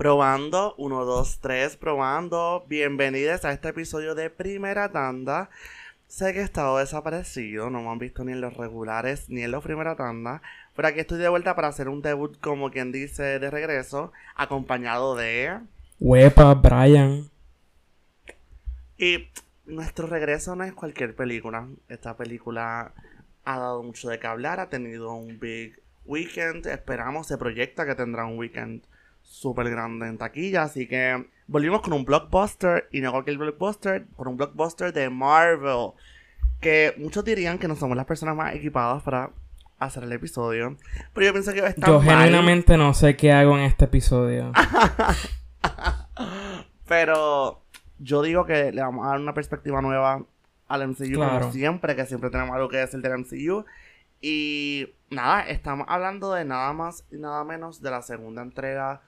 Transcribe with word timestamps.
Probando, 0.00 0.74
1, 0.78 1.04
2, 1.04 1.40
3, 1.42 1.76
probando. 1.76 2.64
Bienvenidos 2.66 3.44
a 3.44 3.52
este 3.52 3.68
episodio 3.68 4.14
de 4.14 4.30
Primera 4.30 4.90
Tanda. 4.90 5.50
Sé 6.06 6.32
que 6.32 6.40
he 6.40 6.42
estado 6.42 6.78
desaparecido, 6.78 7.68
no 7.68 7.82
me 7.82 7.90
han 7.90 7.98
visto 7.98 8.24
ni 8.24 8.32
en 8.32 8.40
los 8.40 8.56
regulares 8.56 9.28
ni 9.28 9.42
en 9.42 9.50
los 9.50 9.62
Primera 9.62 9.96
Tanda. 9.96 10.40
Pero 10.74 10.88
aquí 10.88 11.00
estoy 11.00 11.18
de 11.18 11.28
vuelta 11.28 11.54
para 11.54 11.68
hacer 11.68 11.90
un 11.90 12.00
debut, 12.00 12.40
como 12.40 12.70
quien 12.70 12.92
dice, 12.92 13.38
de 13.38 13.50
regreso, 13.50 14.10
acompañado 14.36 15.16
de. 15.16 15.58
Huepa, 15.98 16.54
Brian. 16.54 17.28
Y 18.96 19.28
nuestro 19.66 20.06
regreso 20.06 20.56
no 20.56 20.64
es 20.64 20.72
cualquier 20.72 21.14
película. 21.14 21.68
Esta 21.90 22.16
película 22.16 22.94
ha 23.44 23.58
dado 23.58 23.82
mucho 23.82 24.08
de 24.08 24.18
qué 24.18 24.26
hablar, 24.26 24.60
ha 24.60 24.70
tenido 24.70 25.12
un 25.12 25.38
big 25.38 25.78
weekend. 26.06 26.66
Esperamos, 26.68 27.26
se 27.26 27.36
proyecta 27.36 27.84
que 27.84 27.94
tendrá 27.94 28.24
un 28.24 28.38
weekend 28.38 28.82
súper 29.30 29.70
grande 29.70 30.08
en 30.08 30.18
taquilla. 30.18 30.64
Así 30.64 30.86
que 30.86 31.26
volvimos 31.46 31.80
con 31.80 31.92
un 31.92 32.04
blockbuster 32.04 32.88
y 32.90 33.00
no 33.00 33.12
cualquier 33.12 33.38
blockbuster, 33.38 34.06
con 34.16 34.28
un 34.28 34.36
blockbuster 34.36 34.92
de 34.92 35.08
Marvel. 35.08 35.92
Que 36.60 36.94
muchos 36.98 37.24
dirían 37.24 37.58
que 37.58 37.68
no 37.68 37.76
somos 37.76 37.96
las 37.96 38.06
personas 38.06 38.36
más 38.36 38.54
equipadas 38.54 39.02
para 39.02 39.30
hacer 39.78 40.02
el 40.02 40.12
episodio. 40.12 40.76
Pero 41.14 41.26
yo 41.26 41.32
pienso 41.32 41.52
que 41.52 41.64
está 41.64 41.86
Yo 41.86 42.02
genuinamente 42.02 42.76
no 42.76 42.92
sé 42.92 43.16
qué 43.16 43.32
hago 43.32 43.56
en 43.56 43.64
este 43.64 43.86
episodio. 43.86 44.52
Pero 46.86 47.62
yo 47.98 48.22
digo 48.22 48.44
que 48.44 48.72
le 48.72 48.82
vamos 48.82 49.06
a 49.06 49.10
dar 49.10 49.20
una 49.20 49.32
perspectiva 49.32 49.80
nueva 49.80 50.24
al 50.66 50.88
MCU 50.88 51.16
como 51.16 51.52
siempre, 51.52 51.96
que 51.96 52.04
siempre 52.04 52.30
tenemos 52.30 52.54
algo 52.54 52.68
que 52.68 52.78
decir 52.78 53.00
del 53.00 53.18
MCU. 53.18 53.64
Y 54.20 54.88
nada, 55.08 55.48
estamos 55.48 55.86
hablando 55.88 56.34
de 56.34 56.44
nada 56.44 56.72
más 56.72 57.06
y 57.10 57.16
nada 57.16 57.44
menos 57.44 57.80
de 57.80 57.90
la 57.90 58.02
segunda 58.02 58.42
entrega 58.42 59.00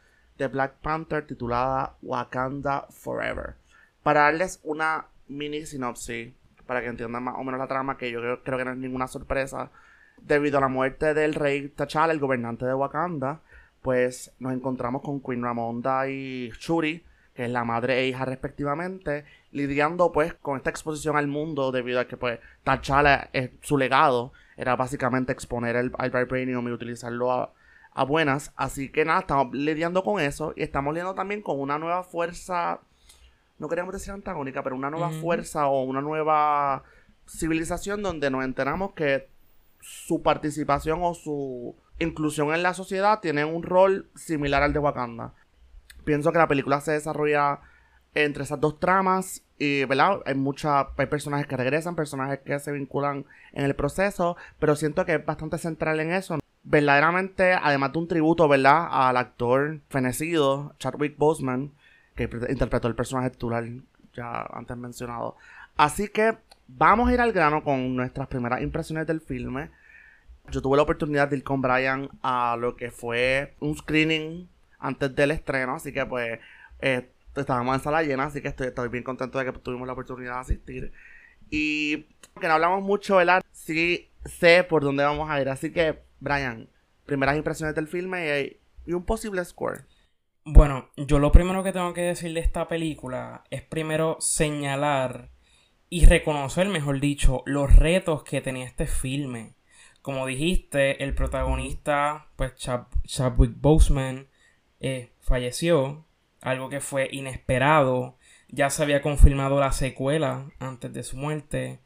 de 0.43 0.49
Black 0.49 0.75
Panther 0.83 1.25
titulada 1.25 1.95
Wakanda 2.03 2.87
Forever. 2.91 3.55
Para 4.03 4.23
darles 4.23 4.59
una 4.65 5.07
mini 5.29 5.65
sinopsis, 5.67 6.33
para 6.67 6.81
que 6.81 6.89
entiendan 6.89 7.23
más 7.23 7.37
o 7.39 7.45
menos 7.45 7.61
la 7.61 7.69
trama, 7.69 7.97
que 7.97 8.11
yo 8.11 8.21
creo, 8.21 8.59
que 8.59 8.65
no 8.65 8.73
es 8.73 8.77
ninguna 8.77 9.07
sorpresa, 9.07 9.71
debido 10.21 10.59
a 10.59 10.63
la 10.63 10.69
muerte 10.69 11.15
del 11.15 11.35
rey 11.35 11.69
T'Challa, 11.69 12.13
el 12.13 12.19
gobernante 12.19 12.67
de 12.67 12.75
Wakanda, 12.75 13.41
pues 13.83 14.33
nos 14.41 14.53
encontramos 14.53 15.03
con 15.03 15.21
Queen 15.21 15.45
Ramonda 15.45 16.09
y 16.09 16.51
Shuri, 16.59 17.05
que 17.35 17.45
es 17.45 17.51
la 17.51 17.65
madre 17.65 18.01
e 18.01 18.09
hija 18.09 18.25
respectivamente, 18.25 19.25
lidiando 19.53 20.11
pues 20.11 20.35
con 20.35 20.57
esta 20.57 20.71
exposición 20.71 21.17
al 21.17 21.29
mundo 21.29 21.71
debido 21.71 22.01
a 22.01 22.09
que 22.09 22.17
pues 22.17 22.41
T'Challa 22.65 23.31
su 23.61 23.79
legado, 23.79 24.33
era 24.57 24.75
básicamente 24.75 25.33
exponer 25.33 25.77
el, 25.77 25.93
el 25.97 26.11
vibranium 26.11 26.67
y 26.67 26.73
utilizarlo 26.73 27.31
a, 27.31 27.53
a 27.95 28.05
buenas. 28.05 28.53
Así 28.57 28.91
que 28.91 29.05
nada, 29.05 29.21
estamos 29.21 29.55
lidiando 29.55 30.03
con 30.03 30.21
eso 30.21 30.53
y 30.57 30.63
estamos 30.63 30.95
lidiando 30.95 31.15
también 31.15 31.43
con 31.43 31.61
una 31.61 31.79
nueva 31.79 32.03
fuerza, 32.03 32.81
no 33.59 33.69
queríamos 33.69 33.93
decir 33.93 34.13
antagónica, 34.13 34.63
pero 34.63 34.77
una 34.77 34.91
nueva 34.91 35.11
fuerza 35.11 35.67
o 35.69 35.85
una 35.85 36.01
nueva 36.01 36.83
civilización 37.29 38.03
donde 38.03 38.31
nos 38.31 38.45
enteramos 38.45 38.93
que 38.93 39.29
su 39.81 40.23
participación 40.23 41.01
o 41.03 41.15
su 41.15 41.77
inclusión 41.99 42.53
en 42.55 42.63
la 42.63 42.75
sociedad 42.75 43.21
tiene 43.21 43.45
un 43.45 43.63
rol 43.63 44.11
similar 44.15 44.63
al 44.63 44.73
de 44.73 44.79
Wakanda. 44.79 45.35
Pienso 46.05 46.33
que 46.33 46.39
la 46.39 46.49
película 46.49 46.81
se 46.81 46.93
desarrolla 46.93 47.61
entre 48.15 48.43
esas 48.43 48.61
dos 48.61 48.81
tramas 48.81 49.43
y, 49.59 49.85
¿verdad? 49.85 50.21
Hay 50.27 50.35
muchas, 50.35 50.87
hay 50.97 51.07
personajes 51.07 51.47
que 51.47 51.57
regresan, 51.57 51.95
personajes 51.95 52.41
que 52.41 52.59
se 52.59 52.73
vinculan 52.73 53.25
en 53.53 53.65
el 53.65 53.77
proceso, 53.77 54.37
pero 54.59 54.75
siento 54.75 55.05
que 55.05 55.15
es 55.15 55.25
bastante 55.25 55.59
central 55.59 56.01
en 56.01 56.13
eso 56.13 56.42
verdaderamente, 56.65 57.53
además 57.53 57.93
de 57.93 57.99
un 57.99 58.09
tributo, 58.09 58.49
¿verdad? 58.49 58.89
Al 58.91 59.17
actor 59.17 59.81
fenecido, 59.89 60.75
Chadwick 60.79 61.17
Boseman, 61.17 61.73
que 62.15 62.25
interpretó 62.49 62.89
el 62.89 62.95
personaje 62.95 63.31
titular 63.31 63.65
ya 64.15 64.43
antes 64.53 64.77
mencionado. 64.77 65.37
Así 65.77 66.09
que 66.09 66.37
vamos 66.69 67.09
a 67.09 67.15
ir 67.15 67.21
al 67.21 67.33
grano 67.33 67.65
con 67.65 67.97
nuestras 67.97 68.29
primeras 68.29 68.63
impresiones 68.63 69.07
del 69.07 69.21
filme. 69.21 69.71
Yo 70.51 70.61
tuve 70.61 70.77
la 70.77 70.83
oportunidad 70.83 71.29
de 71.29 71.37
ir 71.37 71.45
con 71.45 71.63
Brian 71.63 72.09
a 72.23 72.57
lo 72.59 72.77
que 72.77 72.91
fue 72.91 73.55
un 73.61 73.77
screening 73.77 74.49
antes 74.79 75.15
del 75.15 75.31
estreno, 75.31 75.77
así 75.77 75.93
que 75.93 76.05
pues 76.05 76.41
eh, 76.81 77.09
estábamos 77.37 77.77
en 77.77 77.83
sala 77.83 78.03
llena, 78.03 78.25
así 78.25 78.43
que 78.43 78.49
estoy, 78.49 78.69
estoy 78.69 78.89
bien 78.89 79.05
contento 79.05 79.39
de 79.39 79.45
que 79.45 79.53
tuvimos 79.53 79.87
la 79.87 79.93
oportunidad 79.93 80.35
de 80.35 80.41
asistir. 80.41 80.93
Y 81.51 81.99
que 82.41 82.49
no 82.49 82.55
hablamos 82.55 82.83
mucho, 82.83 83.17
¿verdad? 83.17 83.43
Sí 83.53 84.11
sé 84.25 84.65
por 84.65 84.83
dónde 84.83 85.05
vamos 85.05 85.31
a 85.31 85.41
ir, 85.41 85.49
así 85.49 85.73
que 85.73 86.01
Brian, 86.23 86.69
primeras 87.05 87.37
impresiones 87.37 87.75
del 87.75 87.89
filme 87.89 88.59
y, 88.87 88.93
un 88.93 89.05
posible 89.05 89.45
score. 89.45 89.87
Bueno, 90.45 90.91
yo 90.97 91.19
lo 91.19 91.33
primero 91.33 91.63
que 91.63 91.73
tengo 91.73 91.93
que 91.93 92.03
decir 92.03 92.33
de 92.33 92.41
esta 92.41 92.69
película 92.69 93.45
es 93.51 93.63
primero 93.63 94.17
señalar 94.21 95.31
y 95.89 96.07
reconocer, 96.07 96.69
mejor 96.69 97.01
dicho, 97.01 97.43
los 97.45 97.75
retos 97.75 98.25
que 98.25 98.41
tenía 98.41 98.67
este 98.67 98.87
filme. 98.87 99.55
Como 100.01 100.27
dijiste, 100.27 101.03
el 101.05 101.15
protagonista, 101.15 102.29
pues 102.37 102.55
Chadwick 102.57 103.55
Boseman, 103.57 104.29
eh, 104.81 105.13
falleció, 105.21 106.07
algo 106.41 106.69
que 106.69 106.81
fue 106.81 107.09
inesperado. 107.13 108.17
Ya 108.49 108.71
se 108.71 108.83
había 108.83 109.03
confirmado 109.03 109.61
la 109.61 109.73
secuela 109.73 110.51
antes 110.59 110.93
de 110.93 111.03
su 111.03 111.17
muerte. 111.17 111.81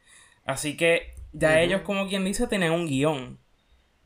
Así 0.45 0.77
que 0.77 1.15
ya 1.31 1.61
ellos, 1.61 1.81
como 1.81 2.07
quien 2.07 2.25
dice, 2.25 2.47
tenían 2.47 2.71
un 2.71 2.87
guion. 2.87 3.39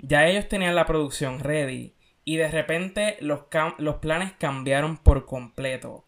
Ya 0.01 0.27
ellos 0.27 0.47
tenían 0.47 0.75
la 0.75 0.85
producción 0.85 1.39
ready 1.39 1.95
y 2.25 2.37
de 2.37 2.49
repente 2.49 3.17
los, 3.21 3.41
los 3.77 3.95
planes 3.97 4.33
cambiaron 4.33 4.97
por 4.97 5.25
completo. 5.25 6.05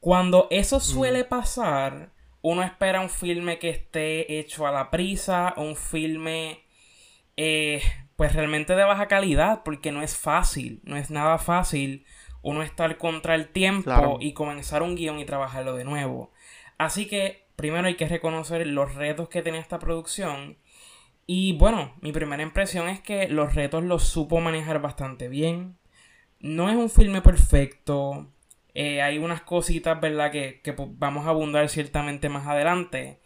Cuando 0.00 0.46
eso 0.50 0.80
suele 0.80 1.24
pasar, 1.24 2.12
uno 2.42 2.62
espera 2.62 3.00
un 3.00 3.10
filme 3.10 3.58
que 3.58 3.70
esté 3.70 4.38
hecho 4.38 4.66
a 4.66 4.72
la 4.72 4.90
prisa, 4.90 5.54
un 5.56 5.74
filme 5.74 6.64
eh, 7.36 7.82
pues 8.16 8.32
realmente 8.32 8.74
de 8.74 8.84
baja 8.84 9.06
calidad, 9.08 9.62
porque 9.64 9.92
no 9.92 10.02
es 10.02 10.16
fácil, 10.16 10.80
no 10.84 10.96
es 10.96 11.10
nada 11.10 11.38
fácil 11.38 12.04
uno 12.42 12.62
estar 12.62 12.96
contra 12.98 13.34
el 13.34 13.48
tiempo 13.48 14.18
y 14.20 14.32
comenzar 14.32 14.82
un 14.82 14.94
guion 14.94 15.18
y 15.18 15.24
trabajarlo 15.24 15.74
de 15.74 15.84
nuevo. 15.84 16.32
Así 16.78 17.06
que 17.06 17.46
primero 17.56 17.88
hay 17.88 17.96
que 17.96 18.08
reconocer 18.08 18.66
los 18.66 18.94
retos 18.94 19.28
que 19.28 19.42
tenía 19.42 19.60
esta 19.60 19.78
producción 19.78 20.58
y 21.30 21.52
bueno, 21.52 21.94
mi 22.00 22.10
primera 22.10 22.42
impresión 22.42 22.88
es 22.88 23.02
que 23.02 23.28
los 23.28 23.54
retos 23.54 23.84
los 23.84 24.04
supo 24.04 24.40
manejar 24.40 24.80
bastante 24.80 25.28
bien. 25.28 25.76
No 26.40 26.70
es 26.70 26.76
un 26.76 26.88
filme 26.88 27.20
perfecto. 27.20 28.32
Eh, 28.72 29.02
hay 29.02 29.18
unas 29.18 29.42
cositas, 29.42 30.00
¿verdad? 30.00 30.32
Que, 30.32 30.62
pues, 30.74 30.88
vamos 30.92 31.26
a 31.26 31.30
abundar 31.30 31.68
ciertamente 31.68 32.30
más 32.30 32.46
adelante. 32.46 33.20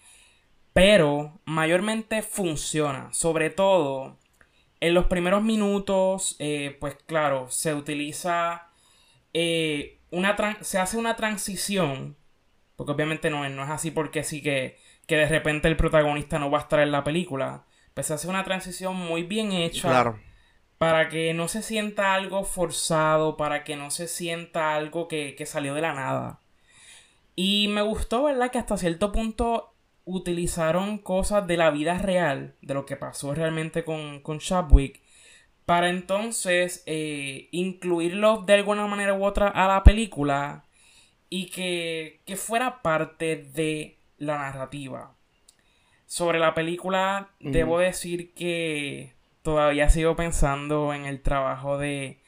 Pero 0.72 1.40
mayormente 1.44 2.22
funciona. 2.22 3.12
Sobre 3.12 3.50
todo 3.50 4.19
en 4.80 4.94
los 4.94 5.06
primeros 5.06 5.44
minutos, 5.44 6.36
eh, 6.40 6.76
pues 6.80 6.96
claro, 7.06 7.50
se 7.50 7.72
utiliza 7.74 8.69
eh, 9.32 10.00
una 10.10 10.36
se 10.62 10.78
hace 10.78 10.96
una 10.98 11.14
transición. 11.14 12.16
Porque 12.76 12.92
obviamente 12.92 13.30
no, 13.30 13.48
no 13.48 13.64
es 13.64 13.70
así 13.70 13.92
porque 13.92 14.24
sí 14.24 14.42
que, 14.42 14.78
que 15.06 15.16
de 15.16 15.28
repente 15.28 15.69
el 15.69 15.76
protagonista 15.76 16.40
no 16.40 16.50
va 16.50 16.58
a 16.58 16.62
estar 16.62 16.80
en 16.80 16.90
la 16.92 17.04
película 17.04 17.64
pues 17.94 18.10
hace 18.10 18.28
una 18.28 18.44
transición 18.44 18.97
muy 18.97 19.22
bien 19.22 19.53
hecha. 19.53 20.14
Para 20.78 21.08
que 21.08 21.32
no 21.32 21.47
se 21.47 21.62
sienta 21.62 22.14
algo 22.14 22.44
forzado, 22.44 23.36
para 23.36 23.62
que 23.62 23.76
no 23.76 23.91
se 23.91 24.08
sienta 24.08 24.75
algo 24.75 25.06
que, 25.06 25.41
salió 25.47 25.75
de 25.75 25.82
la 25.82 25.94
nada. 25.94 26.41
Y 27.36 27.69
me 27.69 27.82
gustó, 27.82 28.25
¿verdad? 28.25 28.50
Que 28.50 28.58
hasta 28.58 28.76
cierto 28.76 29.12
punto 29.12 29.75
utilizaron 30.04 30.98
cosas 30.98 31.47
de 31.47 31.56
la 31.56 31.70
vida 31.70 31.98
real, 31.98 32.56
de 32.62 32.75
lo 32.75 32.84
que 32.84 32.97
pasó 32.97 33.32
realmente 33.34 33.84
con, 33.84 34.20
con 34.20 34.41
Chadwick, 34.41 35.00
para 35.64 35.88
entonces 35.88 36.82
eh, 36.87 37.49
incluirlo 37.52 38.43
de 38.43 38.55
alguna 38.55 38.87
manera 38.88 39.14
u 39.14 39.25
otra 39.25 39.49
a 39.49 39.69
la 39.69 39.84
película 39.84 40.64
y 41.31 41.46
que, 41.46 42.20
que 42.26 42.37
fuera 42.37 42.82
parte 42.82 43.37
de 43.37 43.99
la 44.19 44.38
narrativa. 44.38 45.14
Sobre 46.12 46.38
la 46.38 46.53
película, 46.53 47.31
debo 47.41 47.79
decir 47.79 48.35
que 48.35 49.14
todavía 49.41 49.88
sigo 49.88 50.14
pensando 50.14 50.93
en 50.93 51.06
el 51.06 51.23
trabajo 51.23 51.79
de 51.79 52.20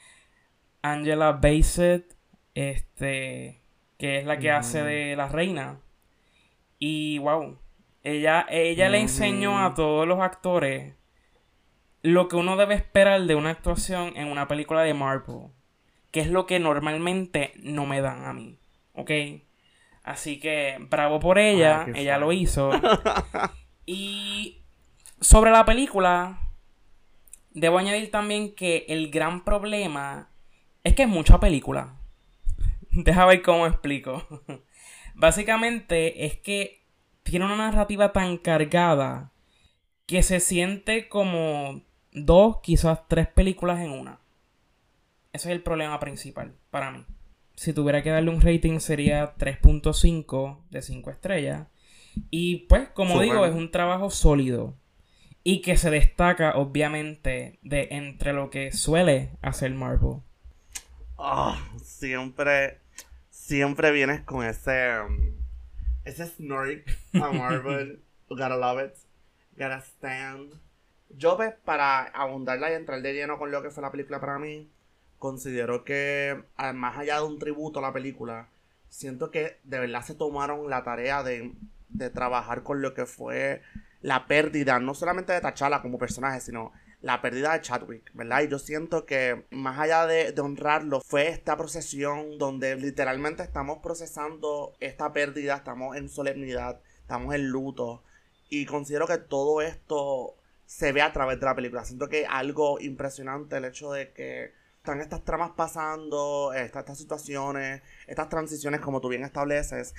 Angela 0.81 1.33
Bassett, 1.33 2.15
este, 2.55 3.61
que 3.99 4.17
es 4.17 4.25
la 4.25 4.39
que 4.39 4.49
hace 4.49 4.81
de 4.81 5.15
la 5.15 5.27
reina. 5.27 5.81
Y 6.79 7.19
wow, 7.19 7.59
ella, 8.01 8.47
ella 8.49 8.89
le 8.89 9.01
enseñó 9.01 9.63
a 9.63 9.75
todos 9.75 10.07
los 10.07 10.19
actores 10.19 10.95
lo 12.01 12.27
que 12.27 12.37
uno 12.37 12.57
debe 12.57 12.73
esperar 12.73 13.21
de 13.21 13.35
una 13.35 13.51
actuación 13.51 14.13
en 14.15 14.29
una 14.29 14.47
película 14.47 14.81
de 14.81 14.95
Marvel, 14.95 15.49
que 16.09 16.21
es 16.21 16.31
lo 16.31 16.47
que 16.47 16.59
normalmente 16.59 17.53
no 17.57 17.85
me 17.85 18.01
dan 18.01 18.25
a 18.25 18.33
mí, 18.33 18.57
¿ok? 18.93 19.11
Así 20.01 20.39
que 20.39 20.77
bravo 20.89 21.19
por 21.19 21.37
ella, 21.37 21.85
ella 21.93 22.17
lo 22.17 22.31
hizo. 22.31 22.71
Y 23.85 24.61
sobre 25.19 25.51
la 25.51 25.65
película, 25.65 26.39
debo 27.51 27.77
añadir 27.77 28.11
también 28.11 28.53
que 28.53 28.85
el 28.89 29.11
gran 29.11 29.43
problema 29.43 30.29
es 30.83 30.95
que 30.95 31.03
es 31.03 31.09
mucha 31.09 31.39
película. 31.39 31.95
Déjame 32.91 33.27
ver 33.27 33.41
cómo 33.41 33.67
explico. 33.67 34.25
Básicamente 35.15 36.25
es 36.25 36.37
que 36.37 36.83
tiene 37.23 37.45
una 37.45 37.55
narrativa 37.55 38.11
tan 38.11 38.37
cargada 38.37 39.31
que 40.05 40.21
se 40.21 40.39
siente 40.39 41.07
como 41.07 41.81
dos, 42.11 42.57
quizás 42.61 43.07
tres 43.07 43.27
películas 43.27 43.79
en 43.79 43.91
una. 43.91 44.19
Ese 45.33 45.49
es 45.49 45.55
el 45.55 45.63
problema 45.63 45.99
principal 45.99 46.55
para 46.69 46.91
mí. 46.91 47.05
Si 47.55 47.73
tuviera 47.73 48.03
que 48.03 48.09
darle 48.09 48.29
un 48.29 48.41
rating 48.41 48.79
sería 48.79 49.35
3.5 49.35 50.59
de 50.69 50.81
5 50.81 51.09
estrellas. 51.09 51.67
Y 52.29 52.67
pues, 52.67 52.89
como 52.89 53.19
digo, 53.21 53.45
es 53.45 53.53
un 53.53 53.71
trabajo 53.71 54.09
sólido. 54.09 54.75
Y 55.43 55.61
que 55.61 55.77
se 55.77 55.91
destaca, 55.91 56.55
obviamente, 56.55 57.59
de 57.61 57.89
entre 57.91 58.33
lo 58.33 58.49
que 58.49 58.71
suele 58.71 59.29
hacer 59.41 59.73
Marvel. 59.73 60.21
Oh, 61.17 61.55
siempre, 61.83 62.79
siempre 63.29 63.91
vienes 63.91 64.21
con 64.21 64.45
ese, 64.45 64.99
um, 64.99 65.35
ese 66.03 66.25
snark 66.25 66.85
a 67.13 67.31
Marvel. 67.31 68.01
Gotta 68.29 68.57
love 68.57 68.83
it. 68.85 68.93
Gotta 69.55 69.81
stand. 69.81 70.53
Yo, 71.09 71.37
pues, 71.37 71.53
para 71.63 72.03
abundarla 72.05 72.71
y 72.71 72.73
entrar 72.73 73.01
de 73.01 73.13
lleno 73.13 73.37
con 73.37 73.51
lo 73.51 73.61
que 73.61 73.69
fue 73.69 73.83
la 73.83 73.91
película 73.91 74.19
para 74.19 74.39
mí, 74.39 74.67
considero 75.19 75.83
que, 75.83 76.43
más 76.73 76.97
allá 76.97 77.17
de 77.17 77.23
un 77.23 77.39
tributo 77.39 77.79
a 77.79 77.83
la 77.83 77.93
película, 77.93 78.49
siento 78.89 79.31
que 79.31 79.57
de 79.63 79.79
verdad 79.79 80.03
se 80.03 80.15
tomaron 80.15 80.69
la 80.69 80.83
tarea 80.83 81.23
de, 81.23 81.53
de 81.97 82.09
trabajar 82.09 82.63
con 82.63 82.81
lo 82.81 82.93
que 82.93 83.05
fue 83.05 83.61
la 84.01 84.27
pérdida, 84.27 84.79
no 84.79 84.93
solamente 84.93 85.33
de 85.33 85.41
T'Challa 85.41 85.81
como 85.81 85.97
personaje, 85.97 86.39
sino 86.39 86.71
la 87.05 87.21
pérdida 87.21 87.53
de 87.53 87.61
Chadwick, 87.61 88.11
¿verdad? 88.15 88.41
Y 88.41 88.47
yo 88.47 88.57
siento 88.57 89.05
que 89.05 89.45
más 89.51 89.79
allá 89.79 90.07
de, 90.07 90.33
honrarlo, 90.39 91.01
fue 91.01 91.27
esta 91.27 91.55
procesión 91.55 92.39
donde 92.39 92.75
literalmente 92.77 93.43
estamos 93.43 93.77
procesando 93.77 94.73
esta 94.79 95.13
pérdida, 95.13 95.55
estamos 95.55 95.95
en 95.97 96.09
solemnidad, 96.09 96.81
estamos 97.01 97.35
en 97.35 97.47
luto. 97.49 98.03
Y 98.49 98.65
considero 98.65 99.05
que 99.05 99.19
todo 99.19 99.61
esto 99.61 100.35
se 100.65 100.91
ve 100.93 101.03
a 101.03 101.13
través 101.13 101.39
de 101.39 101.45
la 101.45 101.55
película. 101.55 101.85
Siento 101.85 102.09
que 102.09 102.25
algo 102.25 102.79
impresionante 102.79 103.57
el 103.57 103.65
hecho 103.65 103.91
de 103.91 104.11
que 104.11 104.53
están 104.77 104.99
estas 104.99 105.23
tramas 105.23 105.51
pasando, 105.51 106.53
estas 106.53 106.97
situaciones, 106.97 107.83
estas 108.07 108.29
transiciones 108.29 108.81
como 108.81 108.99
tú 108.99 109.09
bien 109.09 109.23
estableces, 109.23 109.93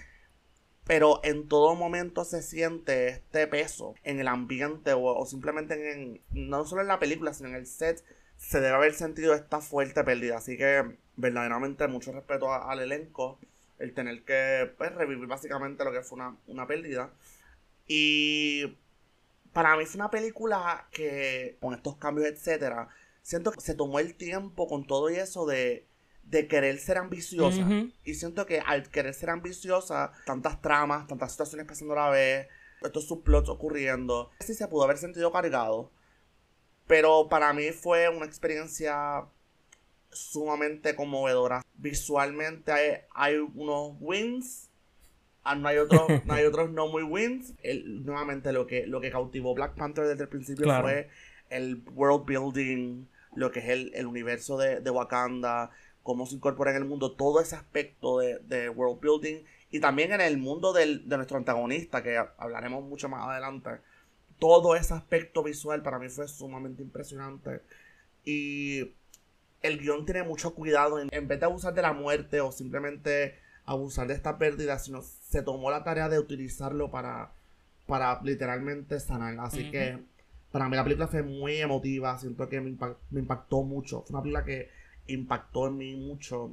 pero 0.87 1.21
en 1.25 1.49
todo 1.49 1.75
momento 1.75 2.25
se 2.25 2.43
siente 2.43 3.09
este 3.09 3.47
peso 3.49 3.97
en 4.05 4.21
el 4.21 4.29
ambiente 4.29 4.93
o, 4.95 5.27
simplemente 5.27 5.93
en, 5.93 6.21
no 6.31 6.65
solo 6.65 6.83
en 6.83 6.89
la 6.89 7.01
película, 7.01 7.35
sino 7.35 7.49
en 7.49 7.57
el 7.57 7.67
set, 7.67 8.05
se 8.37 8.61
debe 8.61 8.77
haber 8.77 8.95
sentido 8.95 9.35
esta 9.35 9.61
fuerte 9.61 10.05
pérdida. 10.05 10.37
Así 10.37 10.57
que 10.57 10.97
verdaderamente 11.17 11.89
mucho 11.89 12.13
respeto 12.13 12.53
al 12.53 12.81
elenco, 12.81 13.39
el 13.81 13.95
tener 13.95 14.23
que 14.23 14.73
pues, 14.79 14.95
revivir 14.95 15.27
básicamente 15.27 15.85
lo 15.85 15.91
que 15.91 16.03
fue 16.03 16.17
una, 16.17 16.37
una 16.47 16.69
pérdida. 16.69 17.11
Y 17.89 18.77
para 19.53 19.77
mí 19.77 19.87
fue 19.87 19.97
una 19.97 20.11
película 20.11 20.87
que 20.93 21.57
con 21.61 21.75
estos 21.75 21.97
cambios, 21.97 22.29
etcétera, 22.29 22.89
siento 23.23 23.51
que 23.51 23.61
se 23.61 23.75
tomó 23.75 23.99
el 23.99 24.15
tiempo 24.15 24.69
con 24.69 24.87
todo 24.87 25.11
y 25.11 25.17
eso 25.17 25.47
de, 25.47 25.85
de 26.27 26.49
querer 26.49 26.79
ser 26.79 26.99
ambiciosa. 26.99 27.67
Y 28.05 28.15
siento 28.15 28.47
que 28.47 28.61
al 28.61 28.89
querer 28.89 29.15
ser 29.15 29.31
ambiciosa, 29.31 30.13
tantas 30.25 30.61
tramas, 30.61 31.07
tantas 31.07 31.33
situaciones 31.33 31.67
pasando 31.67 31.95
a 31.95 32.07
la 32.07 32.11
vez, 32.11 32.49
estos 32.83 33.07
subplots 33.07 33.49
ocurriendo, 33.49 34.31
sí 34.41 34.55
se 34.55 34.69
pudo 34.69 34.85
haber 34.85 34.99
sentido 34.99 35.33
cargado. 35.33 35.91
Pero 36.87 37.29
para 37.29 37.53
mí 37.53 37.71
fue 37.71 38.09
una 38.09 38.27
experiencia 38.27 39.25
sumamente 40.11 40.95
conmovedora. 40.95 41.63
Visualmente 41.75 43.07
hay, 43.15 43.37
unos 43.37 43.97
wins, 44.01 44.69
ah, 45.43 45.55
no 45.55 45.69
hay, 45.69 45.79
otros, 45.79 46.25
no 46.25 46.35
hay 46.35 46.45
otros 46.47 46.71
no 46.71 46.89
muy 46.89 47.03
wins. 47.03 47.55
nuevamente 47.85 48.53
lo 48.53 48.67
que, 48.67 48.87
lo 48.87 49.01
que 49.01 49.11
cautivó 49.11 49.55
Black 49.55 49.75
Panther 49.75 50.07
desde 50.07 50.25
el 50.25 50.29
principio 50.29 50.67
fue 50.81 51.09
el 51.51 51.83
world 51.95 52.25
building, 52.27 53.07
lo 53.35 53.51
que 53.51 53.61
es 53.61 53.69
el, 53.69 54.07
universo 54.07 54.57
de, 54.57 54.91
Wakanda, 54.91 55.71
cómo 56.07 56.25
se 56.25 56.37
incorpora 56.37 56.71
en 56.71 56.77
el 56.77 56.85
mundo, 56.85 57.17
todo 57.17 57.41
ese 57.41 57.57
aspecto 57.57 58.21
de, 58.21 58.69
world 58.69 59.01
building 59.01 59.43
y 59.73 59.81
también 59.81 60.13
en 60.13 60.21
el 60.21 60.39
mundo 60.39 60.73
de 60.73 61.03
nuestro 61.05 61.37
antagonista, 61.37 62.01
que 62.01 62.17
hablaremos 62.39 62.85
mucho 62.85 63.09
más 63.09 63.27
adelante. 63.27 63.71
Todo 64.39 64.77
ese 64.77 64.95
aspecto 64.95 65.43
visual 65.43 65.83
para 65.83 65.99
mí 65.99 66.09
fue 66.09 66.29
sumamente 66.29 66.81
impresionante. 66.81 67.61
Y 68.25 68.95
el 69.63 69.79
guion 69.81 70.05
tiene 70.05 70.23
mucho 70.23 70.55
cuidado 70.55 71.01
en, 71.01 71.27
vez 71.27 71.41
de 71.41 71.47
abusar 71.47 71.75
de 71.75 71.83
la 71.83 71.93
muerte 71.93 72.41
o 72.41 72.53
simplemente 72.53 73.41
abusar 73.65 74.07
de 74.07 74.15
esta 74.15 74.39
pérdida, 74.39 74.79
sino 74.79 75.03
se 75.03 75.43
tomó 75.43 75.73
la 75.73 75.83
tarea 75.83 76.09
de 76.09 76.21
utilizarlo 76.21 76.93
para, 76.93 77.33
para 77.89 78.21
literalmente 78.23 79.01
sanar. 79.01 79.37
Así 79.41 79.73
que 79.73 79.99
para 80.53 80.69
mí 80.69 80.77
la 80.77 80.85
película 80.85 81.09
fue 81.09 81.25
muy 81.25 81.57
emotiva, 81.57 82.17
siento 82.17 82.49
que 82.49 82.61
me, 82.61 82.77
impactó 83.11 83.63
mucho. 83.65 84.03
Fue 84.03 84.15
una 84.15 84.23
película 84.23 84.45
que 84.45 84.76
impactó 85.09 85.69
en 85.69 85.77
mí 85.79 85.95
mucho. 85.95 86.51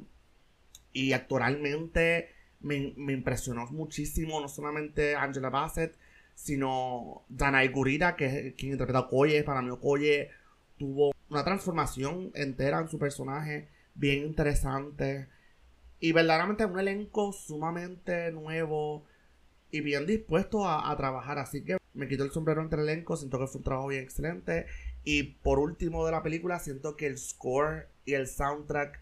Y 0.91 1.13
actualmente 1.13 2.29
me, 2.61 2.93
impresionó 3.13 3.65
muchísimo, 3.67 4.39
no 4.41 4.47
solamente 4.47 5.15
Angela 5.15 5.49
Bassett, 5.49 5.95
sino 6.35 7.23
Danai 7.29 7.67
Gurira, 7.69 8.15
que 8.15 8.47
es 8.47 8.53
quien 8.55 8.71
interpreta 8.71 8.99
a 8.99 9.01
Okoye. 9.03 9.43
Para 9.43 9.61
mí 9.61 9.69
Okoye 9.69 10.29
tuvo 10.77 11.13
una 11.29 11.43
transformación 11.43 12.31
entera 12.35 12.79
en 12.79 12.87
su 12.87 12.97
personaje, 12.97 13.69
bien 13.95 14.25
interesante. 14.25 15.27
Y 15.99 16.11
verdaderamente 16.11 16.65
un 16.65 16.79
elenco 16.79 17.31
sumamente 17.33 18.31
nuevo 18.31 19.05
y 19.71 19.81
bien 19.81 20.05
dispuesto 20.05 20.67
a, 20.67 20.91
a 20.91 20.97
trabajar. 20.97 21.39
Así 21.39 21.63
que 21.63 21.77
me 21.93 22.07
quito 22.07 22.23
el 22.23 22.31
sombrero 22.31 22.61
entre 22.61 22.81
el 22.81 22.89
elenco, 22.89 23.15
siento 23.15 23.39
que 23.39 23.47
fue 23.47 23.59
un 23.59 23.63
trabajo 23.63 23.87
bien 23.87 24.03
excelente. 24.03 24.65
Y 25.03 25.23
por 25.23 25.59
último 25.59 26.05
de 26.05 26.11
la 26.11 26.23
película, 26.23 26.59
siento 26.59 26.95
que 26.95 27.07
el 27.07 27.17
score 27.17 27.87
y 28.05 28.13
el 28.13 28.27
soundtrack 28.27 28.99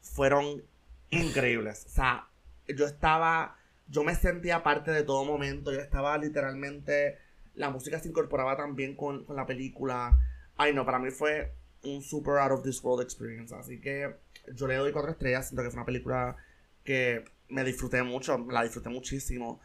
fueron 0.00 0.62
increíbles. 1.10 1.86
O 1.86 1.88
sea, 1.90 2.28
yo 2.66 2.86
estaba, 2.86 3.56
yo 3.88 4.04
me 4.04 4.14
sentía 4.14 4.62
parte 4.62 4.90
de 4.90 5.02
todo 5.02 5.24
momento, 5.24 5.72
yo 5.72 5.80
estaba 5.80 6.18
literalmente, 6.18 7.18
la 7.54 7.70
música 7.70 8.00
se 8.00 8.08
incorporaba 8.08 8.56
también 8.56 8.96
con, 8.96 9.24
con 9.24 9.36
la 9.36 9.46
película. 9.46 10.18
Ay 10.56 10.74
no, 10.74 10.84
para 10.84 10.98
mí 10.98 11.10
fue 11.10 11.52
un 11.84 12.02
super 12.02 12.38
out 12.38 12.52
of 12.52 12.62
this 12.62 12.82
world 12.82 13.02
experience. 13.02 13.54
Así 13.54 13.80
que 13.80 14.16
yo 14.54 14.66
le 14.66 14.76
doy 14.76 14.92
cuatro 14.92 15.12
estrellas, 15.12 15.48
siento 15.48 15.62
que 15.62 15.70
fue 15.70 15.78
una 15.78 15.86
película 15.86 16.36
que 16.82 17.24
me 17.48 17.62
disfruté 17.62 18.02
mucho, 18.02 18.38
la 18.50 18.62
disfruté 18.62 18.88
muchísimo 18.88 19.60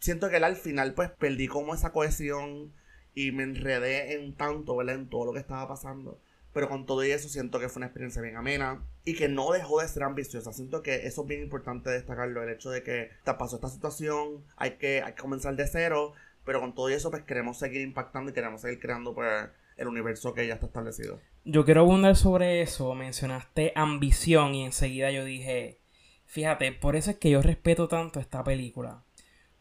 siento 0.00 0.30
que 0.30 0.38
él 0.38 0.44
al 0.44 0.56
final 0.56 0.94
pues 0.94 1.10
perdí 1.10 1.46
como 1.46 1.74
esa 1.74 1.92
cohesión 1.92 2.72
y 3.14 3.32
me 3.32 3.42
enredé 3.42 4.14
en 4.14 4.34
tanto, 4.34 4.76
¿verdad? 4.76 4.96
En 4.96 5.08
todo 5.08 5.26
lo 5.26 5.32
que 5.32 5.38
estaba 5.38 5.68
pasando. 5.68 6.18
Pero 6.52 6.68
con 6.68 6.84
todo 6.84 7.02
eso 7.02 7.28
siento 7.28 7.60
que 7.60 7.68
fue 7.68 7.80
una 7.80 7.86
experiencia 7.86 8.22
bien 8.22 8.36
amena 8.36 8.82
y 9.04 9.14
que 9.14 9.28
no 9.28 9.52
dejó 9.52 9.80
de 9.80 9.88
ser 9.88 10.02
ambiciosa. 10.02 10.52
Siento 10.52 10.82
que 10.82 11.06
eso 11.06 11.22
es 11.22 11.28
bien 11.28 11.42
importante 11.42 11.90
destacarlo, 11.90 12.42
el 12.42 12.50
hecho 12.50 12.70
de 12.70 12.82
que 12.82 13.10
te 13.24 13.34
pasó 13.34 13.56
esta 13.56 13.68
situación, 13.68 14.44
hay 14.56 14.72
que, 14.72 15.02
hay 15.02 15.12
que 15.12 15.22
comenzar 15.22 15.54
de 15.54 15.66
cero, 15.68 16.12
pero 16.44 16.60
con 16.60 16.74
todo 16.74 16.88
eso 16.88 17.10
pues 17.10 17.22
queremos 17.22 17.58
seguir 17.58 17.82
impactando 17.82 18.30
y 18.30 18.34
queremos 18.34 18.62
seguir 18.62 18.80
creando 18.80 19.14
pues 19.14 19.48
el 19.76 19.86
universo 19.86 20.34
que 20.34 20.46
ya 20.46 20.54
está 20.54 20.66
establecido. 20.66 21.20
Yo 21.44 21.64
quiero 21.64 21.82
abundar 21.82 22.16
sobre 22.16 22.62
eso, 22.62 22.94
mencionaste 22.94 23.72
ambición 23.76 24.54
y 24.54 24.64
enseguida 24.64 25.12
yo 25.12 25.24
dije, 25.24 25.78
fíjate, 26.26 26.72
por 26.72 26.96
eso 26.96 27.12
es 27.12 27.18
que 27.18 27.30
yo 27.30 27.42
respeto 27.42 27.86
tanto 27.86 28.18
esta 28.18 28.42
película 28.42 29.04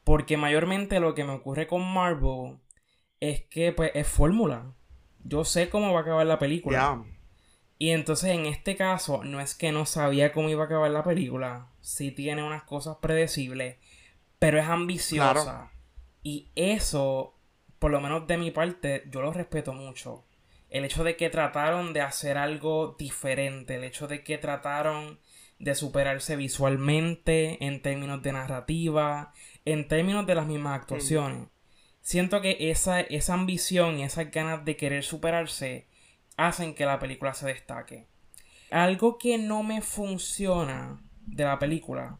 porque 0.09 0.37
mayormente 0.37 0.99
lo 0.99 1.13
que 1.13 1.23
me 1.23 1.33
ocurre 1.33 1.67
con 1.67 1.81
Marvel 1.81 2.57
es 3.19 3.43
que 3.45 3.71
pues 3.71 3.91
es 3.93 4.07
fórmula. 4.07 4.73
Yo 5.23 5.43
sé 5.45 5.69
cómo 5.69 5.93
va 5.93 5.99
a 5.99 6.01
acabar 6.03 6.25
la 6.25 6.39
película. 6.39 7.03
Y 7.77 7.91
entonces 7.91 8.31
en 8.31 8.45
este 8.45 8.75
caso 8.75 9.23
no 9.23 9.39
es 9.39 9.55
que 9.55 9.71
no 9.71 9.85
sabía 9.85 10.33
cómo 10.33 10.49
iba 10.49 10.63
a 10.63 10.65
acabar 10.65 10.91
la 10.91 11.03
película. 11.03 11.67
Sí 11.81 12.11
tiene 12.11 12.43
unas 12.43 12.63
cosas 12.63 12.97
predecibles, 13.01 13.77
pero 14.37 14.59
es 14.59 14.67
ambiciosa. 14.67 15.71
Y 16.21 16.49
eso, 16.55 17.35
por 17.79 17.91
lo 17.91 18.01
menos 18.01 18.27
de 18.27 18.37
mi 18.37 18.51
parte, 18.51 19.03
yo 19.09 19.21
lo 19.21 19.31
respeto 19.31 19.73
mucho. 19.73 20.25
El 20.69 20.85
hecho 20.85 21.03
de 21.03 21.15
que 21.15 21.29
trataron 21.29 21.93
de 21.93 22.01
hacer 22.01 22.37
algo 22.37 22.95
diferente, 22.99 23.75
el 23.75 23.83
hecho 23.85 24.07
de 24.07 24.23
que 24.23 24.37
trataron 24.37 25.19
de 25.57 25.75
superarse 25.75 26.35
visualmente, 26.35 27.63
en 27.65 27.81
términos 27.81 28.21
de 28.21 28.33
narrativa, 28.33 29.33
en 29.65 29.87
términos 29.87 30.27
de 30.27 30.35
las 30.35 30.45
mismas 30.45 30.79
actuaciones. 30.79 31.47
Siento 32.09 32.41
que 32.41 32.71
esa, 32.71 33.01
esa 33.01 33.35
ambición 33.35 33.99
y 33.99 34.03
esas 34.03 34.31
ganas 34.31 34.65
de 34.65 34.75
querer 34.75 35.03
superarse 35.03 35.85
hacen 36.37 36.73
que 36.73 36.83
la 36.83 36.97
película 36.97 37.35
se 37.35 37.45
destaque. 37.45 38.07
Algo 38.71 39.19
que 39.19 39.37
no 39.37 39.61
me 39.61 39.81
funciona 39.81 41.03
de 41.27 41.43
la 41.43 41.59
película, 41.59 42.17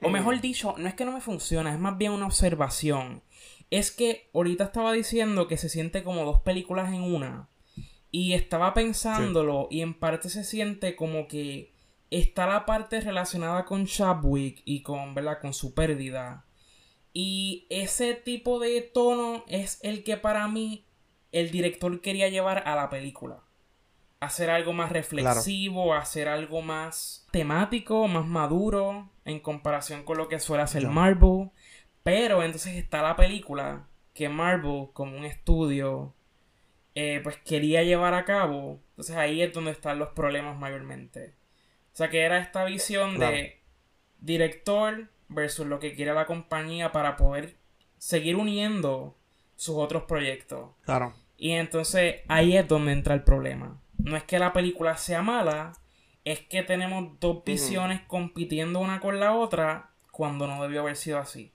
o 0.00 0.08
mejor 0.08 0.40
dicho, 0.40 0.74
no 0.78 0.88
es 0.88 0.94
que 0.94 1.04
no 1.04 1.12
me 1.12 1.20
funciona, 1.20 1.74
es 1.74 1.78
más 1.78 1.98
bien 1.98 2.12
una 2.12 2.24
observación. 2.24 3.22
Es 3.68 3.90
que 3.90 4.30
ahorita 4.32 4.64
estaba 4.64 4.94
diciendo 4.94 5.46
que 5.46 5.58
se 5.58 5.68
siente 5.68 6.02
como 6.04 6.24
dos 6.24 6.40
películas 6.40 6.90
en 6.90 7.02
una. 7.02 7.50
Y 8.10 8.32
estaba 8.32 8.72
pensándolo 8.72 9.68
y 9.70 9.82
en 9.82 9.92
parte 9.92 10.30
se 10.30 10.42
siente 10.42 10.96
como 10.96 11.28
que 11.28 11.74
está 12.08 12.46
la 12.46 12.64
parte 12.64 12.98
relacionada 13.02 13.66
con 13.66 13.84
Chadwick 13.84 14.62
y 14.64 14.80
con, 14.80 15.14
¿verdad? 15.14 15.38
con 15.38 15.52
su 15.52 15.74
pérdida. 15.74 16.46
Y 17.12 17.66
ese 17.68 18.14
tipo 18.14 18.58
de 18.58 18.80
tono 18.80 19.44
es 19.46 19.78
el 19.82 20.02
que 20.04 20.16
para 20.16 20.48
mí 20.48 20.86
el 21.30 21.50
director 21.50 22.00
quería 22.00 22.28
llevar 22.28 22.62
a 22.66 22.74
la 22.74 22.88
película. 22.88 23.42
Hacer 24.20 24.50
algo 24.50 24.72
más 24.72 24.92
reflexivo, 24.92 25.94
hacer 25.94 26.28
algo 26.28 26.62
más 26.62 27.26
temático, 27.32 28.06
más 28.06 28.26
maduro 28.26 29.10
en 29.24 29.40
comparación 29.40 30.04
con 30.04 30.16
lo 30.16 30.28
que 30.28 30.38
suele 30.38 30.62
hacer 30.62 30.86
Marvel. 30.86 31.50
Pero 32.02 32.42
entonces 32.42 32.76
está 32.76 33.02
la 33.02 33.16
película 33.16 33.88
que 34.14 34.28
Marvel, 34.28 34.88
como 34.92 35.16
un 35.16 35.24
estudio, 35.24 36.14
eh, 36.94 37.20
pues 37.22 37.36
quería 37.38 37.82
llevar 37.82 38.14
a 38.14 38.24
cabo. 38.24 38.80
Entonces 38.90 39.16
ahí 39.16 39.42
es 39.42 39.52
donde 39.52 39.72
están 39.72 39.98
los 39.98 40.10
problemas 40.10 40.58
mayormente. 40.58 41.34
O 41.92 41.96
sea 41.96 42.08
que 42.08 42.20
era 42.22 42.38
esta 42.38 42.64
visión 42.64 43.18
de 43.18 43.60
director 44.20 45.08
versus 45.34 45.66
lo 45.66 45.78
que 45.78 45.94
quiere 45.94 46.14
la 46.14 46.26
compañía 46.26 46.92
para 46.92 47.16
poder 47.16 47.56
seguir 47.98 48.36
uniendo 48.36 49.16
sus 49.56 49.76
otros 49.76 50.04
proyectos. 50.04 50.70
Claro. 50.84 51.14
Y 51.36 51.52
entonces 51.52 52.16
ahí 52.28 52.56
es 52.56 52.66
donde 52.68 52.92
entra 52.92 53.14
el 53.14 53.22
problema. 53.22 53.80
No 53.98 54.16
es 54.16 54.24
que 54.24 54.38
la 54.38 54.52
película 54.52 54.96
sea 54.96 55.22
mala, 55.22 55.72
es 56.24 56.40
que 56.40 56.62
tenemos 56.62 57.18
dos 57.20 57.44
visiones 57.44 58.00
compitiendo 58.06 58.80
una 58.80 59.00
con 59.00 59.18
la 59.20 59.34
otra 59.34 59.90
cuando 60.10 60.46
no 60.46 60.62
debió 60.62 60.80
haber 60.80 60.96
sido 60.96 61.18
así. 61.18 61.52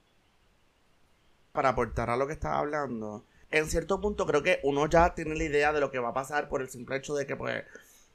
Para 1.52 1.70
aportar 1.70 2.10
a 2.10 2.18
lo 2.18 2.28
que 2.28 2.34
estaba 2.34 2.60
hablando, 2.60 3.26
en 3.50 3.68
cierto 3.68 4.02
punto 4.02 4.26
creo 4.26 4.44
que 4.44 4.60
uno 4.64 4.88
ya 4.90 5.16
tiene 5.16 5.36
la 5.36 5.44
idea 5.44 5.74
de 5.74 5.80
lo 5.80 5.92
que 5.92 6.00
va 6.00 6.10
a 6.10 6.14
pasar 6.14 6.50
por 6.50 6.62
el 6.62 6.70
simple 6.70 6.98
hecho 6.98 7.16
de 7.16 7.26
que 7.26 7.36
pues 7.36 7.64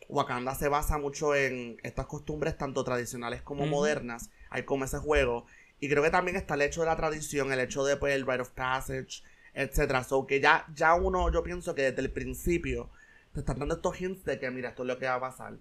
Wakanda 0.09 0.55
se 0.55 0.69
basa 0.69 0.99
mucho 0.99 1.35
en 1.35 1.79
estas 1.83 2.07
costumbres 2.07 2.57
tanto 2.57 2.85
tradicionales 2.85 3.43
como 3.43 3.67
modernas. 3.67 4.31
Hay 4.53 4.65
como 4.65 4.85
ese 4.85 4.99
juego. 4.99 5.47
Y 5.81 5.89
creo 5.89 6.03
que 6.03 6.11
también 6.11 6.37
está 6.37 6.55
el 6.55 6.63
hecho 6.63 6.81
de 6.81 6.87
la 6.87 6.97
tradición, 6.97 7.53
el 7.53 7.61
hecho 7.61 7.85
de 7.85 7.97
pues, 7.97 8.15
el 8.15 8.27
Rite 8.27 8.43
of 8.43 8.51
Passage, 8.51 9.23
etcétera. 9.55 10.05
So 10.05 10.27
que 10.27 10.41
ya, 10.41 10.67
ya 10.75 10.95
uno, 10.95 11.31
yo 11.33 11.43
pienso 11.43 11.75
que 11.75 11.83
desde 11.83 12.03
el 12.03 12.11
principio 12.11 12.91
te 13.33 13.41
están 13.41 13.59
dando 13.59 13.77
estos 13.77 14.01
hints 14.01 14.25
de 14.25 14.39
que 14.39 14.51
mira, 14.51 14.71
esto 14.71 14.83
es 14.83 14.89
lo 14.89 14.99
que 14.99 15.07
va 15.07 15.15
a 15.15 15.21
pasar. 15.21 15.55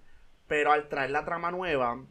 Pero 0.47 0.71
al 0.71 0.89
traer 0.89 1.11
la 1.11 1.25
trama 1.25 1.51
nueva, 1.51 2.03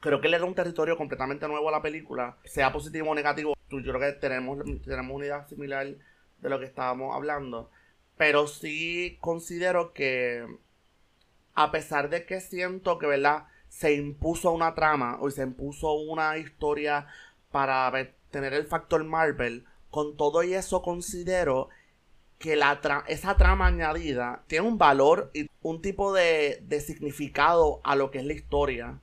creo 0.00 0.20
que 0.20 0.28
le 0.28 0.38
da 0.38 0.44
un 0.44 0.54
territorio 0.54 0.96
completamente 0.96 1.46
nuevo 1.46 1.68
a 1.68 1.72
la 1.72 1.82
película, 1.82 2.36
sea 2.44 2.72
positivo 2.72 3.10
o 3.10 3.14
negativo. 3.14 3.54
Yo 3.70 3.80
creo 3.80 4.00
que 4.00 4.12
tenemos, 4.12 4.58
tenemos 4.84 5.14
una 5.14 5.26
idea 5.26 5.46
similar 5.46 5.86
de 5.86 6.48
lo 6.48 6.58
que 6.58 6.66
estábamos 6.66 7.14
hablando. 7.14 7.70
Pero 8.16 8.46
sí 8.46 9.16
considero 9.20 9.92
que, 9.92 10.46
a 11.54 11.70
pesar 11.70 12.10
de 12.10 12.26
que 12.26 12.40
siento 12.40 12.98
que, 12.98 13.06
¿verdad? 13.06 13.46
Se 13.72 13.94
impuso 13.94 14.52
una 14.52 14.74
trama 14.74 15.16
o 15.20 15.30
se 15.30 15.42
impuso 15.42 15.94
una 15.94 16.36
historia 16.36 17.06
para 17.50 17.90
tener 18.30 18.52
el 18.52 18.66
factor 18.66 19.02
Marvel. 19.02 19.64
Con 19.90 20.16
todo 20.16 20.42
y 20.42 20.52
eso 20.54 20.82
considero 20.82 21.70
que 22.38 22.54
la 22.54 22.80
esa 23.06 23.36
trama 23.36 23.66
añadida 23.66 24.42
tiene 24.46 24.68
un 24.68 24.76
valor 24.76 25.30
y 25.32 25.48
un 25.62 25.80
tipo 25.80 26.12
de, 26.12 26.62
de, 26.66 26.80
significado 26.80 27.80
a 27.82 27.96
lo 27.96 28.10
que 28.10 28.18
es 28.18 28.24
la 28.24 28.34
historia. 28.34 28.98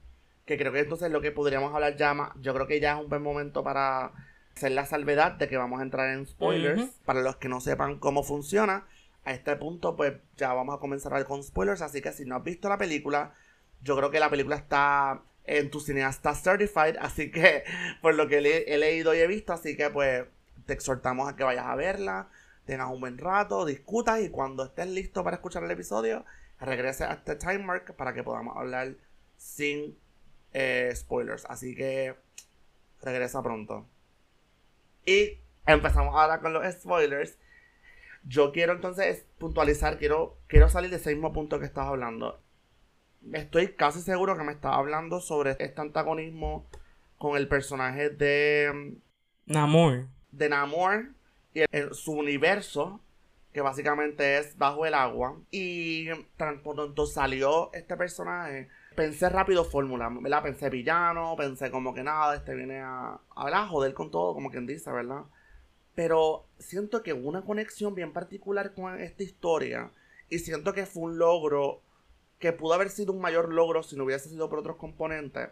Que 0.46 0.58
creo 0.58 0.72
que 0.72 0.80
entonces 0.80 1.12
lo 1.12 1.22
que 1.22 1.32
podríamos 1.32 1.74
hablar 1.74 1.96
ya 1.96 2.14
más, 2.14 2.32
yo 2.40 2.54
creo 2.54 2.68
que 2.68 2.80
ya 2.80 2.94
es 2.94 3.04
un 3.04 3.10
buen 3.10 3.22
momento 3.22 3.64
para 3.64 4.12
hacer 4.56 4.72
la 4.72 4.86
salvedad 4.86 5.34
de 5.34 5.48
que 5.48 5.58
vamos 5.58 5.80
a 5.80 5.84
entrar 5.84 6.10
en 6.10 6.28
spoilers. 6.28 6.84
Para 7.06 7.22
los 7.22 7.38
que 7.38 7.50
no 7.50 7.60
sepan 7.60 7.98
cómo 7.98 8.24
funciona, 8.24 8.86
a 9.26 9.34
este 9.34 9.56
punto 9.56 9.96
pues 9.96 10.14
ya 10.38 10.54
vamos 10.54 10.76
a 10.76 10.80
comenzar 10.80 11.26
con 11.26 11.44
spoilers. 11.44 11.82
Así 11.82 12.02
que 12.02 12.12
si 12.12 12.26
no 12.26 12.36
has 12.36 12.44
visto 12.44 12.70
la 12.70 12.78
película, 12.78 13.34
yo 13.81 13.95
creo 13.98 14.12
que 14.12 14.19
la 14.19 14.29
película 14.29 14.55
está 14.55 15.21
en 15.45 15.69
tu 15.71 15.79
cineasta 15.79 16.36
certified. 16.36 16.98
Así 17.00 17.31
que 17.31 17.63
por 18.01 18.15
lo 18.15 18.27
que 18.27 18.38
he 18.38 18.77
leído 18.77 19.13
y 19.13 19.19
he 19.19 19.27
visto, 19.27 19.53
así 19.53 19.75
que 19.75 19.89
pues 19.89 20.25
te 20.65 20.74
exhortamos 20.74 21.27
a 21.27 21.36
que 21.36 21.43
vayas 21.43 21.65
a 21.65 21.75
verla 21.75 22.29
tengas 22.69 22.91
un 22.91 23.00
buen 23.00 23.17
rato, 23.17 23.65
discutas 23.65 24.21
y 24.21 24.29
cuando 24.29 24.63
estés 24.63 24.88
listo 24.88 25.24
para 25.24 25.38
escuchar 25.38 25.63
el 25.63 25.71
episodio, 25.71 26.24
regrese 26.59 27.03
a 27.03 27.13
este 27.13 27.36
time 27.36 27.59
mark 27.59 27.95
para 27.95 28.13
que 28.13 28.21
podamos 28.21 28.55
hablar 28.55 28.93
sin 29.38 29.98
eh, 30.53 30.91
spoilers. 30.95 31.45
Así 31.45 31.75
que 31.75 32.15
regresa 33.01 33.41
pronto. 33.41 33.88
Y 35.03 35.39
empezamos 35.65 36.13
ahora 36.15 36.41
con 36.41 36.53
los 36.53 36.71
spoilers. 36.71 37.39
Yo 38.24 38.51
quiero 38.51 38.74
entonces 38.74 39.25
puntualizar, 39.39 39.98
quiero, 39.98 40.38
quiero 40.45 40.69
salir 40.69 40.91
de 40.91 40.98
ese 40.98 41.12
mismo 41.12 41.33
punto 41.33 41.59
que 41.59 41.65
estás 41.65 41.88
hablando. 41.88 42.39
Estoy 43.34 43.74
casi 43.74 44.02
seguro 44.02 44.38
que 44.38 44.44
me 44.44 44.54
estás 44.54 44.74
hablando 44.74 45.20
sobre 45.20 45.52
este 45.60 45.82
antagonismo 45.82 46.66
con 47.18 47.38
el 47.38 47.48
personaje 47.48 48.10
de... 48.10 48.98
Namor. 49.46 50.08
De 50.32 50.50
Namor 50.50 51.10
y 51.54 51.64
su 51.92 52.14
universo, 52.14 53.02
que 53.54 53.62
básicamente 53.62 54.38
es 54.38 54.58
bajo 54.58 54.86
el 54.86 54.94
agua. 54.94 55.38
Y 55.52 56.08
tan 56.38 56.62
pronto 56.64 57.06
salió 57.06 57.72
este 57.74 57.98
personaje, 57.98 58.70
pensé 58.96 59.30
rápido 59.30 59.64
fórmula, 59.66 60.10
¿verdad? 60.22 60.44
Pensé 60.44 60.70
villano, 60.70 61.36
pensé 61.38 61.70
como 61.70 61.94
que 61.94 62.04
nada, 62.04 62.36
este 62.36 62.56
viene 62.56 62.80
a, 62.80 63.20
a 63.36 63.68
joder 63.68 63.94
con 63.94 64.12
todo, 64.12 64.34
como 64.34 64.50
quien 64.50 64.66
dice, 64.66 64.92
¿verdad? 64.92 65.24
Pero 65.94 66.46
siento 66.58 67.04
que 67.04 67.14
hubo 67.14 67.28
una 67.28 67.42
conexión 67.42 67.94
bien 67.96 68.14
particular 68.14 68.74
con 68.74 69.00
esta 69.00 69.24
historia. 69.24 69.92
Y 70.30 70.40
siento 70.40 70.74
que 70.74 70.86
fue 70.86 71.04
un 71.04 71.18
logro 71.18 71.82
que 72.39 72.53
pudo 72.53 72.74
haber 72.74 72.89
sido 72.89 73.13
un 73.13 73.22
mayor 73.22 73.53
logro 73.53 73.84
si 73.84 73.96
no 73.96 74.05
hubiese 74.05 74.29
sido 74.29 74.50
por 74.50 74.60
otros 74.60 74.77
componentes. 74.77 75.50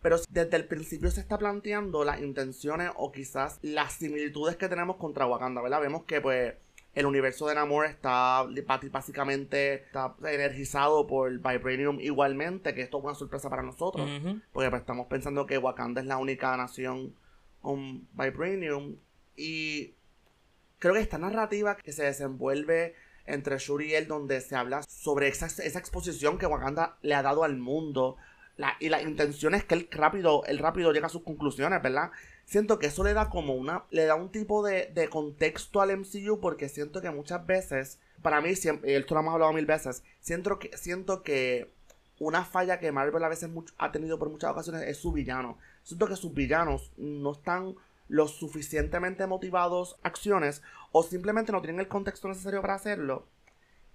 Pero 0.00 0.16
desde 0.30 0.56
el 0.56 0.66
principio 0.66 1.10
se 1.10 1.20
está 1.20 1.38
planteando 1.38 2.04
las 2.04 2.20
intenciones 2.20 2.90
o 2.96 3.12
quizás 3.12 3.60
las 3.62 3.92
similitudes 3.92 4.56
que 4.56 4.68
tenemos 4.68 4.96
contra 4.96 5.26
Wakanda, 5.26 5.62
¿verdad? 5.62 5.80
Vemos 5.80 6.04
que 6.04 6.20
pues 6.20 6.54
el 6.94 7.06
universo 7.06 7.46
de 7.46 7.54
Namor 7.54 7.86
está 7.86 8.44
básicamente 8.90 9.74
está 9.74 10.14
energizado 10.24 11.06
por 11.06 11.30
Vibranium 11.30 12.00
igualmente, 12.00 12.74
que 12.74 12.82
esto 12.82 12.98
es 12.98 13.04
una 13.04 13.14
sorpresa 13.14 13.48
para 13.48 13.62
nosotros, 13.62 14.10
porque 14.52 14.70
pues, 14.70 14.80
estamos 14.80 15.06
pensando 15.06 15.46
que 15.46 15.56
Wakanda 15.56 16.00
es 16.00 16.06
la 16.06 16.18
única 16.18 16.56
nación 16.56 17.14
con 17.60 18.08
Vibranium 18.12 18.96
y 19.36 19.94
creo 20.80 20.94
que 20.94 21.00
esta 21.00 21.18
narrativa 21.18 21.76
que 21.76 21.92
se 21.92 22.02
desenvuelve 22.02 22.94
entre 23.26 23.58
Shuri 23.58 23.90
y 23.90 23.94
él 23.94 24.08
donde 24.08 24.40
se 24.40 24.56
habla 24.56 24.82
sobre 24.82 25.28
esa, 25.28 25.46
esa 25.46 25.78
exposición 25.78 26.38
que 26.38 26.46
Wakanda 26.46 26.96
le 27.02 27.14
ha 27.14 27.22
dado 27.22 27.44
al 27.44 27.56
mundo 27.56 28.16
y 28.80 28.88
la 28.88 29.02
intención 29.02 29.54
es 29.54 29.64
que 29.64 29.74
él 29.74 29.88
rápido, 29.90 30.44
el 30.44 30.58
rápido 30.58 30.92
llega 30.92 31.06
a 31.06 31.10
sus 31.10 31.22
conclusiones, 31.22 31.82
¿verdad? 31.82 32.10
Siento 32.44 32.78
que 32.78 32.86
eso 32.86 33.02
le 33.02 33.14
da 33.14 33.30
como 33.30 33.54
una, 33.54 33.84
le 33.90 34.04
da 34.04 34.14
un 34.14 34.30
tipo 34.30 34.64
de, 34.64 34.90
de 34.94 35.08
contexto 35.08 35.80
al 35.80 35.96
MCU 35.96 36.38
porque 36.40 36.68
siento 36.68 37.00
que 37.00 37.10
muchas 37.10 37.46
veces, 37.46 37.98
para 38.20 38.40
mí, 38.40 38.54
siempre, 38.54 38.96
esto 38.96 39.14
lo 39.14 39.20
hemos 39.20 39.34
hablado 39.34 39.52
mil 39.52 39.66
veces, 39.66 40.02
siento 40.20 40.58
que, 40.58 40.76
siento 40.76 41.22
que 41.22 41.70
una 42.18 42.44
falla 42.44 42.78
que 42.78 42.92
Marvel 42.92 43.24
a 43.24 43.28
veces 43.28 43.50
ha 43.78 43.90
tenido 43.90 44.18
por 44.18 44.30
muchas 44.30 44.50
ocasiones 44.50 44.82
es 44.82 44.98
su 44.98 45.12
villano. 45.12 45.58
Siento 45.82 46.06
que 46.06 46.16
sus 46.16 46.32
villanos 46.32 46.92
no 46.96 47.32
están 47.32 47.74
lo 48.08 48.28
suficientemente 48.28 49.26
motivados 49.26 49.96
acciones 50.02 50.62
o 50.92 51.02
simplemente 51.02 51.52
no 51.52 51.62
tienen 51.62 51.80
el 51.80 51.88
contexto 51.88 52.28
necesario 52.28 52.60
para 52.60 52.74
hacerlo. 52.74 53.26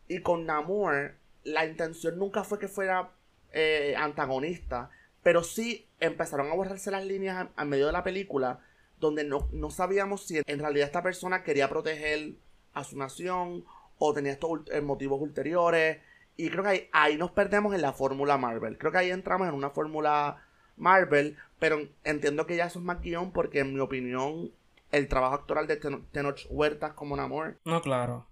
Y 0.08 0.22
con 0.22 0.46
Namor, 0.46 1.16
la 1.44 1.66
intención 1.66 2.18
nunca 2.18 2.44
fue 2.44 2.60
que 2.60 2.68
fuera 2.68 3.12
eh, 3.54 3.96
antagonista, 3.98 4.90
pero 5.24 5.44
sí 5.44 5.88
empezaron 6.00 6.50
a 6.50 6.56
borrarse 6.56 6.92
las 6.92 7.06
líneas 7.06 7.48
a, 7.56 7.66
medio 7.66 7.86
de 7.86 7.92
la 7.92 8.04
película, 8.04 8.60
donde 9.00 9.24
no, 9.24 9.48
sabíamos 9.70 10.26
si 10.26 10.42
en 10.46 10.60
realidad 10.60 10.88
esta 10.88 11.04
persona 11.04 11.44
quería 11.44 11.70
proteger 11.70 12.34
a 12.74 12.84
su 12.84 12.98
nación 12.98 13.64
o 14.00 14.14
tenía 14.14 14.32
estos 14.32 14.62
eh, 14.72 14.82
motivos 14.82 15.22
ulteriores. 15.22 16.00
Y 16.36 16.50
creo 16.50 16.64
que 16.64 16.70
ahí, 16.70 16.90
ahí 16.94 17.18
nos 17.18 17.32
perdemos 17.32 17.74
en 17.76 17.82
la 17.82 17.94
fórmula 17.94 18.38
Marvel. 18.38 18.78
Creo 18.78 18.92
que 18.92 19.00
ahí 19.00 19.12
entramos 19.12 19.48
en 19.48 19.54
una 19.54 19.70
fórmula 19.72 20.44
Marvel, 20.78 21.36
pero 21.60 21.80
entiendo 22.04 22.46
que 22.46 22.56
ya 22.56 22.66
eso 22.66 22.80
es 22.80 22.86
más 22.86 23.02
guion 23.02 23.32
porque 23.32 23.60
en 23.60 23.74
mi 23.74 23.80
opinión 23.80 24.52
el 24.92 25.08
trabajo 25.08 25.36
actoral 25.36 25.68
de 25.68 25.78
Tenoch 25.78 26.46
Huertas 26.50 26.94
como 26.94 27.16
Namor. 27.16 27.60
No, 27.66 27.82
claro. 27.82 28.28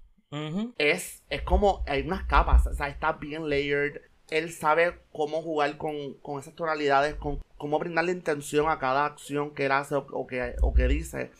es, 0.77 1.23
es 1.29 1.41
como, 1.43 1.83
hay 1.87 2.01
unas 2.01 2.23
capas, 2.25 2.67
o 2.67 2.73
sea, 2.73 2.89
está 2.89 3.13
bien 3.13 3.49
layered 3.49 4.01
él 4.29 4.51
sabe 4.51 4.99
cómo 5.11 5.41
jugar 5.41 5.77
con, 5.77 6.17
esas 6.39 6.55
tonalidades, 6.55 7.15
con 7.15 7.39
cómo 7.57 7.79
brindarle 7.79 8.11
intención 8.11 8.69
a 8.69 8.79
cada 8.79 9.05
acción 9.05 9.53
que 9.53 9.65
él 9.65 9.71
hace 9.71 9.95
o, 9.95 10.27
que, 10.27 10.55
o 10.61 10.73
que 10.73 10.87
dice. 10.87 11.31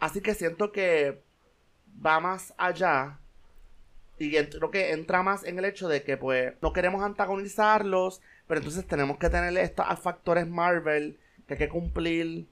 Así 0.00 0.20
que 0.20 0.34
siento 0.34 0.72
que 0.72 1.22
va 2.04 2.20
más 2.20 2.54
allá 2.56 3.18
y 4.18 4.32
creo 4.32 4.70
que 4.70 4.92
entra 4.92 5.22
más 5.22 5.44
en 5.44 5.58
el 5.58 5.64
hecho 5.64 5.88
de 5.88 6.02
que 6.02 6.16
pues 6.16 6.54
no 6.62 6.72
queremos 6.72 7.02
antagonizarlos, 7.02 8.20
pero 8.46 8.60
entonces 8.60 8.86
tenemos 8.86 9.18
que 9.18 9.30
tener 9.30 9.56
estos 9.58 9.86
factores 10.00 10.48
Marvel 10.48 11.18
que 11.46 11.54
hay 11.54 11.58
que 11.58 11.68
cumplir. 11.68 12.46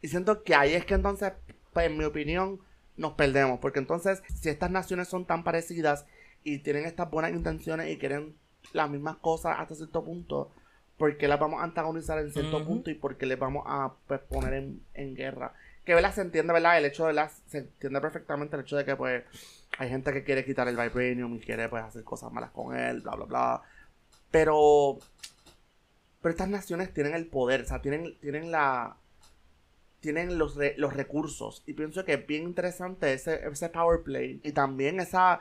Y 0.00 0.08
siento 0.08 0.42
que 0.44 0.54
ahí 0.54 0.74
es 0.74 0.84
que 0.84 0.94
entonces, 0.94 1.32
pues, 1.72 1.86
en 1.86 1.96
mi 1.96 2.04
opinión, 2.04 2.60
nos 2.96 3.12
perdemos. 3.14 3.58
Porque 3.60 3.78
entonces, 3.78 4.22
si 4.40 4.48
estas 4.48 4.70
naciones 4.70 5.08
son 5.08 5.26
tan 5.26 5.44
parecidas 5.44 6.06
y 6.44 6.58
tienen 6.58 6.84
estas 6.84 7.10
buenas 7.10 7.32
intenciones 7.32 7.90
y 7.90 7.98
quieren 7.98 8.34
las 8.72 8.90
mismas 8.90 9.16
cosas 9.16 9.56
hasta 9.58 9.74
cierto 9.74 10.04
punto, 10.04 10.50
por 10.96 11.16
qué 11.16 11.28
las 11.28 11.38
vamos 11.38 11.60
a 11.60 11.64
antagonizar 11.64 12.18
en 12.18 12.32
cierto 12.32 12.64
punto 12.64 12.90
y 12.90 12.94
por 12.94 13.16
qué 13.16 13.26
les 13.26 13.38
vamos 13.38 13.64
a 13.66 13.94
pues, 14.06 14.20
poner 14.20 14.54
en, 14.54 14.82
en 14.94 15.14
guerra. 15.14 15.54
Que 15.84 15.94
¿verdad? 15.94 16.14
se 16.14 16.20
entiende, 16.20 16.52
¿verdad? 16.52 16.76
El 16.76 16.84
hecho 16.84 17.06
de 17.06 17.14
las, 17.14 17.40
se 17.46 17.58
entiende 17.58 18.00
perfectamente 18.00 18.56
el 18.56 18.62
hecho 18.62 18.76
de 18.76 18.84
que 18.84 18.96
pues 18.96 19.24
hay 19.78 19.88
gente 19.88 20.12
que 20.12 20.24
quiere 20.24 20.44
quitar 20.44 20.68
el 20.68 20.76
vibranium 20.76 21.36
y 21.36 21.40
quiere 21.40 21.68
pues 21.68 21.82
hacer 21.82 22.04
cosas 22.04 22.30
malas 22.32 22.50
con 22.50 22.76
él, 22.76 23.00
bla 23.00 23.14
bla 23.14 23.24
bla. 23.24 23.62
Pero 24.30 24.98
pero 26.20 26.32
estas 26.32 26.48
naciones 26.48 26.92
tienen 26.92 27.14
el 27.14 27.26
poder, 27.26 27.62
o 27.62 27.64
sea, 27.64 27.80
tienen, 27.80 28.18
tienen 28.20 28.50
la 28.50 28.96
tienen 30.00 30.38
los, 30.38 30.56
los 30.76 30.94
recursos. 30.94 31.62
Y 31.66 31.74
pienso 31.74 32.04
que 32.04 32.14
es 32.14 32.26
bien 32.26 32.44
interesante 32.44 33.12
ese, 33.12 33.46
ese 33.46 33.68
power 33.68 34.02
play. 34.02 34.40
Y 34.44 34.52
también 34.52 35.00
esa, 35.00 35.40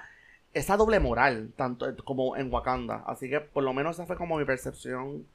esa 0.54 0.78
doble 0.78 1.00
moral, 1.00 1.52
tanto 1.56 1.96
como 2.04 2.36
en 2.38 2.52
Wakanda. 2.52 3.04
Así 3.08 3.30
que 3.30 3.40
por 3.40 3.64
lo 3.64 3.74
menos 3.74 3.96
esa 3.96 4.06
fue 4.06 4.18
como 4.18 4.38
mi 4.38 4.46
percepción 4.46 5.26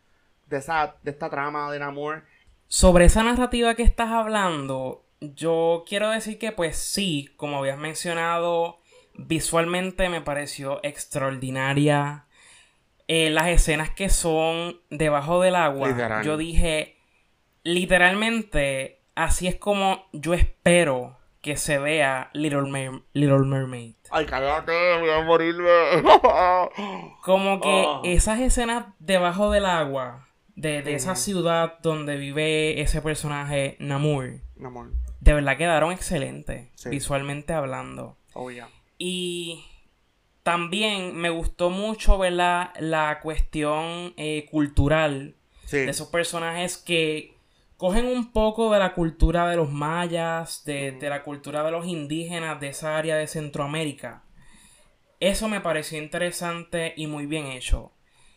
de, 0.49 0.57
esa, 0.59 0.97
de 1.03 1.11
esta 1.11 1.31
trama 1.31 1.71
de 1.71 1.79
Namor. 1.79 2.25
Sobre 2.69 3.05
esa 3.05 3.23
narrativa 3.23 3.75
que 3.75 3.83
estás 3.83 4.11
hablando, 4.11 5.05
yo 5.21 5.85
quiero 5.87 6.11
decir 6.11 6.39
que 6.39 6.53
pues 6.53 6.77
sí, 6.77 7.29
como 7.37 7.59
habías 7.59 7.79
mencionado, 7.79 8.79
visualmente 9.15 10.09
me 10.09 10.21
pareció 10.21 10.81
extraordinaria. 10.83 12.27
Eh, 13.09 13.31
las 13.31 13.49
escenas 13.49 13.91
que 13.91 14.09
son 14.09 14.81
debajo 14.89 15.41
del 15.43 15.55
agua, 15.57 16.23
yo 16.23 16.37
dije, 16.37 16.97
literalmente, 17.63 19.02
así 19.15 19.47
es 19.47 19.57
como 19.57 20.05
yo 20.13 20.35
espero 20.35 21.19
que 21.41 21.57
se 21.57 21.79
vea 21.79 22.31
Little, 22.33 23.03
Little 23.13 23.39
Mermaid. 23.41 23.95
Ay, 24.11 24.27
cállate, 24.27 24.73
voy 25.01 25.11
a 25.11 25.23
morirme. 25.23 25.69
como 27.23 27.61
que 27.61 27.85
ah. 27.87 28.01
esas 28.05 28.41
escenas 28.41 28.87
debajo 29.01 29.51
del 29.51 29.67
agua, 29.67 30.29
de, 30.55 30.95
esa 30.95 31.17
ciudad 31.17 31.79
donde 31.83 32.17
vive 32.17 32.81
ese 32.81 33.03
personaje, 33.03 33.77
Namur, 33.81 34.41
Namor. 34.57 34.93
de 35.21 35.33
verdad 35.33 35.57
quedaron 35.57 35.93
excelentes, 35.93 36.69
visualmente 36.85 37.53
hablando. 37.53 38.17
Oh, 38.35 38.51
yeah. 38.51 38.69
Y 38.99 39.65
también 40.45 41.17
me 41.17 41.31
gustó 41.31 41.71
mucho 41.71 42.19
ver 42.19 42.35
la, 42.35 43.19
cuestión 43.23 44.15
eh, 44.17 44.47
cultural 44.51 45.35
de 45.73 45.89
esos 45.89 46.09
personajes 46.09 46.77
que 46.77 47.32
cogen 47.83 48.07
un 48.07 48.31
poco 48.31 48.73
de 48.73 48.79
la 48.79 48.95
cultura 48.95 49.49
de 49.49 49.57
los 49.57 49.73
mayas, 49.73 50.65
de, 50.65 50.97
la 51.01 51.25
cultura 51.25 51.65
de 51.65 51.73
los 51.73 51.85
indígenas 51.85 52.61
de 52.61 52.69
esa 52.69 52.97
área 52.97 53.17
de 53.17 53.27
Centroamérica. 53.27 54.23
Eso 55.19 55.49
me 55.49 55.61
pareció 55.61 56.01
interesante 56.01 56.95
y 56.97 57.09
muy 57.09 57.27
bien 57.27 57.49
hecho. 57.49 57.91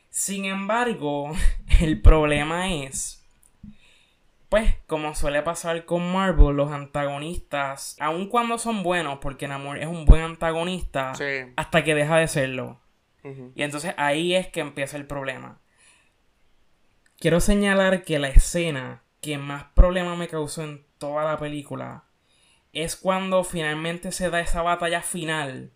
Sin 0.09 0.45
embargo, 0.45 1.31
el 1.79 2.01
problema 2.01 2.73
es, 2.73 3.23
pues, 4.49 4.77
como 4.87 5.13
suele 5.13 5.43
pasar 5.43 5.85
con 5.85 6.11
Marvel, 6.11 6.55
los 6.55 6.71
antagonistas, 6.71 7.97
aun 7.99 8.29
cuando 8.29 8.57
son 8.57 8.81
buenos, 8.81 9.19
porque 9.19 9.47
Namor 9.47 9.77
es 9.77 9.85
un 9.85 10.05
buen 10.05 10.23
antagonista, 10.23 11.13
hasta 11.55 11.83
que 11.83 11.93
deja 11.93 12.17
de 12.17 12.27
serlo. 12.27 12.79
Y 13.53 13.61
entonces 13.61 13.93
ahí 13.97 14.33
es 14.33 14.47
que 14.47 14.61
empieza 14.61 14.97
el 14.97 15.05
problema. 15.05 15.59
Quiero 17.19 17.39
señalar 17.39 18.03
que 18.05 18.17
la 18.17 18.29
escena 18.29 19.03
que 19.25 19.39
más 19.39 19.63
problema 19.73 20.15
me 20.15 20.27
causó 20.27 20.63
en 20.63 20.85
toda 20.99 21.23
la 21.23 21.39
película 21.39 22.03
es 22.73 22.95
cuando 22.95 23.43
finalmente 23.43 24.11
se 24.11 24.29
da 24.29 24.39
esa 24.39 24.61
batalla 24.61 25.01
final. 25.01 25.71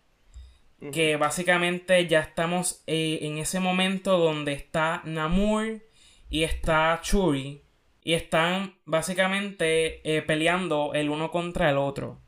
Que 0.92 1.16
básicamente 1.16 2.06
ya 2.06 2.20
estamos 2.20 2.84
eh, 2.86 3.18
en 3.22 3.38
ese 3.38 3.58
momento 3.58 4.18
donde 4.18 4.52
está 4.52 5.02
Namur 5.04 5.82
y 6.30 6.44
está 6.44 6.98
Churi. 7.02 7.64
Y 8.02 8.14
están 8.14 8.76
básicamente 8.86 10.00
eh, 10.04 10.22
peleando 10.22 10.94
el 10.94 11.10
uno 11.10 11.30
contra 11.30 11.68
el 11.70 11.76
otro. 11.76 12.20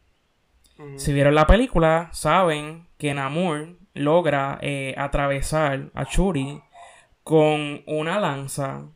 Si 0.97 1.13
vieron 1.13 1.37
la 1.37 1.47
película, 1.47 2.11
saben 2.13 2.89
que 2.99 3.15
Namur 3.15 3.79
logra 3.95 4.59
eh, 4.61 4.95
atravesar 4.99 5.91
a 5.95 6.05
Churi 6.05 6.61
con 7.23 7.85
una 7.87 8.19
lanza 8.19 8.91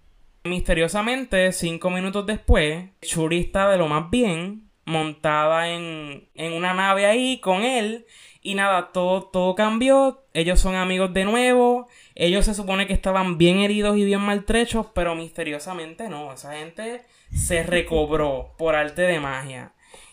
Misteriosamente, 0.47 1.53
cinco 1.53 1.91
minutos 1.91 2.27
después, 2.27 2.91
Shuri 3.03 3.39
está 3.41 3.69
de 3.71 3.79
lo 3.79 3.89
más 3.89 4.11
bien, 4.11 4.71
montada 4.85 5.69
en, 5.69 6.29
una 6.37 6.73
nave 6.73 7.07
ahí 7.07 7.39
con 7.41 7.63
él. 7.63 8.07
Y 8.41 8.55
nada, 8.55 8.93
todo, 8.93 9.25
todo 9.25 9.55
cambió. 9.57 10.25
Ellos 10.33 10.61
son 10.61 10.77
amigos 10.77 11.13
de 11.13 11.25
nuevo. 11.25 11.89
Ellos 12.15 12.45
se 12.45 12.55
supone 12.55 12.87
que 12.87 12.93
estaban 12.93 13.39
bien 13.39 13.59
heridos 13.59 13.97
y 13.97 14.05
bien 14.05 14.21
maltrechos, 14.21 14.87
pero 14.95 15.17
misteriosamente 15.17 16.09
no. 16.09 16.33
Esa 16.33 16.57
gente 16.57 17.03
se 17.33 17.65
recobró 17.65 18.55
por 18.57 18.77
arte 18.77 19.03
de 19.03 19.19
magia. 19.19 19.73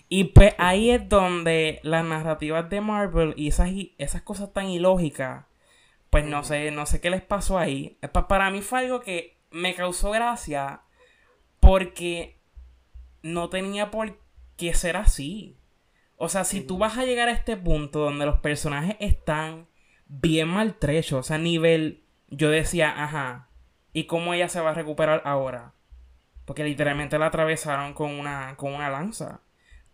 Y 0.10 0.26
pues 0.26 0.56
ahí 0.58 0.89
es 0.89 1.08
donde 1.08 1.80
las 1.84 2.04
narrativas 2.04 2.69
de 2.69 2.82
Marvel 2.82 3.34
y 3.38 3.48
esas, 3.48 3.69
esas 3.98 4.22
cosas 4.22 4.52
tan 4.54 4.67
ilógicas, 4.67 5.46
pues 6.10 6.26
no 6.26 6.43
sé, 6.43 6.72
no 6.72 6.86
sé 6.86 7.02
qué 7.02 7.10
les 7.10 7.22
pasó 7.22 7.58
ahí. 7.58 7.98
Para 8.28 8.52
mí 8.52 8.62
fue 8.62 8.80
algo 8.80 9.02
que 9.02 9.33
me 9.53 9.75
causó 9.75 10.11
gracia 10.11 10.81
porque 11.59 12.37
no 13.21 13.49
tenía 13.49 13.91
por 13.91 14.19
qué 14.57 14.73
ser 14.73 14.97
así. 14.97 15.55
O 16.17 16.27
sea, 16.27 16.43
si 16.43 16.61
tú 16.61 16.77
vas 16.77 16.97
a 16.97 17.05
llegar 17.05 17.29
a 17.29 17.33
este 17.33 17.55
punto 17.55 17.99
donde 17.99 18.25
los 18.25 18.39
personajes 18.39 18.97
están 18.99 19.67
bien 20.07 20.49
maltrechos, 20.49 21.19
o 21.19 21.23
sea, 21.23 21.37
a 21.37 21.39
nivel, 21.39 22.03
yo 22.29 22.49
decía, 22.49 23.03
ajá, 23.03 23.49
¿y 23.93 24.05
cómo 24.05 24.33
ella 24.33 24.49
se 24.49 24.59
va 24.59 24.71
a 24.71 24.75
recuperar 24.75 25.21
ahora? 25.25 25.73
Porque 26.45 26.63
literalmente 26.63 27.17
la 27.17 27.27
atravesaron 27.27 27.93
con 27.93 28.11
una, 28.11 28.55
con 28.57 28.73
una 28.73 28.89
lanza. 28.89 29.41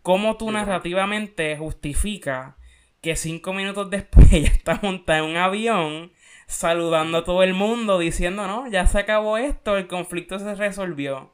¿Cómo 0.01 0.37
tú 0.37 0.49
narrativamente 0.51 1.57
justifica 1.57 2.57
que 3.01 3.15
cinco 3.15 3.53
minutos 3.53 3.89
después 3.89 4.31
ella 4.33 4.49
está 4.49 4.79
montada 4.81 5.19
en 5.19 5.25
un 5.25 5.37
avión 5.37 6.11
saludando 6.49 7.19
a 7.19 7.23
todo 7.23 7.43
el 7.43 7.53
mundo, 7.53 7.99
diciendo, 7.99 8.47
no, 8.47 8.67
ya 8.67 8.87
se 8.87 8.97
acabó 8.97 9.37
esto, 9.37 9.77
el 9.77 9.87
conflicto 9.87 10.39
se 10.39 10.55
resolvió. 10.55 11.31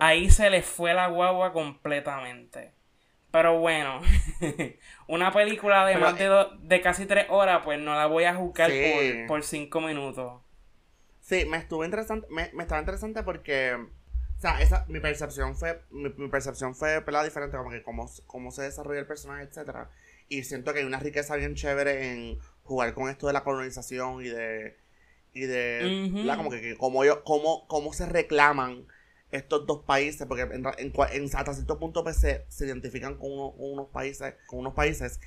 Ahí 0.00 0.30
se 0.30 0.50
le 0.50 0.62
fue 0.62 0.94
la 0.94 1.06
guagua 1.06 1.52
completamente. 1.52 2.74
Pero 3.30 3.60
bueno, 3.60 4.00
una 5.06 5.32
película 5.32 5.86
de 5.86 5.96
más 5.96 6.18
de, 6.18 6.46
de, 6.58 6.80
casi 6.80 7.06
tres 7.06 7.26
horas, 7.28 7.62
pues 7.64 7.78
no 7.78 7.94
la 7.94 8.06
voy 8.06 8.24
a 8.24 8.34
juzgar 8.34 8.70
por, 9.28 9.44
cinco 9.44 9.80
minutos. 9.80 10.42
Sí, 11.20 11.44
me 11.44 11.58
estuvo 11.58 11.84
interesante, 11.84 12.26
me, 12.30 12.50
estaba 12.62 12.80
interesante 12.80 13.22
porque, 13.22 13.74
o 13.74 14.40
sea, 14.40 14.60
esa, 14.60 14.86
mi 14.88 14.98
percepción 14.98 15.56
fue, 15.56 15.82
mi, 15.90 16.10
percepción 16.28 16.74
fue 16.74 17.00
pelada 17.00 17.24
diferente, 17.24 17.56
como 17.56 17.70
que 17.70 17.82
cómo, 17.84 18.10
cómo 18.26 18.50
se 18.50 18.62
desarrolla 18.62 19.00
el 19.00 19.06
personaje, 19.06 19.44
etcétera. 19.44 19.88
Y 20.28 20.42
siento 20.42 20.72
que 20.72 20.80
hay 20.80 20.84
una 20.84 20.98
riqueza 20.98 21.36
bien 21.36 21.54
chévere 21.54 22.12
en 22.12 22.38
jugar 22.64 22.94
con 22.94 23.08
esto 23.08 23.26
de 23.26 23.32
la 23.32 23.44
colonización 23.44 24.24
y 24.24 24.28
de 24.28 24.76
y 25.34 25.40
de 25.42 26.24
como 26.36 26.50
que, 26.50 26.76
como 26.76 27.04
ellos 27.04 27.18
cómo, 27.24 27.66
cómo 27.66 27.92
se 27.92 28.06
reclaman 28.06 28.86
estos 29.32 29.66
dos 29.66 29.82
países 29.84 30.26
porque 30.26 30.42
en, 30.42 30.64
en, 30.78 31.36
hasta 31.36 31.54
cierto 31.54 31.78
punto 31.78 32.04
pues, 32.04 32.16
se, 32.18 32.46
identifican 32.60 33.16
con, 33.16 33.30
unos 33.56 33.88
países 33.88 34.34
con 34.46 34.60
unos 34.60 34.74
países. 34.74 35.20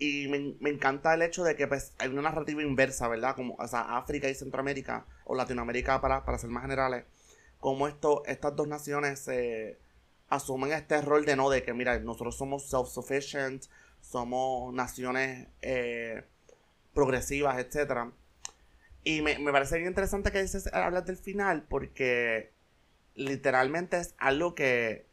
Y 0.00 0.28
me, 0.28 0.70
encanta 0.70 1.14
el 1.14 1.22
hecho 1.22 1.42
de 1.42 1.56
que 1.56 1.66
pues 1.66 1.92
hay 1.98 2.08
una 2.08 2.22
narrativa 2.22 2.62
inversa 2.62 3.08
verdad 3.08 3.34
como 3.34 3.56
o 3.58 3.66
sea 3.66 3.96
África 3.96 4.28
y 4.28 4.34
Centroamérica 4.34 5.06
o 5.24 5.34
Latinoamérica 5.34 6.00
para, 6.00 6.24
para 6.24 6.38
ser 6.38 6.50
más 6.50 6.62
generales 6.62 7.04
como 7.58 7.88
esto 7.88 8.22
estas 8.26 8.54
dos 8.54 8.68
naciones 8.68 9.18
se 9.18 9.76
asumen 10.28 10.70
este 10.72 11.02
rol 11.02 11.24
de 11.24 11.34
no 11.34 11.50
de 11.50 11.64
que 11.64 11.74
mira 11.74 11.98
nosotros 11.98 12.36
somos 12.36 12.70
self 12.70 12.86
sufficient 12.86 13.64
somos 14.00 14.72
naciones 14.72 15.48
eh, 15.62 16.22
progresivas, 16.98 17.56
etcétera. 17.58 18.10
Y 19.04 19.22
me, 19.22 19.36
parece 19.52 19.76
bien 19.76 19.86
interesante 19.86 20.32
que 20.32 20.42
dices 20.42 20.66
hablas 20.72 21.06
del 21.06 21.16
final 21.16 21.64
porque 21.68 22.52
literalmente 23.14 23.98
es 23.98 24.16
algo 24.18 24.56
que 24.56 25.06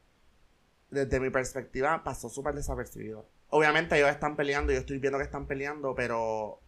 desde 0.90 1.20
mi 1.20 1.30
perspectiva 1.30 2.04
pasó 2.04 2.28
súper 2.30 2.56
desapercibido. 2.56 3.30
Obviamente 3.50 3.96
ellos 3.98 4.10
están 4.10 4.36
peleando, 4.36 4.74
yo 4.74 4.80
estoy 4.80 4.98
viendo 4.98 5.20
que 5.20 5.26
están 5.26 5.46
peleando, 5.46 5.94
pero 5.94 6.60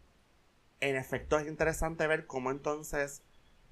en 0.82 0.96
efecto 0.96 1.40
es 1.40 1.48
interesante 1.48 2.06
ver 2.06 2.28
cómo 2.28 2.52
entonces 2.52 3.24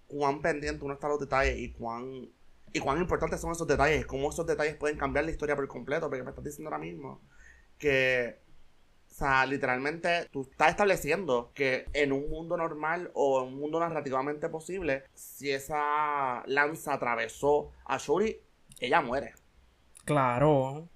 cuán 0.07 0.41
pendiente 0.41 0.83
uno 0.83 0.95
está 0.95 1.05
a 1.05 1.11
los 1.11 1.19
detalles 1.19 1.59
y 1.59 1.73
cuán 1.73 2.27
y 2.73 2.79
cuán 2.79 2.99
importantes 2.99 3.39
son 3.39 3.51
esos 3.51 3.67
detalles, 3.67 4.07
cómo 4.07 4.31
esos 4.31 4.47
detalles 4.47 4.75
pueden 4.77 4.97
cambiar 4.97 5.25
la 5.25 5.31
historia 5.31 5.55
por 5.55 5.67
completo, 5.67 6.09
porque 6.09 6.23
me 6.23 6.31
estás 6.31 6.43
diciendo 6.43 6.71
ahora 6.71 6.83
mismo 6.83 7.21
que 7.77 8.44
o 9.15 9.17
sea, 9.17 9.45
literalmente 9.45 10.27
tú 10.29 10.41
estás 10.41 10.71
estableciendo 10.71 11.51
que 11.53 11.85
en 11.93 12.11
un 12.11 12.29
mundo 12.29 12.57
normal 12.57 13.11
o 13.13 13.41
en 13.41 13.53
un 13.53 13.59
mundo 13.61 13.79
narrativamente 13.79 14.49
posible, 14.49 15.03
si 15.13 15.51
esa 15.51 16.43
lanza 16.47 16.95
atravesó 16.95 17.71
a 17.85 17.97
Shuri, 17.97 18.41
ella 18.77 18.99
muere. 18.99 19.33
Claro. 20.03 20.89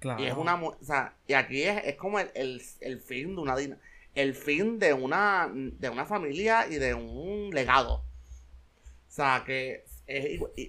Claro. 0.00 0.20
Y 0.20 0.26
es 0.26 0.34
una 0.34 0.56
o 0.60 0.76
sea, 0.80 1.14
y 1.28 1.34
aquí 1.34 1.62
es, 1.62 1.94
como 1.94 2.18
el, 2.18 2.60
fin 3.00 3.36
de 3.36 3.40
una 3.40 3.56
el 4.16 4.34
fin 4.34 4.80
de 4.80 4.92
una 4.92 5.48
de 5.54 5.88
una 5.90 6.06
familia 6.06 6.66
y 6.66 6.74
de 6.74 6.92
un 6.94 7.50
legado. 7.50 7.98
O 7.98 9.10
sea, 9.10 9.44
que 9.46 9.84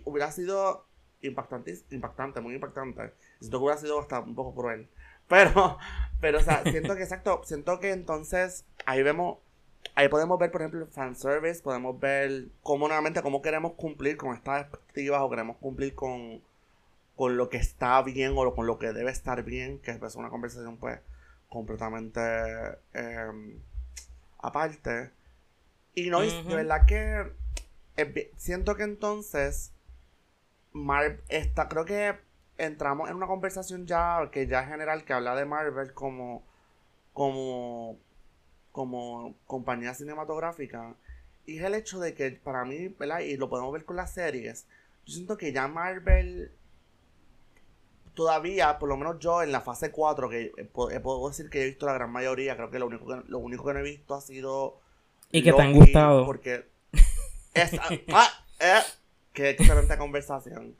hubiera 0.03 0.31
sido 0.31 0.85
impactante, 1.21 1.79
impactante, 1.89 2.41
muy 2.41 2.53
impactante. 2.53 3.11
Siento 3.39 3.57
que 3.57 3.63
hubiera 3.63 3.81
sido 3.81 3.99
hasta 3.99 4.19
un 4.19 4.35
poco 4.35 4.53
cruel. 4.53 4.87
Pero, 5.27 5.77
pero, 6.21 6.39
o 6.39 6.41
sea, 6.41 6.63
siento 6.63 6.95
que, 6.95 7.03
exacto, 7.03 7.41
siento 7.43 7.79
que 7.79 7.91
entonces 7.91 8.65
ahí 8.85 9.03
vemos, 9.03 9.37
ahí 9.95 10.07
podemos 10.07 10.39
ver, 10.39 10.51
por 10.51 10.61
ejemplo, 10.61 10.81
el 10.81 10.87
fanservice, 10.87 11.61
podemos 11.61 11.99
ver 11.99 12.47
cómo 12.61 12.87
nuevamente, 12.87 13.21
cómo 13.21 13.41
queremos 13.41 13.73
cumplir 13.73 14.17
con 14.17 14.35
estas 14.35 14.61
expectativas 14.61 15.21
o 15.21 15.29
queremos 15.29 15.57
cumplir 15.57 15.95
con, 15.95 16.41
con 17.15 17.37
lo 17.37 17.49
que 17.49 17.57
está 17.57 18.01
bien 18.01 18.33
o 18.35 18.55
con 18.55 18.67
lo 18.67 18.79
que 18.79 18.93
debe 18.93 19.11
estar 19.11 19.43
bien, 19.43 19.79
que 19.79 19.91
es 19.91 20.15
una 20.15 20.29
conversación, 20.29 20.77
pues, 20.77 20.99
completamente 21.49 22.21
em, 22.93 23.59
aparte. 24.39 25.11
Y 25.93 26.09
no, 26.09 26.21
de 26.21 26.55
verdad 26.55 26.85
que 26.85 27.31
siento 28.35 28.75
que 28.75 28.83
entonces 28.83 29.71
Marvel 30.73 31.21
está, 31.29 31.69
creo 31.69 31.85
que 31.85 32.15
entramos 32.57 33.09
en 33.09 33.15
una 33.15 33.27
conversación 33.27 33.85
ya 33.85 34.29
que 34.31 34.47
ya 34.47 34.61
es 34.61 34.69
general 34.69 35.03
que 35.03 35.13
habla 35.13 35.35
de 35.35 35.45
Marvel 35.45 35.93
como 35.93 36.43
como 37.13 37.97
como 38.71 39.35
compañía 39.45 39.93
cinematográfica 39.93 40.95
y 41.45 41.59
es 41.59 41.63
el 41.63 41.75
hecho 41.75 41.99
de 41.99 42.13
que 42.13 42.31
para 42.31 42.65
mí, 42.65 42.87
¿verdad? 42.87 43.19
Y 43.19 43.37
lo 43.37 43.49
podemos 43.49 43.71
ver 43.71 43.85
con 43.85 43.95
las 43.95 44.13
series. 44.13 44.65
Yo 45.05 45.13
siento 45.13 45.37
que 45.37 45.53
ya 45.53 45.67
Marvel 45.67 46.51
todavía, 48.15 48.79
por 48.79 48.89
lo 48.89 48.97
menos 48.97 49.19
yo 49.19 49.43
en 49.43 49.51
la 49.51 49.61
fase 49.61 49.91
4, 49.91 50.29
que 50.29 50.51
puedo 50.73 51.27
decir 51.27 51.49
que 51.49 51.61
he 51.61 51.65
visto 51.65 51.85
la 51.85 51.93
gran 51.93 52.11
mayoría, 52.11 52.55
creo 52.55 52.71
que 52.71 52.79
lo 52.79 52.87
único 52.87 53.05
que, 53.05 53.21
lo 53.27 53.39
único 53.39 53.65
que 53.65 53.73
no 53.73 53.79
he 53.79 53.83
visto 53.83 54.15
ha 54.15 54.21
sido... 54.21 54.79
Y 55.31 55.43
que 55.43 55.53
te 55.53 55.61
han 55.61 55.73
gustado. 55.73 56.25
Porque... 56.25 56.67
ah, 58.13 58.29
eh, 58.59 58.81
qué 59.33 59.49
excelente 59.51 59.97
conversación. 59.97 60.75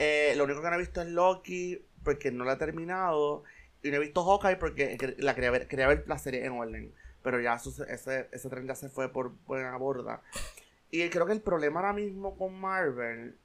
Eh, 0.00 0.32
lo 0.34 0.44
único 0.44 0.62
que 0.62 0.70
no 0.70 0.76
he 0.76 0.78
visto 0.78 1.02
es 1.02 1.08
Loki, 1.08 1.84
porque 2.02 2.32
no 2.32 2.44
la 2.44 2.54
he 2.54 2.56
terminado. 2.56 3.44
Y 3.82 3.90
no 3.90 3.96
he 3.96 4.00
visto 4.00 4.24
Hawkeye 4.24 4.56
porque 4.56 5.16
la 5.18 5.34
quería 5.34 5.50
ver, 5.50 6.04
la 6.06 6.18
serie 6.18 6.44
en 6.44 6.52
orden. 6.52 6.92
Pero 7.22 7.38
ya 7.38 7.54
ese, 7.54 8.28
ese 8.32 8.48
tren 8.48 8.66
ya 8.66 8.74
se 8.74 8.88
fue 8.88 9.12
por 9.12 9.32
buena 9.46 9.76
borda. 9.76 10.22
Y 10.90 11.08
creo 11.10 11.26
que 11.26 11.32
el 11.32 11.42
problema 11.42 11.80
ahora 11.80 11.92
mismo 11.92 12.36
con 12.36 12.58
Marvel, 12.58 13.36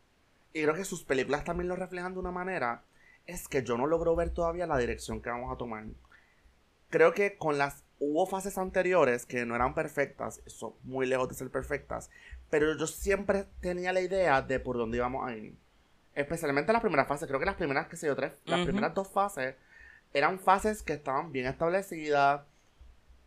y 0.53 0.63
creo 0.63 0.73
que 0.73 0.85
sus 0.85 1.03
películas 1.03 1.43
también 1.43 1.67
lo 1.67 1.75
reflejan 1.75 2.13
de 2.13 2.19
una 2.19 2.31
manera, 2.31 2.83
es 3.27 3.47
que 3.47 3.63
yo 3.63 3.77
no 3.77 3.85
logro 3.85 4.15
ver 4.15 4.29
todavía 4.29 4.65
la 4.65 4.77
dirección 4.77 5.21
que 5.21 5.29
vamos 5.29 5.53
a 5.53 5.57
tomar. 5.57 5.85
Creo 6.89 7.13
que 7.13 7.37
con 7.37 7.57
las 7.57 7.83
hubo 7.99 8.25
fases 8.25 8.57
anteriores 8.57 9.25
que 9.25 9.45
no 9.45 9.55
eran 9.55 9.75
perfectas, 9.75 10.41
son 10.45 10.73
muy 10.83 11.05
lejos 11.05 11.27
de 11.29 11.35
ser 11.35 11.49
perfectas, 11.51 12.09
pero 12.49 12.77
yo 12.77 12.87
siempre 12.87 13.45
tenía 13.59 13.93
la 13.93 14.01
idea 14.01 14.41
de 14.41 14.59
por 14.59 14.77
dónde 14.77 14.97
íbamos 14.97 15.27
a 15.27 15.35
ir. 15.35 15.55
Especialmente 16.15 16.73
las 16.73 16.81
primeras 16.81 17.07
fases, 17.07 17.27
creo 17.27 17.39
que 17.39 17.45
las 17.45 17.55
primeras, 17.55 17.87
que 17.87 17.97
sé 17.97 18.07
yo, 18.07 18.15
tres, 18.15 18.31
las 18.45 18.65
primeras 18.65 18.93
dos 18.93 19.09
fases 19.09 19.55
eran 20.13 20.39
fases 20.39 20.81
que 20.81 20.93
estaban 20.93 21.33
bien 21.33 21.45
establecidas, 21.45 22.41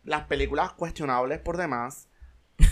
las 0.03 0.25
películas 0.25 0.73
cuestionables 0.73 1.39
por 1.39 1.57
demás, 1.57 2.07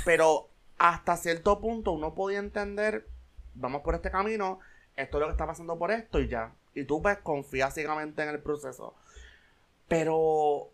pero 0.05 0.49
hasta 0.77 1.17
cierto 1.17 1.59
punto 1.59 1.91
uno 1.91 2.15
podía 2.15 2.39
entender, 2.39 3.07
vamos 3.53 3.81
por 3.81 3.93
este 3.93 4.09
camino, 4.09 4.59
esto 4.95 5.17
es 5.17 5.21
lo 5.21 5.27
que 5.27 5.33
está 5.33 5.45
pasando 5.45 5.77
por 5.77 5.91
esto 5.91 6.19
y 6.19 6.27
ya. 6.27 6.51
Y 6.73 6.83
tú 6.83 7.01
pues 7.01 7.19
confías 7.19 7.73
ciegamente 7.73 8.23
en 8.23 8.29
el 8.29 8.39
proceso. 8.39 8.95
Pero, 9.87 10.71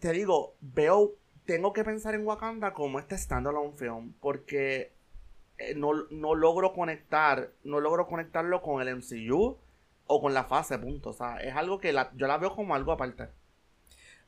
te 0.00 0.12
digo, 0.12 0.54
veo, 0.60 1.12
tengo 1.46 1.72
que 1.72 1.84
pensar 1.84 2.14
en 2.14 2.26
Wakanda 2.26 2.72
como 2.72 2.98
este 2.98 3.18
standalone 3.18 3.72
film, 3.76 4.14
porque 4.20 4.93
eh, 5.58 5.74
no, 5.74 5.92
logro 6.34 6.72
conectar, 6.72 7.50
no 7.62 7.80
logro 7.80 8.06
conectarlo 8.06 8.62
con 8.62 8.86
el 8.86 8.96
MCU 8.96 9.56
o 10.06 10.20
con 10.20 10.34
la 10.34 10.44
fase, 10.44 10.78
punto. 10.78 11.10
O 11.10 11.12
sea, 11.12 11.36
es 11.36 11.54
algo 11.54 11.78
que 11.78 11.92
yo 11.92 12.26
la 12.26 12.38
veo 12.38 12.54
como 12.54 12.74
algo 12.74 12.92
aparte. 12.92 13.28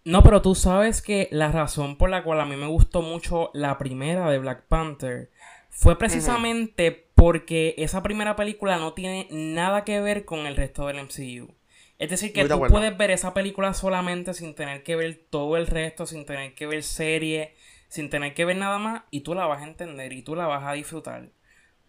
No, 0.05 0.23
pero 0.23 0.41
tú 0.41 0.55
sabes 0.55 1.03
que 1.03 1.29
la 1.33 1.51
razón 1.51 1.97
por 1.97 2.11
la 2.11 2.23
cual 2.23 2.41
a 2.41 2.45
mí 2.47 2.55
me 2.55 2.69
gustó 2.69 3.03
mucho 3.03 3.51
la 3.55 3.77
primera 3.77 4.31
de 4.31 4.39
Black 4.39 4.63
Panther 4.69 5.31
fue 5.69 5.99
precisamente 5.99 7.09
porque 7.17 7.75
esa 7.77 8.05
primera 8.05 8.37
película 8.37 8.79
no 8.79 8.93
tiene 8.93 9.27
nada 9.33 9.83
que 9.83 10.01
ver 10.01 10.25
con 10.25 10.47
el 10.47 10.55
resto 10.55 10.87
del 10.87 11.03
MCU. 11.03 11.53
Es 11.99 12.11
decir, 12.11 12.33
que 12.33 12.45
tú 12.45 12.61
puedes 12.69 12.97
ver 12.97 13.11
esa 13.11 13.35
película 13.35 13.75
solamente 13.75 14.33
sin 14.33 14.55
tener 14.55 14.85
que 14.85 14.95
ver 14.95 15.27
todo 15.29 15.57
el 15.57 15.67
resto, 15.67 16.07
sin 16.07 16.25
tener 16.25 16.55
que 16.55 16.67
ver 16.67 16.85
serie, 16.85 17.55
sin 17.89 18.11
tener 18.11 18.35
que 18.35 18.45
ver 18.45 18.57
nada 18.57 18.79
más, 18.79 19.03
y 19.11 19.21
tú 19.21 19.35
la 19.35 19.47
vas 19.47 19.63
a 19.63 19.67
entender 19.67 20.13
y 20.13 20.23
tú 20.23 20.35
la 20.35 20.47
vas 20.47 20.65
a 20.65 20.73
disfrutar. 20.73 21.31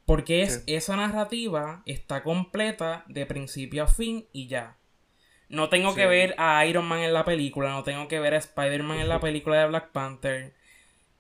Porque 0.06 0.42
es 0.42 0.64
esa 0.68 0.96
narrativa 0.96 1.84
está 1.86 2.24
completa 2.24 3.04
de 3.08 3.26
principio 3.26 3.84
a 3.84 3.88
fin 3.88 4.26
y 4.32 4.48
ya. 4.48 4.78
No 5.50 5.70
tengo 5.70 5.96
que 5.96 6.08
ver 6.08 6.36
a 6.38 6.66
Iron 6.66 6.86
Man 6.86 7.00
en 7.00 7.14
la 7.14 7.26
película, 7.26 7.72
no 7.72 7.84
tengo 7.84 8.08
que 8.08 8.20
ver 8.20 8.34
a 8.34 8.38
Spider-Man 8.38 9.00
en 9.00 9.10
la 9.10 9.20
película 9.20 9.60
de 9.60 9.68
Black 9.68 9.92
Panther. 9.92 10.54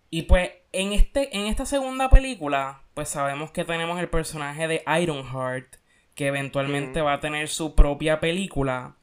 Y 0.10 0.24
pues 0.24 0.52
en, 0.72 0.94
este, 0.94 1.36
en 1.38 1.48
esta 1.48 1.66
segunda 1.66 2.10
película, 2.10 2.82
pues 2.94 3.10
sabemos 3.10 3.52
que 3.52 3.66
tenemos 3.66 4.00
el 4.00 4.10
personaje 4.10 4.68
de 4.68 4.84
Ironheart, 5.02 5.76
que 6.16 6.28
eventualmente 6.28 7.02
va 7.02 7.14
a 7.14 7.20
tener 7.20 7.48
su 7.48 7.76
propia 7.76 8.20
película. 8.20 8.96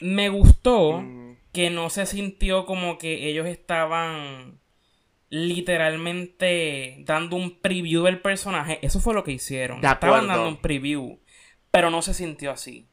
Me 0.00 0.28
gustó 0.28 1.04
que 1.52 1.70
no 1.70 1.88
se 1.88 2.06
sintió 2.06 2.66
como 2.66 2.98
que 2.98 3.28
ellos 3.28 3.46
estaban 3.46 4.58
literalmente 5.34 6.98
dando 7.00 7.34
un 7.34 7.58
preview 7.58 8.04
del 8.04 8.20
personaje. 8.20 8.78
Eso 8.82 9.00
fue 9.00 9.14
lo 9.14 9.24
que 9.24 9.32
hicieron. 9.32 9.84
Estaban 9.84 10.28
dando 10.28 10.48
un 10.48 10.58
preview, 10.58 11.18
pero 11.72 11.90
no 11.90 12.02
se 12.02 12.14
sintió 12.14 12.52
así. 12.52 12.88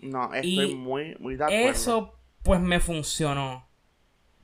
No, 0.00 0.34
estoy 0.34 0.74
muy, 0.74 1.14
muy 1.20 1.36
de 1.36 1.44
acuerdo. 1.44 1.70
Eso, 1.70 2.18
pues 2.42 2.60
me 2.60 2.80
funcionó. 2.80 3.68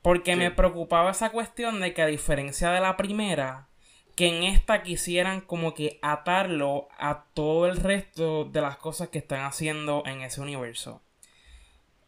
Porque 0.03 0.37
me 0.37 0.53
preocupaba 0.53 1.11
esa 1.11 1.31
cuestión 1.31 1.81
de 1.81 1.93
que 1.95 2.03
a 2.03 2.07
diferencia 2.07 2.71
de 2.71 2.81
la 2.81 2.97
primera, 2.97 3.69
que 4.15 4.29
en 4.29 4.45
esta 4.45 4.83
quisieran 4.83 5.41
como 5.41 5.75
que 5.75 5.99
atarlo 6.01 6.89
a 6.97 7.25
todo 7.35 7.67
el 7.67 7.77
resto 7.77 8.45
de 8.45 8.61
las 8.61 8.77
cosas 8.77 9.09
que 9.09 9.19
están 9.19 9.41
haciendo 9.45 10.05
en 10.07 10.23
ese 10.23 10.41
universo. 10.41 11.03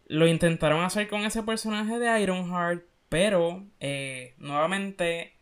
Lo 0.06 0.28
intentaron 0.28 0.84
hacer 0.84 1.08
con 1.08 1.24
ese 1.24 1.42
personaje 1.42 1.98
de 1.98 2.20
Ironheart, 2.20 2.84
pero 3.14 3.62
eh, 3.78 4.34
nuevamente 4.38 5.34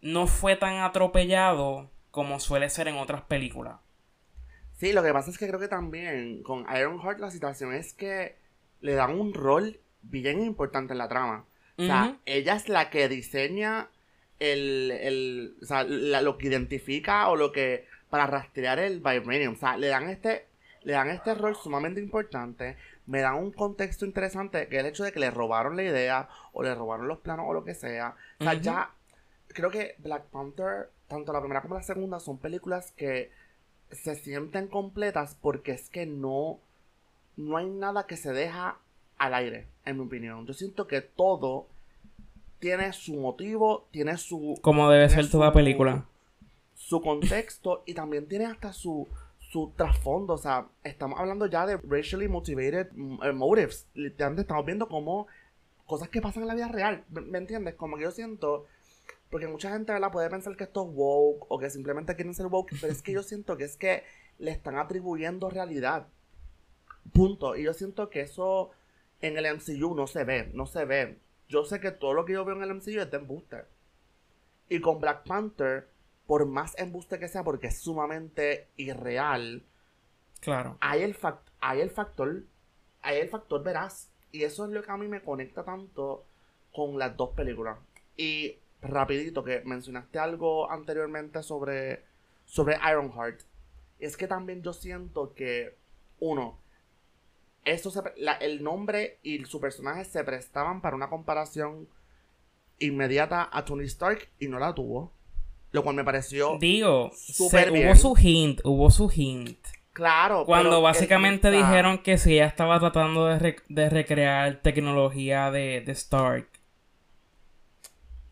no 0.00 0.26
fue 0.26 0.56
tan 0.56 0.78
atropellado 0.78 1.90
como 2.10 2.40
suele 2.40 2.70
ser 2.70 2.88
en 2.88 2.96
otras 2.96 3.20
películas. 3.20 3.78
Sí, 4.78 4.94
lo 4.94 5.02
que 5.02 5.12
pasa 5.12 5.30
es 5.30 5.36
que 5.36 5.46
creo 5.46 5.60
que 5.60 5.68
también 5.68 6.42
con 6.42 6.64
Ironheart 6.74 7.20
la 7.20 7.30
situación 7.30 7.74
es 7.74 7.92
que 7.92 8.36
le 8.80 8.94
dan 8.94 9.20
un 9.20 9.34
rol 9.34 9.80
bien 10.00 10.40
importante 10.40 10.94
en 10.94 10.98
la 10.98 11.10
trama. 11.10 11.44
O 11.76 11.82
sea, 11.82 12.16
ella 12.24 12.56
es 12.56 12.70
la 12.70 12.88
que 12.88 13.06
diseña 13.10 13.90
el, 14.38 14.90
el 14.90 15.56
o 15.60 15.66
sea, 15.66 15.84
lo 15.84 16.38
que 16.38 16.46
identifica 16.46 17.28
o 17.28 17.36
lo 17.36 17.52
que 17.52 17.84
para 18.08 18.26
rastrear 18.26 18.78
el 18.78 19.00
vibranium. 19.00 19.56
O 19.56 19.58
sea, 19.58 19.76
le 19.76 19.88
dan 19.88 20.08
este 20.08 20.46
le 20.82 20.94
dan 20.94 21.10
este 21.10 21.34
rol 21.34 21.54
sumamente 21.54 22.00
importante, 22.00 22.76
me 23.06 23.20
dan 23.20 23.36
un 23.36 23.52
contexto 23.52 24.04
interesante 24.04 24.68
que 24.68 24.78
el 24.78 24.86
hecho 24.86 25.04
de 25.04 25.12
que 25.12 25.20
le 25.20 25.30
robaron 25.30 25.76
la 25.76 25.82
idea 25.82 26.28
o 26.52 26.62
le 26.62 26.74
robaron 26.74 27.08
los 27.08 27.18
planos 27.18 27.46
o 27.48 27.54
lo 27.54 27.64
que 27.64 27.74
sea. 27.74 28.16
O 28.38 28.44
sea, 28.44 28.54
ya 28.54 28.90
creo 29.48 29.70
que 29.70 29.96
Black 29.98 30.24
Panther, 30.26 30.90
tanto 31.08 31.32
la 31.32 31.40
primera 31.40 31.62
como 31.62 31.74
la 31.74 31.82
segunda, 31.82 32.20
son 32.20 32.38
películas 32.38 32.92
que 32.92 33.30
se 33.90 34.14
sienten 34.14 34.68
completas 34.68 35.36
porque 35.40 35.72
es 35.72 35.88
que 35.88 36.06
no 36.06 36.60
no 37.36 37.56
hay 37.56 37.66
nada 37.66 38.06
que 38.06 38.16
se 38.16 38.32
deja 38.32 38.78
al 39.18 39.34
aire, 39.34 39.66
en 39.84 39.98
mi 39.98 40.04
opinión. 40.04 40.46
Yo 40.46 40.54
siento 40.54 40.86
que 40.86 41.00
todo 41.00 41.66
tiene 42.58 42.92
su 42.92 43.14
motivo, 43.14 43.86
tiene 43.90 44.16
su... 44.18 44.58
Como 44.60 44.90
debe 44.90 45.08
ser 45.08 45.30
toda 45.30 45.52
película. 45.52 46.04
Su 46.74 47.00
contexto 47.00 47.82
y 47.86 47.94
también 47.94 48.26
tiene 48.26 48.46
hasta 48.46 48.72
su, 48.72 49.08
su 49.50 49.72
trasfondo. 49.76 50.34
O 50.34 50.38
sea, 50.38 50.68
estamos 50.82 51.18
hablando 51.18 51.46
ya 51.46 51.66
de 51.66 51.76
racially 51.76 52.28
motivated 52.28 52.90
mm, 52.92 53.22
eh, 53.22 53.32
motives. 53.32 53.86
Literalmente 53.94 54.42
estamos 54.42 54.64
viendo 54.64 54.88
como 54.88 55.26
cosas 55.86 56.08
que 56.08 56.20
pasan 56.20 56.42
en 56.42 56.48
la 56.48 56.54
vida 56.54 56.68
real. 56.68 57.04
¿Me, 57.10 57.38
entiendes? 57.38 57.74
Como 57.74 57.96
que 57.96 58.04
yo 58.04 58.10
siento... 58.10 58.66
Porque 59.30 59.46
mucha 59.46 59.70
gente 59.70 59.96
la 60.00 60.10
puede 60.10 60.28
pensar 60.28 60.56
que 60.56 60.64
esto 60.64 60.82
es 60.84 60.90
woke 60.92 61.46
o 61.48 61.58
que 61.58 61.70
simplemente 61.70 62.16
quieren 62.16 62.34
ser 62.34 62.46
woke, 62.46 62.72
pero 62.80 62.92
es 62.92 63.00
que 63.00 63.12
yo 63.12 63.22
siento 63.22 63.56
que 63.56 63.62
es 63.64 63.76
que 63.76 64.02
le 64.38 64.50
están 64.50 64.76
atribuyendo 64.76 65.50
realidad. 65.50 66.08
Punto. 67.12 67.54
Y 67.54 67.62
yo 67.62 67.72
siento 67.72 68.10
que 68.10 68.22
eso 68.22 68.70
en 69.20 69.36
el 69.36 69.46
MCU 69.54 69.94
no 69.94 70.08
se 70.08 70.24
ve, 70.24 70.50
no 70.52 70.66
se 70.66 70.84
ve 70.84 71.20
yo 71.50 71.64
sé 71.64 71.80
que 71.80 71.90
todo 71.90 72.14
lo 72.14 72.24
que 72.24 72.32
yo 72.34 72.44
veo 72.44 72.54
en 72.54 72.62
el 72.62 72.74
MCU 72.74 73.00
es 73.00 73.10
de 73.10 73.16
embuste. 73.16 73.64
Y 74.68 74.80
con 74.80 75.00
Black 75.00 75.26
Panther, 75.26 75.88
por 76.30 76.46
más 76.46 76.78
embuste 76.78 77.18
que 77.18 77.26
sea, 77.26 77.42
porque 77.42 77.66
es 77.66 77.80
sumamente 77.80 78.68
irreal. 78.76 79.64
Claro. 80.38 80.78
Hay 80.80 81.02
el, 81.02 81.16
hay 81.60 81.80
el 81.80 81.90
factor. 81.90 82.44
Hay 83.02 83.18
el 83.18 83.28
factor 83.28 83.64
veraz. 83.64 84.12
Y 84.30 84.44
eso 84.44 84.64
es 84.64 84.70
lo 84.70 84.80
que 84.80 84.92
a 84.92 84.96
mí 84.96 85.08
me 85.08 85.22
conecta 85.22 85.64
tanto 85.64 86.24
con 86.72 86.96
las 87.00 87.16
dos 87.16 87.30
películas. 87.30 87.78
Y 88.16 88.60
rapidito, 88.80 89.42
que 89.42 89.62
mencionaste 89.64 90.20
algo 90.20 90.70
anteriormente 90.70 91.42
sobre, 91.42 92.04
sobre 92.44 92.76
Ironheart 92.76 93.40
es 93.98 94.16
que 94.16 94.28
también 94.28 94.62
yo 94.62 94.72
siento 94.72 95.34
que, 95.34 95.74
uno, 96.20 96.60
eso 97.64 97.92
el 98.38 98.62
nombre 98.62 99.18
y 99.24 99.44
su 99.46 99.60
personaje 99.60 100.04
se 100.04 100.22
prestaban 100.22 100.80
para 100.80 100.94
una 100.94 101.10
comparación 101.10 101.88
inmediata 102.78 103.48
a 103.50 103.64
Tony 103.64 103.86
Stark 103.86 104.28
y 104.38 104.46
no 104.46 104.60
la 104.60 104.72
tuvo. 104.76 105.12
Lo 105.72 105.82
cual 105.82 105.96
me 105.96 106.04
pareció. 106.04 106.58
Digo, 106.58 107.12
hubo 107.38 107.94
su 107.94 108.16
hint, 108.16 108.60
hubo 108.64 108.90
su 108.90 109.10
hint. 109.14 109.58
Claro. 109.92 110.44
Cuando 110.44 110.80
básicamente 110.82 111.50
dijeron 111.50 111.98
que 111.98 112.16
si 112.16 112.34
ella 112.34 112.46
estaba 112.46 112.78
tratando 112.80 113.26
de, 113.26 113.90
recrear 113.90 114.60
tecnología 114.62 115.50
de, 115.50 115.82
de, 115.84 115.92
Stark. 115.92 116.48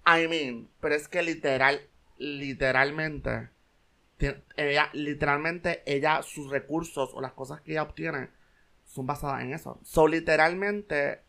I 0.07 0.27
mean, 0.29 0.69
pero 0.81 0.95
es 0.95 1.09
que 1.09 1.23
literal, 1.23 1.81
literalmente, 2.17 3.51
ella, 4.57 4.89
literalmente, 4.93 5.83
ella, 5.85 6.23
sus 6.23 6.51
recursos 6.51 7.11
o 7.13 7.21
las 7.21 7.33
cosas 7.33 7.61
que 7.61 7.73
ella 7.73 7.83
obtiene 7.83 8.31
son 8.87 9.07
basadas 9.07 9.43
en 9.43 9.53
eso. 9.53 9.79
So, 9.83 10.09
literalmente, 10.09 11.21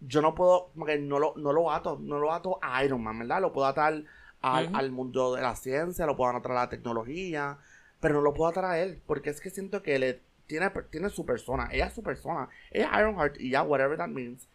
yo 0.00 0.20
no 0.20 0.34
puedo, 0.34 0.70
como 0.74 0.84
que 0.86 0.98
no 0.98 1.18
lo, 1.18 1.34
no 1.36 1.52
lo 1.52 1.70
ato, 1.70 1.98
no 2.00 2.18
lo 2.18 2.32
ato 2.32 2.58
a 2.60 2.84
Iron 2.84 3.02
Man, 3.02 3.20
¿verdad? 3.20 3.40
Lo 3.40 3.52
puedo 3.52 3.66
atar 3.66 4.04
al, 4.40 4.74
al 4.74 4.90
mundo 4.90 5.34
de 5.34 5.42
la 5.42 5.56
ciencia, 5.56 6.06
lo 6.06 6.16
puedo 6.16 6.30
atar 6.36 6.52
a 6.52 6.54
la 6.54 6.68
tecnología, 6.68 7.58
pero 8.00 8.14
no 8.14 8.20
lo 8.22 8.34
puedo 8.34 8.50
atar 8.50 8.64
a 8.64 8.78
él, 8.78 9.00
porque 9.06 9.30
es 9.30 9.40
que 9.40 9.50
siento 9.50 9.82
que 9.82 9.96
él 9.96 10.20
tiene, 10.46 10.70
tiene 10.90 11.10
su 11.10 11.24
persona, 11.24 11.68
ella 11.72 11.86
es 11.86 11.94
su 11.94 12.02
persona, 12.02 12.48
ella 12.70 12.90
es 12.92 12.98
Ironheart 12.98 13.40
y 13.40 13.50
ya, 13.50 13.62
whatever 13.62 13.96
that 13.98 14.08
means. 14.08 14.48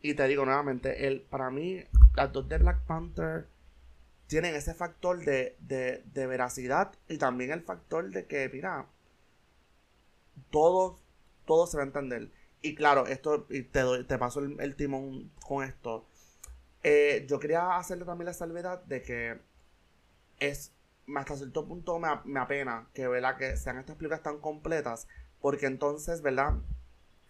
Y 0.00 0.14
te 0.14 0.26
digo 0.26 0.44
nuevamente, 0.44 1.06
él, 1.06 1.24
para 1.28 1.50
mí, 1.50 1.84
las 2.14 2.32
dos 2.32 2.48
de 2.48 2.58
Black 2.58 2.80
Panther 2.86 3.46
tienen 4.26 4.54
ese 4.54 4.74
factor 4.74 5.24
de, 5.24 5.56
de, 5.60 6.02
de 6.12 6.26
veracidad 6.26 6.92
y 7.08 7.18
también 7.18 7.52
el 7.52 7.62
factor 7.62 8.10
de 8.10 8.26
que, 8.26 8.48
mira, 8.52 8.86
todo, 10.50 10.98
todo 11.44 11.66
se 11.66 11.76
va 11.76 11.82
a 11.82 11.86
entender. 11.86 12.30
Y 12.62 12.74
claro, 12.74 13.06
esto, 13.06 13.46
y 13.50 13.62
te, 13.62 13.80
doy, 13.80 14.04
te 14.04 14.18
paso 14.18 14.40
el, 14.40 14.74
timón 14.76 15.30
con 15.44 15.64
esto. 15.64 16.06
Eh, 16.82 17.26
yo 17.28 17.38
quería 17.38 17.76
hacerle 17.76 18.04
también 18.04 18.26
la 18.26 18.34
salvedad 18.34 18.82
de 18.84 19.02
que 19.02 19.40
es 20.40 20.72
hasta 21.16 21.36
cierto 21.36 21.66
punto 21.66 21.98
me, 21.98 22.40
apena 22.40 22.88
que, 22.94 23.06
¿verdad? 23.06 23.36
que 23.36 23.56
sean 23.56 23.78
estas 23.78 23.96
películas 23.96 24.22
tan 24.22 24.38
completas, 24.38 25.08
porque 25.40 25.66
entonces, 25.66 26.22
¿verdad? 26.22 26.54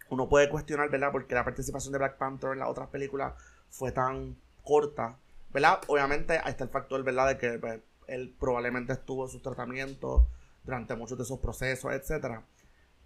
Uno 0.09 0.29
puede 0.29 0.49
cuestionar, 0.49 0.89
¿verdad? 0.89 1.11
Porque 1.11 1.35
la 1.35 1.43
participación 1.43 1.91
de 1.91 1.99
Black 1.99 2.17
Panther 2.17 2.51
en 2.51 2.59
las 2.59 2.69
otras 2.69 2.89
películas 2.89 3.33
fue 3.69 3.91
tan 3.91 4.37
corta, 4.63 5.17
¿verdad? 5.51 5.81
Obviamente 5.87 6.39
está 6.45 6.63
el 6.63 6.69
factor, 6.69 7.03
¿verdad? 7.03 7.27
De 7.29 7.37
que 7.37 7.59
pues, 7.59 7.79
él 8.07 8.35
probablemente 8.39 8.93
estuvo 8.93 9.25
en 9.25 9.31
sus 9.31 9.41
tratamientos 9.41 10.23
durante 10.63 10.95
muchos 10.95 11.17
de 11.17 11.23
esos 11.23 11.39
procesos, 11.39 11.91
etc. 11.93 12.41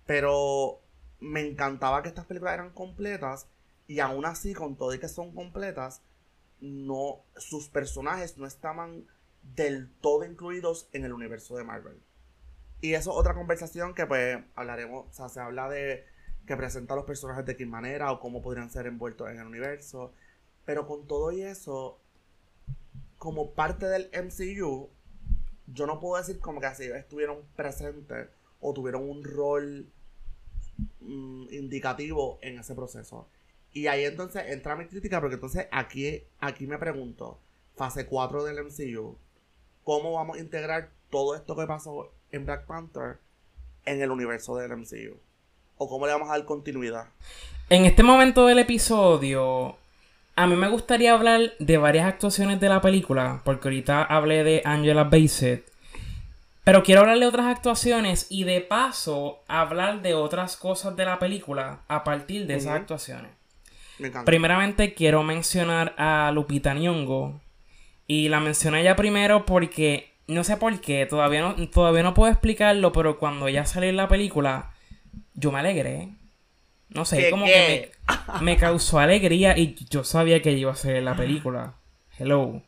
Pero 0.05 0.79
me 1.19 1.41
encantaba 1.41 2.01
que 2.01 2.09
estas 2.09 2.25
películas 2.25 2.55
eran 2.55 2.71
completas 2.71 3.47
y 3.87 3.99
aún 3.99 4.25
así, 4.25 4.53
con 4.53 4.75
todo 4.75 4.93
y 4.93 4.99
que 4.99 5.07
son 5.07 5.33
completas, 5.33 6.01
no, 6.61 7.21
sus 7.37 7.69
personajes 7.69 8.37
no 8.37 8.45
estaban 8.45 9.05
del 9.55 9.89
todo 10.01 10.25
incluidos 10.25 10.89
en 10.93 11.05
el 11.05 11.13
universo 11.13 11.55
de 11.57 11.63
Marvel. 11.63 11.99
Y 12.81 12.93
eso 12.93 13.11
es 13.11 13.17
otra 13.17 13.33
conversación 13.33 13.93
que 13.93 14.05
pues 14.05 14.39
hablaremos, 14.55 15.07
o 15.09 15.13
sea, 15.13 15.29
se 15.29 15.39
habla 15.39 15.69
de 15.69 16.05
que 16.45 16.55
presenta 16.55 16.93
a 16.93 16.97
los 16.97 17.05
personajes 17.05 17.45
de 17.45 17.55
qué 17.55 17.65
manera 17.65 18.11
o 18.11 18.19
cómo 18.19 18.41
podrían 18.41 18.69
ser 18.69 18.87
envueltos 18.87 19.29
en 19.29 19.39
el 19.39 19.47
universo. 19.47 20.13
Pero 20.65 20.87
con 20.87 21.07
todo 21.07 21.31
y 21.31 21.41
eso, 21.41 21.99
como 23.17 23.51
parte 23.51 23.87
del 23.87 24.09
MCU, 24.13 24.89
yo 25.67 25.85
no 25.85 25.99
puedo 25.99 26.17
decir 26.17 26.39
como 26.39 26.61
que 26.61 26.67
así 26.67 26.85
estuvieron 26.85 27.39
presentes 27.55 28.29
o 28.61 28.73
tuvieron 28.73 29.09
un 29.09 29.23
rol 29.23 29.87
mm, 31.01 31.47
indicativo 31.51 32.39
en 32.41 32.59
ese 32.59 32.75
proceso. 32.75 33.27
Y 33.77 33.85
ahí 33.85 34.05
entonces 34.05 34.43
entra 34.47 34.75
mi 34.75 34.87
crítica, 34.87 35.21
porque 35.21 35.35
entonces 35.35 35.67
aquí, 35.71 36.23
aquí 36.39 36.65
me 36.65 36.79
pregunto, 36.79 37.37
fase 37.75 38.07
4 38.07 38.43
del 38.43 38.63
MCU, 38.63 39.15
cómo 39.83 40.13
vamos 40.13 40.37
a 40.37 40.39
integrar 40.39 40.89
todo 41.11 41.35
esto 41.35 41.55
que 41.55 41.67
pasó 41.67 42.11
en 42.31 42.47
Black 42.47 42.65
Panther 42.65 43.19
en 43.85 44.01
el 44.01 44.09
universo 44.09 44.55
del 44.55 44.75
MCU. 44.75 45.19
O 45.77 45.87
cómo 45.87 46.07
le 46.07 46.13
vamos 46.13 46.27
a 46.27 46.31
dar 46.31 46.45
continuidad. 46.45 47.09
En 47.69 47.85
este 47.85 48.01
momento 48.01 48.47
del 48.47 48.57
episodio, 48.57 49.77
a 50.35 50.47
mí 50.47 50.55
me 50.55 50.69
gustaría 50.69 51.13
hablar 51.13 51.53
de 51.59 51.77
varias 51.77 52.07
actuaciones 52.07 52.59
de 52.59 52.69
la 52.69 52.81
película, 52.81 53.43
porque 53.45 53.67
ahorita 53.67 54.01
hablé 54.01 54.43
de 54.43 54.63
Angela 54.65 55.03
Bassett. 55.03 55.71
Pero 56.63 56.81
quiero 56.81 57.01
hablar 57.01 57.19
de 57.19 57.27
otras 57.27 57.45
actuaciones 57.45 58.25
y 58.31 58.43
de 58.43 58.59
paso 58.59 59.43
hablar 59.47 60.01
de 60.01 60.15
otras 60.15 60.57
cosas 60.57 60.95
de 60.95 61.05
la 61.05 61.19
película 61.19 61.81
a 61.87 62.03
partir 62.03 62.47
de 62.47 62.55
esas 62.55 62.73
actuaciones. 62.73 63.36
Primeramente 64.25 64.93
quiero 64.93 65.23
mencionar 65.23 65.95
a 65.97 66.31
Lupita 66.33 66.73
Nyong'o, 66.73 67.41
y 68.07 68.29
la 68.29 68.39
mencioné 68.39 68.83
ya 68.83 68.95
primero 68.95 69.45
porque 69.45 70.13
no 70.27 70.43
sé 70.43 70.57
por 70.57 70.79
qué, 70.79 71.05
todavía 71.05 71.41
no, 71.41 71.69
todavía 71.69 72.03
no 72.03 72.13
puedo 72.13 72.31
explicarlo, 72.31 72.91
pero 72.91 73.19
cuando 73.19 73.49
ya 73.49 73.65
salió 73.65 73.89
en 73.89 73.97
la 73.97 74.07
película, 74.07 74.71
yo 75.33 75.51
me 75.51 75.59
alegré. 75.59 76.09
No 76.89 77.03
sé, 77.03 77.29
como 77.29 77.45
que 77.45 77.91
me, 78.41 78.55
causó 78.55 78.99
alegría 78.99 79.57
y 79.57 79.75
yo 79.89 80.05
sabía 80.05 80.41
que 80.41 80.53
iba 80.53 80.71
a 80.71 80.75
ser 80.75 81.03
la 81.03 81.15
película. 81.15 81.75
Hello. 82.17 82.61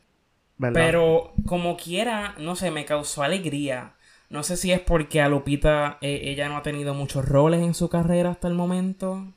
Pero 0.74 1.32
como 1.46 1.76
quiera, 1.78 2.34
no 2.38 2.54
sé, 2.54 2.70
me 2.70 2.84
causó 2.84 3.22
alegría. 3.22 3.94
No 4.28 4.42
sé 4.42 4.58
si 4.58 4.72
es 4.72 4.80
porque 4.80 5.22
a 5.22 5.28
Lupita 5.28 5.96
eh, 6.02 6.20
ella 6.24 6.48
no 6.48 6.58
ha 6.58 6.62
tenido 6.62 6.92
muchos 6.92 7.26
roles 7.26 7.62
en 7.62 7.72
su 7.72 7.88
carrera 7.88 8.30
hasta 8.30 8.46
el 8.46 8.54
momento. 8.54 9.32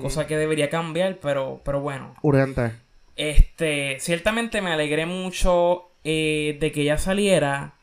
Cosa 0.00 0.26
que 0.26 0.36
debería 0.36 0.70
cambiar, 0.70 1.18
pero, 1.20 1.60
pero 1.64 1.80
bueno. 1.80 2.14
Urgente. 2.22 2.72
Este, 3.16 3.98
ciertamente 4.00 4.62
me 4.62 4.72
alegré 4.72 5.04
mucho 5.04 5.90
eh, 6.04 6.56
de 6.58 6.72
que 6.72 6.82
ella 6.82 6.98
saliera. 6.98 7.74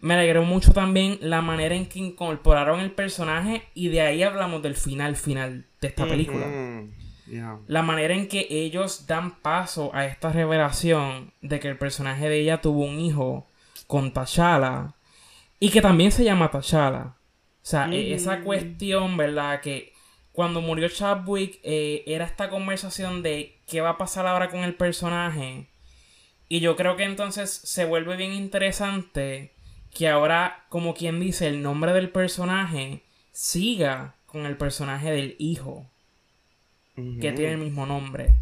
Me 0.00 0.14
alegró 0.14 0.44
mucho 0.44 0.72
también 0.72 1.18
la 1.20 1.40
manera 1.40 1.74
en 1.74 1.86
que 1.86 1.98
incorporaron 1.98 2.80
el 2.80 2.92
personaje 2.92 3.62
y 3.74 3.88
de 3.88 4.02
ahí 4.02 4.22
hablamos 4.22 4.62
del 4.62 4.76
final 4.76 5.16
final 5.16 5.64
de 5.80 5.88
esta 5.88 6.06
película. 6.06 6.46
La 7.66 7.82
manera 7.82 8.14
en 8.14 8.28
que 8.28 8.46
ellos 8.50 9.06
dan 9.06 9.40
paso 9.40 9.90
a 9.94 10.06
esta 10.06 10.32
revelación 10.32 11.32
de 11.42 11.60
que 11.60 11.68
el 11.68 11.76
personaje 11.76 12.28
de 12.28 12.40
ella 12.40 12.60
tuvo 12.60 12.84
un 12.84 12.98
hijo 13.00 13.48
con 13.86 14.12
T'Challa 14.12 14.94
y 15.58 15.70
que 15.70 15.82
también 15.82 16.12
se 16.12 16.24
llama 16.24 16.50
T'Challa. 16.50 17.16
O 17.62 17.70
sea, 17.70 17.88
e-, 17.90 18.14
esa 18.14 18.40
cuestión, 18.40 19.16
¿verdad? 19.16 19.60
Que 19.60 19.92
cuando 20.38 20.60
murió 20.60 20.88
Chadwick 20.88 21.58
eh, 21.64 22.04
era 22.06 22.24
esta 22.24 22.48
conversación 22.48 23.24
de 23.24 23.58
qué 23.66 23.80
va 23.80 23.90
a 23.90 23.98
pasar 23.98 24.24
ahora 24.28 24.50
con 24.50 24.60
el 24.60 24.76
personaje. 24.76 25.66
Y 26.48 26.60
yo 26.60 26.76
creo 26.76 26.94
que 26.94 27.02
entonces 27.02 27.50
se 27.50 27.84
vuelve 27.84 28.16
bien 28.16 28.32
interesante 28.32 29.52
que 29.92 30.08
ahora, 30.08 30.64
como 30.68 30.94
quien 30.94 31.18
dice, 31.18 31.48
el 31.48 31.60
nombre 31.60 31.92
del 31.92 32.12
personaje 32.12 33.02
siga 33.32 34.14
con 34.26 34.46
el 34.46 34.56
personaje 34.56 35.10
del 35.10 35.34
hijo. 35.40 35.90
Que 36.94 37.32
tiene 37.32 37.54
el 37.54 37.58
mismo 37.58 37.84
nombre. 37.84 38.36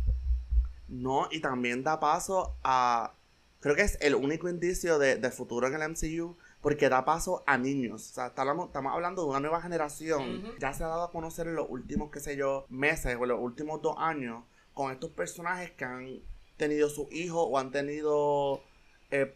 No, 0.88 1.28
y 1.30 1.40
también 1.40 1.82
da 1.82 1.98
paso 1.98 2.58
a... 2.62 3.14
Creo 3.60 3.74
que 3.74 3.80
es 3.80 3.96
el 4.02 4.16
único 4.16 4.50
indicio 4.50 4.98
de, 4.98 5.16
de 5.16 5.30
futuro 5.30 5.66
en 5.66 5.80
el 5.80 5.88
MCU 5.88 6.36
porque 6.66 6.88
da 6.88 7.04
paso 7.04 7.44
a 7.46 7.56
niños. 7.58 8.10
O 8.10 8.14
sea, 8.14 8.26
estamos, 8.26 8.70
hablando 8.74 9.22
de 9.22 9.28
una 9.28 9.38
nueva 9.38 9.62
generación. 9.62 10.42
Ya 10.58 10.72
se 10.72 10.82
ha 10.82 10.88
dado 10.88 11.04
a 11.04 11.12
conocer 11.12 11.46
en 11.46 11.54
los 11.54 11.70
últimos, 11.70 12.10
qué 12.10 12.18
sé 12.18 12.36
yo, 12.36 12.66
meses 12.68 13.16
o 13.16 13.22
en 13.22 13.28
los 13.28 13.38
últimos 13.38 13.80
dos 13.82 13.94
años 13.96 14.42
con 14.74 14.90
estos 14.90 15.12
personajes 15.12 15.70
que 15.70 15.84
han 15.84 16.18
tenido 16.56 16.88
sus 16.88 17.06
hijos 17.12 17.46
o 17.48 17.56
han 17.56 17.70
tenido 17.70 18.64
eh, 19.12 19.32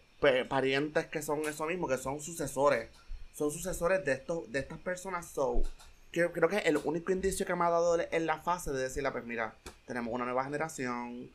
parientes 0.49 1.07
que 1.07 1.23
son 1.23 1.43
eso 1.47 1.67
mismo, 1.67 1.87
que 1.87 1.99
son 1.99 2.21
sucesores. 2.21 2.89
Son 3.33 3.53
sucesores 3.53 4.05
de, 4.05 4.11
estos, 4.15 4.51
de 4.51 4.59
estas 4.59 4.81
personas. 4.81 5.29
So, 5.29 5.63
creo, 6.11 6.33
creo 6.33 6.49
que 6.49 6.59
el 6.59 6.79
único 6.79 7.13
indicio 7.13 7.47
que 7.47 7.55
me 7.55 7.65
ha 7.65 7.71
dado 7.71 7.97
en 8.11 8.27
la 8.27 8.39
fase 8.39 8.73
de 8.73 8.83
decirle, 8.83 9.13
pues 9.13 9.25
mira, 9.25 9.55
tenemos 9.87 10.13
una 10.13 10.25
nueva 10.25 10.43
generación, 10.43 11.31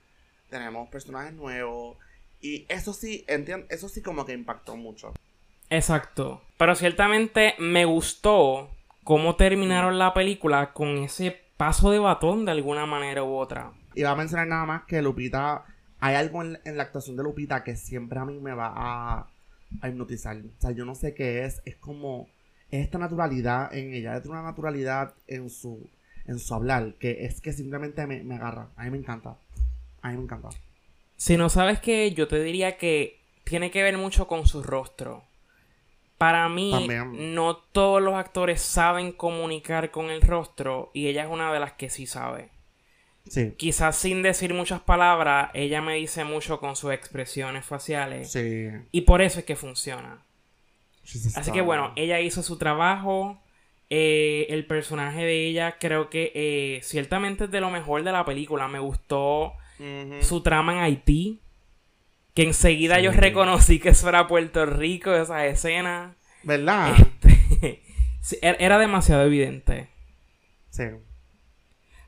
tenemos 0.49 0.89
personajes 0.89 1.33
nuevos. 1.33 1.95
Y 2.41 2.65
eso 2.67 2.91
sí, 2.91 3.23
entiendo, 3.29 3.65
eso 3.69 3.87
sí 3.87 4.01
como 4.01 4.25
que 4.25 4.33
impactó 4.33 4.75
mucho. 4.75 5.13
Exacto. 5.69 6.41
Pero 6.57 6.75
ciertamente 6.75 7.55
me 7.59 7.85
gustó 7.85 8.69
cómo 9.03 9.35
terminaron 9.35 9.99
la 9.99 10.13
película 10.13 10.73
con 10.73 10.97
ese 10.97 11.39
paso 11.57 11.91
de 11.91 11.99
batón 11.99 12.45
de 12.45 12.51
alguna 12.51 12.85
manera 12.85 13.23
u 13.23 13.35
otra. 13.35 13.71
Y 13.93 14.03
va 14.03 14.11
a 14.11 14.15
mencionar 14.15 14.47
nada 14.47 14.65
más 14.65 14.83
que 14.85 15.01
Lupita, 15.01 15.65
hay 15.99 16.15
algo 16.15 16.43
en, 16.43 16.59
la 16.65 16.83
actuación 16.83 17.15
de 17.15 17.23
Lupita 17.23 17.63
que 17.63 17.75
siempre 17.75 18.19
a 18.19 18.25
mí 18.25 18.39
me 18.39 18.53
va 18.53 18.73
a, 18.75 19.27
a, 19.81 19.89
hipnotizar. 19.89 20.37
O 20.37 20.61
sea, 20.61 20.71
yo 20.71 20.85
no 20.85 20.95
sé 20.95 21.13
qué 21.13 21.45
es, 21.45 21.61
es 21.65 21.75
como 21.77 22.27
esta 22.71 22.97
naturalidad 22.97 23.73
en 23.73 23.93
ella, 23.93 24.17
es 24.17 24.25
una 24.25 24.41
naturalidad 24.41 25.13
en 25.27 25.49
su, 25.49 25.89
en 26.25 26.39
su 26.39 26.53
hablar, 26.53 26.95
que 26.99 27.25
es 27.25 27.41
que 27.41 27.53
simplemente 27.53 28.05
me, 28.07 28.23
me 28.23 28.35
agarra. 28.35 28.69
A 28.75 28.83
mí 28.83 28.91
me 28.91 28.97
encanta. 28.97 29.37
A 30.01 30.09
mí 30.09 30.17
me 30.17 30.23
encanta. 30.23 30.49
Si 31.15 31.37
no 31.37 31.49
sabes 31.49 31.79
que 31.79 32.11
yo 32.11 32.27
te 32.27 32.43
diría 32.43 32.77
que 32.77 33.21
tiene 33.43 33.71
que 33.71 33.83
ver 33.83 33.97
mucho 33.97 34.27
con 34.27 34.45
su 34.45 34.61
rostro. 34.61 35.23
Para 36.17 36.47
mí, 36.47 36.87
no 37.13 37.57
todos 37.57 38.01
los 38.01 38.13
actores 38.13 38.61
saben 38.61 39.11
comunicar 39.11 39.91
con 39.91 40.09
el 40.09 40.21
rostro 40.21 40.91
y 40.93 41.07
ella 41.07 41.23
es 41.23 41.29
una 41.29 41.51
de 41.51 41.59
las 41.59 41.73
que 41.73 41.89
sí 41.89 42.07
sabe. 42.07 42.49
Sí. 43.27 43.53
Quizás 43.57 43.97
sin 43.97 44.21
decir 44.21 44.53
muchas 44.53 44.81
palabras, 44.81 45.49
ella 45.53 45.81
me 45.81 45.95
dice 45.95 46.23
mucho 46.23 46.59
con 46.59 46.75
sus 46.75 46.93
expresiones 46.93 47.65
faciales. 47.65 48.31
Sí. 48.31 48.67
Y 48.91 49.01
por 49.01 49.21
eso 49.21 49.39
es 49.39 49.45
que 49.45 49.55
funciona. 49.55 50.23
Así 51.35 51.51
que 51.51 51.61
bueno, 51.61 51.91
ella 51.95 52.19
hizo 52.19 52.43
su 52.43 52.57
trabajo. 52.57 53.41
Eh, 53.89 54.47
el 54.49 54.65
personaje 54.65 55.23
de 55.23 55.47
ella 55.47 55.77
creo 55.79 56.09
que 56.09 56.31
eh, 56.33 56.79
ciertamente 56.81 57.43
es 57.45 57.51
de 57.51 57.61
lo 57.61 57.69
mejor 57.69 58.03
de 58.03 58.11
la 58.11 58.25
película. 58.25 58.67
Me 58.67 58.79
gustó 58.79 59.53
su 60.21 60.41
trama 60.41 60.73
en 60.73 60.79
Haití. 60.79 61.41
Que 62.35 62.43
enseguida 62.43 62.99
yo 62.99 63.11
reconocí 63.11 63.79
que 63.79 63.89
eso 63.89 64.07
era 64.09 64.27
Puerto 64.27 64.65
Rico, 64.65 65.13
esa 65.13 65.47
escena. 65.47 66.15
¿Verdad? 66.43 66.93
Este, 66.99 67.81
er, 68.41 68.57
era 68.59 68.77
demasiado 68.77 69.23
evidente. 69.23 69.87
Sí. 70.69 70.83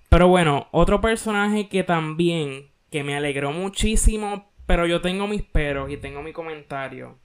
Pero 0.10 0.28
bueno, 0.28 0.68
otro 0.72 1.02
personaje 1.02 1.70
que 1.70 1.84
también, 1.84 2.68
que 2.92 3.04
me 3.04 3.16
alegró 3.16 3.52
muchísimo, 3.52 4.52
pero 4.66 4.86
yo 4.86 5.02
tengo 5.02 5.28
mis 5.28 5.44
peros 5.44 5.90
y 5.90 5.98
tengo 5.98 6.22
mi 6.22 6.34
comentario. 6.34 7.18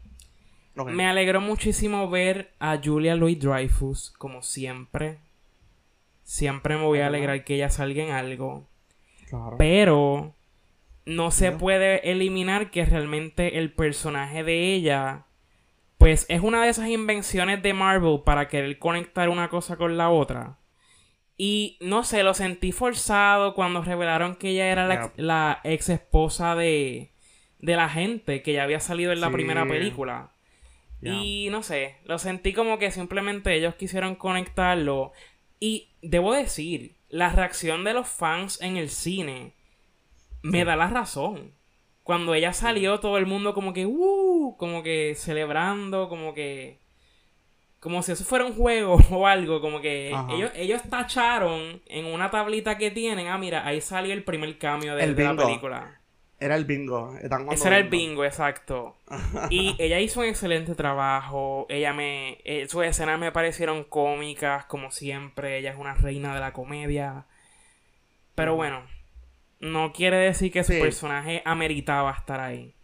Me 0.75 1.07
alegró 1.07 1.41
muchísimo 1.41 2.09
ver 2.09 2.53
a 2.59 2.81
Julia 2.83 3.15
Louis 3.15 3.39
Dreyfus, 3.39 4.11
como 4.17 4.43
siempre. 4.43 5.19
Siempre 6.23 6.77
me 6.77 6.85
voy 6.85 7.01
a 7.01 7.09
alegrar 7.09 7.45
que 7.45 7.57
ella 7.57 7.69
salga 7.69 8.03
en 8.03 8.13
algo. 8.13 8.67
Claro. 9.29 9.57
Pero 9.59 10.35
no 11.05 11.31
se 11.31 11.53
puede 11.53 12.11
eliminar 12.11 12.71
que 12.71 12.85
realmente 12.85 13.59
el 13.59 13.73
personaje 13.73 14.45
de 14.45 14.75
ella, 14.75 15.27
pues 15.99 16.27
es 16.29 16.43
una 16.43 16.63
de 16.63 16.71
esas 16.71 16.89
invenciones 16.89 17.63
de 17.63 17.75
Marvel 17.75 18.21
para 18.25 18.49
querer 18.49 18.79
conectar 18.79 19.29
una 19.29 19.49
cosa 19.49 19.77
con 19.77 19.97
la 19.97 20.11
otra. 20.11 20.59
Y 21.37 21.79
no 21.81 22.05
sé, 22.05 22.23
lo 22.23 22.35
sentí 22.35 22.73
forzado 22.73 23.55
cuando 23.55 23.83
revelaron 23.83 24.37
que 24.37 24.51
ella 24.51 24.67
era 24.69 25.11
la, 25.17 25.61
ex, 25.65 25.89
esposa 25.89 26.55
de, 26.55 27.13
de 27.59 27.77
la 27.77 27.89
gente 27.89 28.43
que 28.43 28.53
ya 28.53 28.63
había 28.63 28.81
salido 28.81 29.13
en 29.13 29.21
la 29.21 29.31
primera 29.31 29.67
película. 29.67 30.33
Y 31.01 31.49
no 31.51 31.65
sé, 31.65 31.97
lo 32.05 32.21
sentí 32.21 32.53
como 32.53 32.79
que 32.79 32.93
simplemente 32.93 33.53
ellos 33.55 33.75
quisieron 33.75 34.15
conectarlo. 34.15 35.13
Y 35.59 35.89
debo 36.01 36.33
decir, 36.33 36.95
la 37.09 37.31
reacción 37.31 37.83
de 37.83 37.93
los 37.93 38.09
fans 38.09 38.61
en 38.61 38.77
el 38.77 38.89
cine 38.89 39.55
me 40.43 40.65
da 40.65 40.77
la 40.77 40.89
razón. 40.89 41.53
Cuando 42.03 42.35
ella 42.35 42.53
salió, 42.53 42.99
todo 43.01 43.17
el 43.17 43.27
mundo 43.27 43.55
como 43.55 43.73
que, 43.73 43.87
uh, 43.87 44.57
como 44.59 44.83
que 44.83 45.15
celebrando, 45.15 46.09
como 46.09 46.35
que. 46.35 46.81
Como 47.79 48.03
si 48.03 48.13
eso 48.13 48.25
fuera 48.25 48.45
un 48.45 48.55
juego 48.55 48.97
o 49.11 49.27
algo, 49.27 49.61
como 49.61 49.81
que 49.81 50.15
ellos, 50.31 50.53
ellos 50.55 50.83
tacharon 50.89 51.83
en 51.87 52.07
una 52.07 52.31
tablita 52.31 52.79
que 52.79 52.93
tienen, 52.93 53.27
ah, 53.27 53.39
mira, 53.39 53.67
ahí 53.67 53.81
salió 53.81 54.13
el 54.13 54.23
primer 54.23 54.57
cambio 54.59 54.95
de, 54.95 55.07
la 55.09 55.37
película. 55.37 55.99
Era 56.43 56.57
el 56.57 56.65
bingo. 56.65 57.15
Ese 57.53 57.69
era 57.69 57.79
el 57.79 57.89
bingo, 57.89 58.25
exacto. 58.25 58.97
y 59.51 59.77
ella 59.79 60.01
hizo 60.01 60.21
un 60.21 60.27
excelente 60.27 60.75
trabajo. 60.75 61.67
Ella 61.69 61.93
me. 61.93 62.39
Eh, 62.45 62.67
sus 62.69 62.85
escenas 62.85 63.21
me 63.21 63.31
parecieron 63.31 63.85
cómicas, 63.85 64.65
como 64.65 64.91
siempre. 64.91 65.59
Ella 65.59 65.71
es 65.71 65.79
una 65.79 65.95
reina 65.95 66.35
de 66.35 66.41
la 66.41 66.53
comedia. 66.53 67.27
Pero 68.35 68.57
bueno, 68.57 68.83
no 69.63 69.93
quiere 69.93 70.17
decir 70.19 70.53
que 70.53 70.65
su 70.65 70.73
personaje 70.73 71.41
ameritaba 71.45 72.13
estar 72.13 72.41
ahí. 72.41 72.75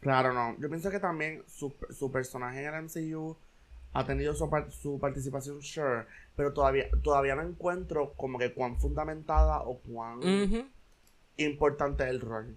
Claro, 0.00 0.32
no. 0.32 0.56
Yo 0.60 0.68
pienso 0.68 0.90
que 0.90 1.00
también 1.00 1.42
su, 1.46 1.72
personaje 2.12 2.64
en 2.64 2.74
el 2.74 2.82
MCU 2.82 3.36
ha 3.92 4.04
tenido 4.04 4.34
su, 4.34 4.98
participación, 5.00 5.62
sure, 5.62 6.04
pero 6.34 6.52
todavía, 6.52 6.86
todavía 7.02 7.34
no 7.36 7.42
encuentro 7.42 8.12
como 8.14 8.38
que 8.38 8.52
cuán 8.52 8.78
fundamentada 8.78 9.62
o 9.62 9.78
cuán 9.78 10.20
importante 11.36 12.04
es 12.04 12.10
el 12.10 12.20
rol. 12.20 12.56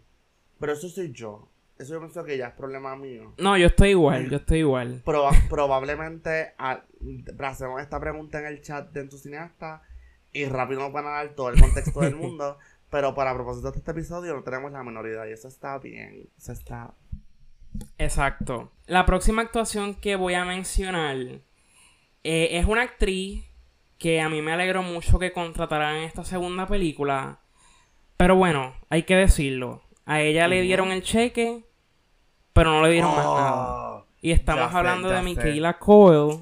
Pero 0.59 0.73
eso 0.73 0.89
soy 0.89 1.11
yo. 1.11 1.47
Eso 1.77 1.93
yo 1.93 1.99
pienso 1.99 2.25
que 2.25 2.37
ya 2.37 2.47
es 2.47 2.53
problema 2.55 2.95
mío. 2.97 3.33
No, 3.37 3.57
yo 3.57 3.67
estoy 3.67 3.91
igual, 3.91 4.29
yo 4.29 4.37
estoy 4.37 4.59
igual. 4.59 5.01
probablemente 5.49 6.53
hacemos 6.57 7.81
esta 7.81 7.99
pregunta 7.99 8.39
en 8.39 8.47
el 8.47 8.61
chat 8.61 8.91
de 8.91 9.05
tu 9.05 9.17
cineasta 9.17 9.81
y 10.33 10.45
rápido 10.45 10.81
nos 10.81 10.91
van 10.91 11.05
a 11.07 11.11
dar 11.11 11.29
todo 11.29 11.49
el 11.49 11.59
contexto 11.59 12.01
del 12.01 12.15
mundo. 12.17 12.57
Pero 12.89 13.13
para 13.13 13.33
propósito 13.33 13.71
de 13.71 13.77
este 13.77 13.91
episodio 13.91 14.33
no 14.33 14.43
tenemos 14.43 14.71
la 14.71 14.83
minoridad 14.83 15.27
y 15.27 15.31
eso 15.31 15.47
está 15.47 15.77
bien. 15.77 16.29
Eso 16.37 16.51
está. 16.51 16.93
Exacto. 17.97 18.71
La 18.87 19.05
próxima 19.05 19.41
actuación 19.41 19.95
que 19.95 20.15
voy 20.15 20.33
a 20.33 20.45
mencionar 20.45 21.15
eh, 22.23 22.49
es 22.51 22.65
una 22.65 22.81
actriz 22.81 23.45
que 23.97 24.21
a 24.21 24.29
mí 24.29 24.41
me 24.41 24.53
alegró 24.53 24.81
mucho 24.81 25.19
que 25.19 25.31
contrataran 25.31 25.97
en 25.97 26.03
esta 26.03 26.23
segunda 26.23 26.65
película. 26.67 27.39
Pero 28.17 28.35
bueno, 28.35 28.73
hay 28.89 29.03
que 29.03 29.15
decirlo. 29.15 29.83
A 30.05 30.21
ella 30.21 30.47
le 30.47 30.61
dieron 30.61 30.91
el 30.91 31.03
cheque, 31.03 31.65
pero 32.53 32.71
no 32.71 32.81
le 32.81 32.91
dieron 32.91 33.15
más 33.15 33.25
nada. 33.25 33.91
Oh, 33.97 34.05
y 34.21 34.31
estamos 34.31 34.73
hablando 34.73 35.09
de 35.09 35.21
Michaela 35.21 35.77
Coyle. 35.77 36.39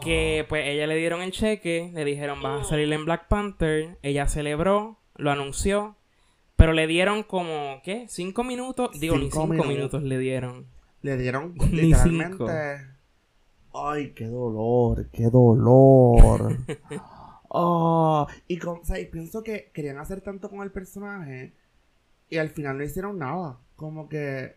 Que 0.00 0.42
oh. 0.44 0.48
pues 0.48 0.66
ella 0.66 0.86
le 0.86 0.96
dieron 0.96 1.20
el 1.20 1.32
cheque, 1.32 1.90
le 1.92 2.04
dijeron 2.04 2.40
vas 2.40 2.62
a 2.62 2.70
salir 2.70 2.92
en 2.92 3.04
Black 3.04 3.28
Panther. 3.28 3.98
Ella 4.02 4.28
celebró 4.28 4.99
lo 5.20 5.30
anunció, 5.30 5.96
pero 6.56 6.72
le 6.72 6.86
dieron 6.86 7.22
como, 7.22 7.80
¿qué? 7.84 8.06
¿Cinco 8.08 8.44
minutos? 8.44 8.98
Digo, 8.98 9.16
ni 9.16 9.30
cinco 9.30 9.64
minutos. 9.64 10.02
le 10.02 10.18
dieron. 10.18 10.66
Le 11.02 11.16
dieron 11.16 11.54
literalmente... 11.70 12.86
Ay, 13.72 14.12
qué 14.14 14.26
dolor, 14.26 15.08
qué 15.10 15.30
dolor. 15.30 16.56
oh, 17.48 18.26
y, 18.48 18.58
con, 18.58 18.80
pienso 19.12 19.44
que 19.44 19.70
querían 19.72 19.98
hacer 19.98 20.22
tanto 20.22 20.50
con 20.50 20.62
el 20.62 20.72
personaje 20.72 21.54
y 22.28 22.38
al 22.38 22.50
final 22.50 22.78
no 22.78 22.84
hicieron 22.84 23.18
nada. 23.18 23.58
Como 23.76 24.08
que... 24.08 24.56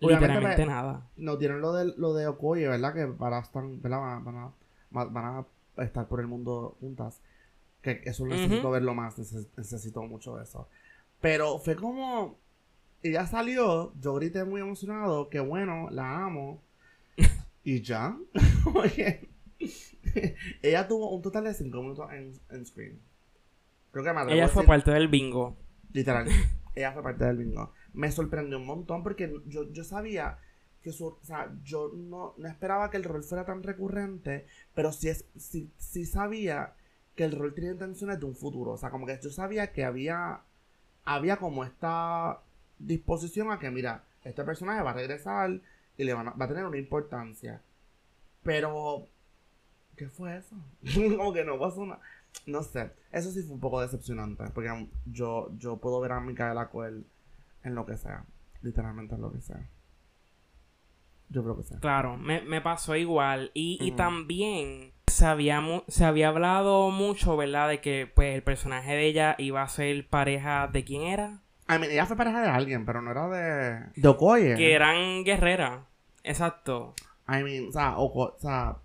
Literalmente 0.00 0.66
nada. 0.66 1.08
No 1.16 1.38
tienen 1.38 1.60
lo 1.60 1.72
de, 1.72 1.92
lo 1.96 2.14
de 2.14 2.26
Okoye, 2.26 2.66
¿verdad? 2.66 2.94
Que 2.94 3.06
para 3.06 3.38
están, 3.38 3.80
Van, 3.80 4.24
van 4.90 5.24
a 5.24 5.46
estar 5.84 6.08
por 6.08 6.20
el 6.20 6.26
mundo 6.26 6.76
juntas. 6.80 7.20
Que 7.82 8.00
eso 8.04 8.24
necesito 8.26 8.70
verlo 8.70 8.94
más, 8.94 9.18
necesito 9.18 10.02
mucho 10.02 10.40
eso. 10.40 10.68
Pero 11.20 11.58
fue 11.58 11.76
como. 11.76 12.38
Ella 13.02 13.26
salió, 13.26 13.92
yo 14.00 14.14
grité 14.14 14.44
muy 14.44 14.60
emocionado, 14.60 15.28
que 15.28 15.40
bueno, 15.40 15.88
la 15.90 16.24
amo. 16.24 16.62
y 17.64 17.82
ya. 17.82 18.16
Oye. 18.74 19.28
ella 20.62 20.86
tuvo 20.86 21.10
un 21.10 21.22
total 21.22 21.44
de 21.44 21.54
5 21.54 21.82
minutos 21.82 22.08
en, 22.12 22.66
screen. 22.66 23.00
Creo 23.90 24.04
que 24.04 24.12
me 24.12 24.32
Ella 24.32 24.48
fue 24.48 24.64
parte 24.64 24.92
del 24.92 25.08
bingo. 25.08 25.56
Literal. 25.92 26.28
ella 26.74 26.92
fue 26.92 27.02
parte 27.02 27.24
del 27.24 27.38
bingo. 27.38 27.72
Me 27.92 28.10
sorprendió 28.12 28.58
un 28.58 28.66
montón 28.66 29.02
porque 29.02 29.32
yo, 29.46 29.70
yo 29.72 29.84
sabía 29.84 30.38
que 30.82 30.92
su, 30.92 31.06
o 31.06 31.18
sea, 31.22 31.52
yo 31.64 31.92
no, 31.94 32.34
no 32.36 32.48
esperaba 32.48 32.90
que 32.90 32.96
el 32.96 33.04
rol 33.04 33.22
fuera 33.22 33.44
tan 33.44 33.62
recurrente, 33.62 34.46
pero 34.74 34.92
sí, 34.92 35.08
es, 35.08 35.26
sí, 35.36 35.70
sí 35.76 36.04
sabía 36.04 36.74
que 37.14 37.24
el 37.24 37.38
rol 37.38 37.54
tenía 37.54 37.72
intenciones 37.72 38.18
de 38.18 38.26
un 38.26 38.34
futuro. 38.34 38.72
O 38.72 38.78
sea, 38.78 38.90
como 38.90 39.06
que 39.06 39.18
yo 39.22 39.30
sabía 39.30 39.72
que 39.72 39.84
había, 39.84 40.40
había 41.04 41.36
como 41.36 41.64
esta 41.64 42.40
disposición 42.78 43.50
a 43.50 43.58
que, 43.58 43.70
mira, 43.70 44.04
este 44.24 44.44
personaje 44.44 44.82
va 44.82 44.90
a 44.90 44.94
regresar 44.94 45.60
y 45.96 46.04
le 46.04 46.14
va 46.14 46.34
a 46.38 46.48
tener 46.48 46.64
una 46.64 46.78
importancia. 46.78 47.60
Pero, 48.42 49.06
¿qué 49.96 50.08
fue 50.08 50.36
eso? 50.36 50.56
como 51.16 51.32
que 51.32 51.44
no 51.44 51.58
pasó 51.58 51.84
nada. 51.86 52.00
No 52.46 52.62
sé, 52.62 52.90
eso 53.10 53.30
sí 53.30 53.42
fue 53.42 53.54
un 53.54 53.60
poco 53.60 53.82
decepcionante, 53.82 54.44
porque 54.54 54.88
yo, 55.04 55.50
yo 55.58 55.76
puedo 55.76 56.00
ver 56.00 56.12
a 56.12 56.20
Micaela 56.20 56.70
Coel 56.70 57.04
en 57.62 57.74
lo 57.74 57.84
que 57.84 57.98
sea, 57.98 58.24
literalmente 58.62 59.14
en 59.14 59.20
lo 59.20 59.30
que 59.30 59.42
sea. 59.42 59.68
Yo 61.28 61.42
creo 61.42 61.56
que 61.58 61.64
sea. 61.64 61.78
Claro, 61.78 62.16
me, 62.16 62.60
pasó 62.62 62.96
igual. 62.96 63.50
Y, 63.54 63.78
y 63.80 63.92
también 63.92 64.92
se 65.12 65.26
había, 65.26 65.62
se 65.88 66.04
había 66.04 66.28
hablado 66.28 66.90
mucho, 66.90 67.36
¿verdad? 67.36 67.68
De 67.68 67.80
que 67.80 68.10
pues 68.12 68.34
el 68.34 68.42
personaje 68.42 68.92
de 68.92 69.06
ella 69.06 69.36
iba 69.38 69.62
a 69.62 69.68
ser 69.68 70.08
pareja 70.08 70.68
de 70.68 70.84
quién 70.84 71.02
era. 71.02 71.42
I 71.68 71.78
mean, 71.78 71.90
ella 71.90 72.06
fue 72.06 72.16
pareja 72.16 72.42
de 72.42 72.48
alguien, 72.48 72.84
pero 72.84 73.00
no 73.02 73.10
era 73.10 73.28
de. 73.28 74.00
De 74.00 74.08
Okoye. 74.08 74.56
Que 74.56 74.72
eran 74.74 75.24
guerreras. 75.24 75.80
Exacto. 76.24 76.94
I 77.28 77.42
mean, 77.42 77.68
o 77.68 77.72
sea, 77.72 77.94
o 77.98 78.36
sea. 78.38 78.78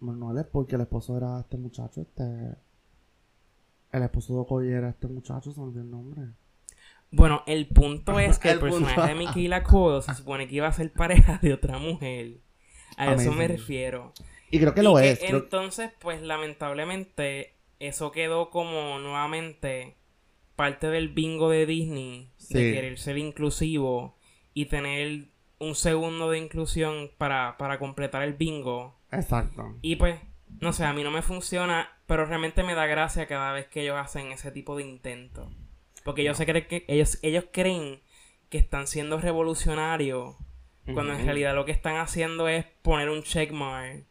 no 0.00 0.38
es 0.38 0.46
porque 0.46 0.76
el 0.76 0.82
esposo 0.82 1.16
era 1.16 1.40
este 1.40 1.56
muchacho, 1.56 2.02
este. 2.02 2.24
El 3.92 4.02
esposo 4.02 4.34
de 4.34 4.40
Okoye 4.40 4.72
era 4.72 4.90
este 4.90 5.08
muchacho, 5.08 5.52
se 5.52 5.60
me 5.60 5.66
olvidó 5.66 5.82
el 5.82 5.90
nombre. 5.90 6.22
Bueno, 7.10 7.42
el 7.46 7.66
punto 7.68 8.20
es 8.20 8.38
que 8.38 8.50
el, 8.52 8.60
personaje 8.60 9.08
de 9.08 9.14
Michaela 9.14 9.62
Cole 9.62 10.02
se 10.02 10.14
supone 10.14 10.46
que 10.46 10.56
iba 10.56 10.68
a 10.68 10.72
ser 10.72 10.92
pareja 10.92 11.38
de 11.42 11.52
otra 11.52 11.78
mujer. 11.78 12.38
A 12.96 13.12
eso 13.14 13.32
me 13.32 13.48
refiero. 13.48 14.12
Y 14.50 14.58
creo 14.58 14.74
que 14.74 14.82
lo 14.82 14.98
es. 14.98 15.22
Entonces, 15.22 15.90
pues 16.00 16.22
lamentablemente, 16.22 17.54
eso 17.78 18.10
quedó 18.12 18.50
como 18.50 18.98
nuevamente 18.98 19.96
parte 20.56 20.88
del 20.88 21.08
bingo 21.08 21.48
de 21.48 21.64
Disney 21.64 22.30
de 22.50 22.72
querer 22.74 22.98
ser 22.98 23.16
inclusivo 23.16 24.18
y 24.52 24.66
tener 24.66 25.28
un 25.58 25.74
segundo 25.74 26.30
de 26.30 26.38
inclusión 26.38 27.10
para, 27.16 27.56
para 27.56 27.78
completar 27.78 28.22
el 28.22 28.34
bingo. 28.34 28.98
Exacto. 29.12 29.76
Y 29.82 29.96
pues, 29.96 30.20
no 30.60 30.72
sé, 30.72 30.84
a 30.84 30.92
mí 30.92 31.02
no 31.02 31.10
me 31.10 31.22
funciona, 31.22 31.90
pero 32.06 32.26
realmente 32.26 32.62
me 32.62 32.74
da 32.74 32.86
gracia 32.86 33.26
cada 33.26 33.52
vez 33.52 33.68
que 33.68 33.82
ellos 33.82 33.96
hacen 33.96 34.32
ese 34.32 34.50
tipo 34.50 34.76
de 34.76 34.84
intento. 34.84 35.50
Porque 36.04 36.24
yo 36.24 36.34
sé 36.34 36.44
que 36.44 36.84
ellos, 36.88 37.18
ellos 37.22 37.44
creen 37.52 38.00
que 38.48 38.58
están 38.58 38.86
siendo 38.86 39.18
revolucionarios, 39.18 40.36
cuando 40.92 41.12
en 41.12 41.24
realidad 41.24 41.54
lo 41.54 41.64
que 41.64 41.72
están 41.72 41.96
haciendo 41.96 42.48
es 42.48 42.64
poner 42.82 43.10
un 43.10 43.22
checkmark 43.22 44.04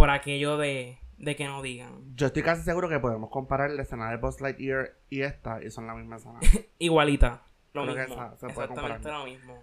por 0.00 0.08
aquello 0.08 0.56
de, 0.56 0.98
de 1.18 1.36
que 1.36 1.44
no 1.44 1.60
digan. 1.60 2.16
Yo 2.16 2.28
estoy 2.28 2.42
casi 2.42 2.62
seguro 2.62 2.88
que 2.88 2.98
podemos 2.98 3.28
comparar 3.28 3.70
la 3.70 3.82
escena 3.82 4.08
de 4.08 4.16
Buzz 4.16 4.40
Lightyear 4.40 4.94
y 5.10 5.20
esta, 5.20 5.62
y 5.62 5.70
son 5.70 5.86
la 5.86 5.94
misma 5.94 6.16
escena. 6.16 6.40
Igualita. 6.78 7.42
Lo 7.74 7.84
mismo. 7.84 8.32
Exactamente 8.40 9.10
lo 9.10 9.24
mismo. 9.26 9.62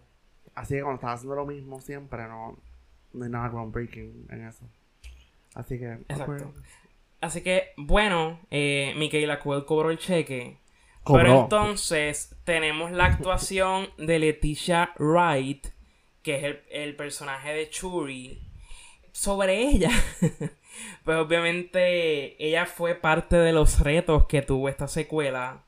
Así 0.54 0.76
que 0.76 0.82
cuando 0.82 1.00
estás 1.00 1.16
haciendo 1.16 1.38
lo 1.38 1.48
mismo 1.48 1.82
siempre, 1.82 2.28
no, 2.28 2.56
no 3.14 3.26
hay 3.26 3.32
nada 3.32 3.50
groundbreaking 3.50 4.28
en 4.30 4.48
eso. 4.48 4.70
Así 5.56 5.80
que. 5.80 5.94
Exacto. 6.08 6.54
Así 7.20 7.42
que, 7.42 7.70
bueno, 7.76 8.40
eh, 8.52 8.94
Michaela 8.96 9.40
Coel 9.40 9.66
cobró 9.66 9.90
el 9.90 9.98
cheque. 9.98 10.60
Pero 11.04 11.42
entonces 11.42 12.36
tenemos 12.44 12.92
la 12.92 13.06
actuación 13.06 13.90
de 13.98 14.20
Leticia 14.20 14.92
Wright, 15.00 15.66
que 16.22 16.36
es 16.36 16.44
el, 16.44 16.62
el 16.70 16.96
personaje 16.96 17.54
de 17.54 17.70
Churi. 17.72 18.47
Sobre 19.18 19.64
ella. 19.64 19.90
pues 21.04 21.18
obviamente 21.18 22.46
ella 22.46 22.68
fue 22.68 22.94
parte 22.94 23.36
de 23.36 23.52
los 23.52 23.80
retos 23.80 24.28
que 24.28 24.44
tuvo 24.44 24.70
esta 24.70 24.88
secuela. 24.88 25.64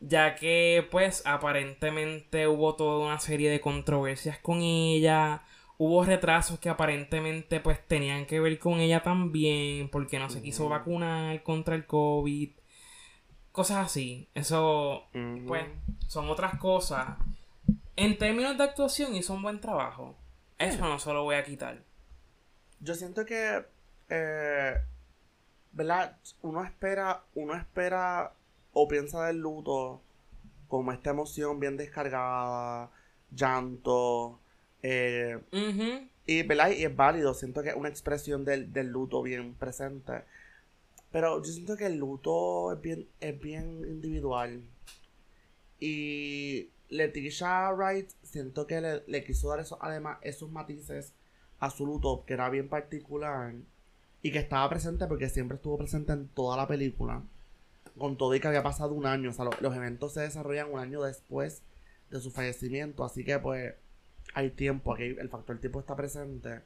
Ya 0.00 0.34
que 0.34 0.86
pues 0.90 1.22
aparentemente 1.24 2.46
hubo 2.46 2.74
toda 2.74 3.06
una 3.06 3.20
serie 3.20 3.50
de 3.50 3.62
controversias 3.62 4.38
con 4.38 4.60
ella 4.60 5.44
hubo 5.78 6.04
retrasos 6.04 6.58
que 6.58 6.68
aparentemente 6.68 7.58
pues 7.60 7.84
tenían 7.86 8.26
que 8.26 8.38
ver 8.38 8.58
con 8.58 8.78
ella 8.80 9.02
también, 9.02 9.88
porque 9.88 10.18
no 10.18 10.30
se 10.30 10.42
quiso 10.42 10.68
vacunar 10.68 11.42
contra 11.42 11.74
el 11.74 11.86
COVID, 11.86 12.50
cosas 13.50 13.86
así. 13.86 14.28
Eso 14.34 15.04
pues 15.46 15.64
son 16.06 16.28
otras 16.28 16.58
cosas. 16.58 17.16
En 17.96 18.18
términos 18.18 18.58
de 18.58 18.64
actuación 18.64 19.16
hizo 19.16 19.32
un 19.34 19.42
buen 19.42 19.60
trabajo. 19.60 20.16
Eso 20.58 20.86
no 20.86 20.98
se 20.98 21.12
lo 21.12 21.24
voy 21.24 21.36
a 21.36 21.44
quitar. 21.44 21.82
Yo 22.84 22.94
siento 22.94 23.24
que 23.24 23.64
eh, 24.08 24.74
¿verdad? 25.72 26.16
Uno 26.42 26.64
espera, 26.64 27.24
uno 27.34 27.54
espera 27.54 28.32
o 28.72 28.88
piensa 28.88 29.26
del 29.26 29.38
luto 29.38 30.00
como 30.68 30.92
esta 30.92 31.10
emoción 31.10 31.60
bien 31.60 31.76
descargada, 31.76 32.90
llanto, 33.34 34.40
eh, 34.82 35.38
y, 36.26 36.42
¿verdad? 36.42 36.70
y 36.70 36.84
es 36.84 36.94
válido, 36.96 37.34
siento 37.34 37.62
que 37.62 37.70
es 37.70 37.76
una 37.76 37.88
expresión 37.88 38.44
del, 38.44 38.70
luto 38.88 39.22
bien 39.22 39.54
presente. 39.54 40.24
Pero 41.10 41.42
yo 41.42 41.52
siento 41.52 41.76
que 41.76 41.86
el 41.86 41.96
luto 41.96 42.72
es 42.72 42.80
bien, 42.80 43.08
es 43.20 43.40
bien 43.40 43.84
individual. 43.86 44.62
Y 45.78 46.70
Leticia 46.88 47.70
Wright 47.72 48.10
siento 48.22 48.66
que 48.66 49.02
le, 49.06 49.24
quiso 49.24 49.48
dar 49.50 49.60
eso, 49.60 49.78
además 49.80 50.18
esos 50.22 50.50
matices 50.50 51.12
a 51.64 51.70
su 51.70 51.86
luto, 51.86 52.24
que 52.26 52.34
era 52.34 52.50
bien 52.50 52.68
particular. 52.68 53.54
Y 54.22 54.32
que 54.32 54.38
estaba 54.38 54.68
presente 54.68 55.06
porque 55.06 55.28
siempre 55.28 55.56
estuvo 55.56 55.78
presente 55.78 56.12
en 56.12 56.28
toda 56.28 56.56
la 56.56 56.66
película. 56.66 57.22
Con 57.98 58.16
todo 58.16 58.34
y 58.34 58.40
que 58.40 58.48
había 58.48 58.62
pasado 58.62 58.92
un 58.92 59.06
año. 59.06 59.30
O 59.30 59.32
sea, 59.32 59.46
los 59.60 59.76
eventos 59.76 60.14
se 60.14 60.20
desarrollan 60.20 60.72
un 60.72 60.80
año 60.80 61.02
después 61.02 61.62
de 62.10 62.20
su 62.20 62.30
fallecimiento. 62.30 63.04
Así 63.04 63.24
que 63.24 63.38
pues 63.38 63.74
hay 64.34 64.50
tiempo, 64.50 64.94
aquí 64.94 65.04
el 65.04 65.28
factor 65.28 65.58
tiempo 65.58 65.80
está 65.80 65.94
presente. 65.96 66.60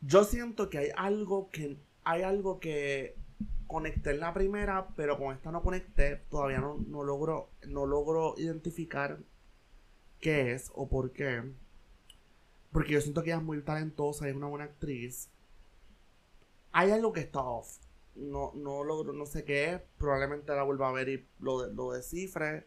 Yo 0.00 0.24
siento 0.24 0.70
que 0.70 0.78
hay 0.78 0.88
algo 0.96 1.50
que 1.50 1.76
hay 2.04 2.22
algo 2.22 2.60
que 2.60 3.16
conecté 3.66 4.10
en 4.10 4.20
la 4.20 4.32
primera, 4.32 4.88
pero 4.96 5.18
con 5.18 5.34
esta 5.34 5.50
no 5.50 5.62
conecté, 5.62 6.16
todavía 6.30 6.58
no, 6.58 6.78
no 6.86 7.02
logro 7.02 7.50
no 7.66 7.86
logro 7.86 8.34
identificar 8.38 9.18
qué 10.20 10.52
es 10.52 10.70
o 10.74 10.88
por 10.88 11.12
qué. 11.12 11.42
Porque 12.72 12.92
yo 12.92 13.00
siento 13.00 13.22
que 13.22 13.30
ella 13.30 13.38
es 13.38 13.44
muy 13.44 13.60
talentosa 13.62 14.26
y 14.26 14.30
es 14.30 14.36
una 14.36 14.46
buena 14.48 14.66
actriz. 14.66 15.28
Hay 16.72 16.90
algo 16.90 17.12
que 17.12 17.20
está 17.20 17.40
off. 17.40 17.78
No, 18.14 18.52
no 18.54 18.84
logro, 18.84 19.12
no 19.12 19.26
sé 19.26 19.44
qué 19.44 19.74
es. 19.74 19.80
Probablemente 19.98 20.54
la 20.54 20.62
vuelva 20.62 20.88
a 20.88 20.92
ver 20.92 21.08
y 21.08 21.26
lo, 21.40 21.66
lo 21.68 21.92
descifre. 21.92 22.66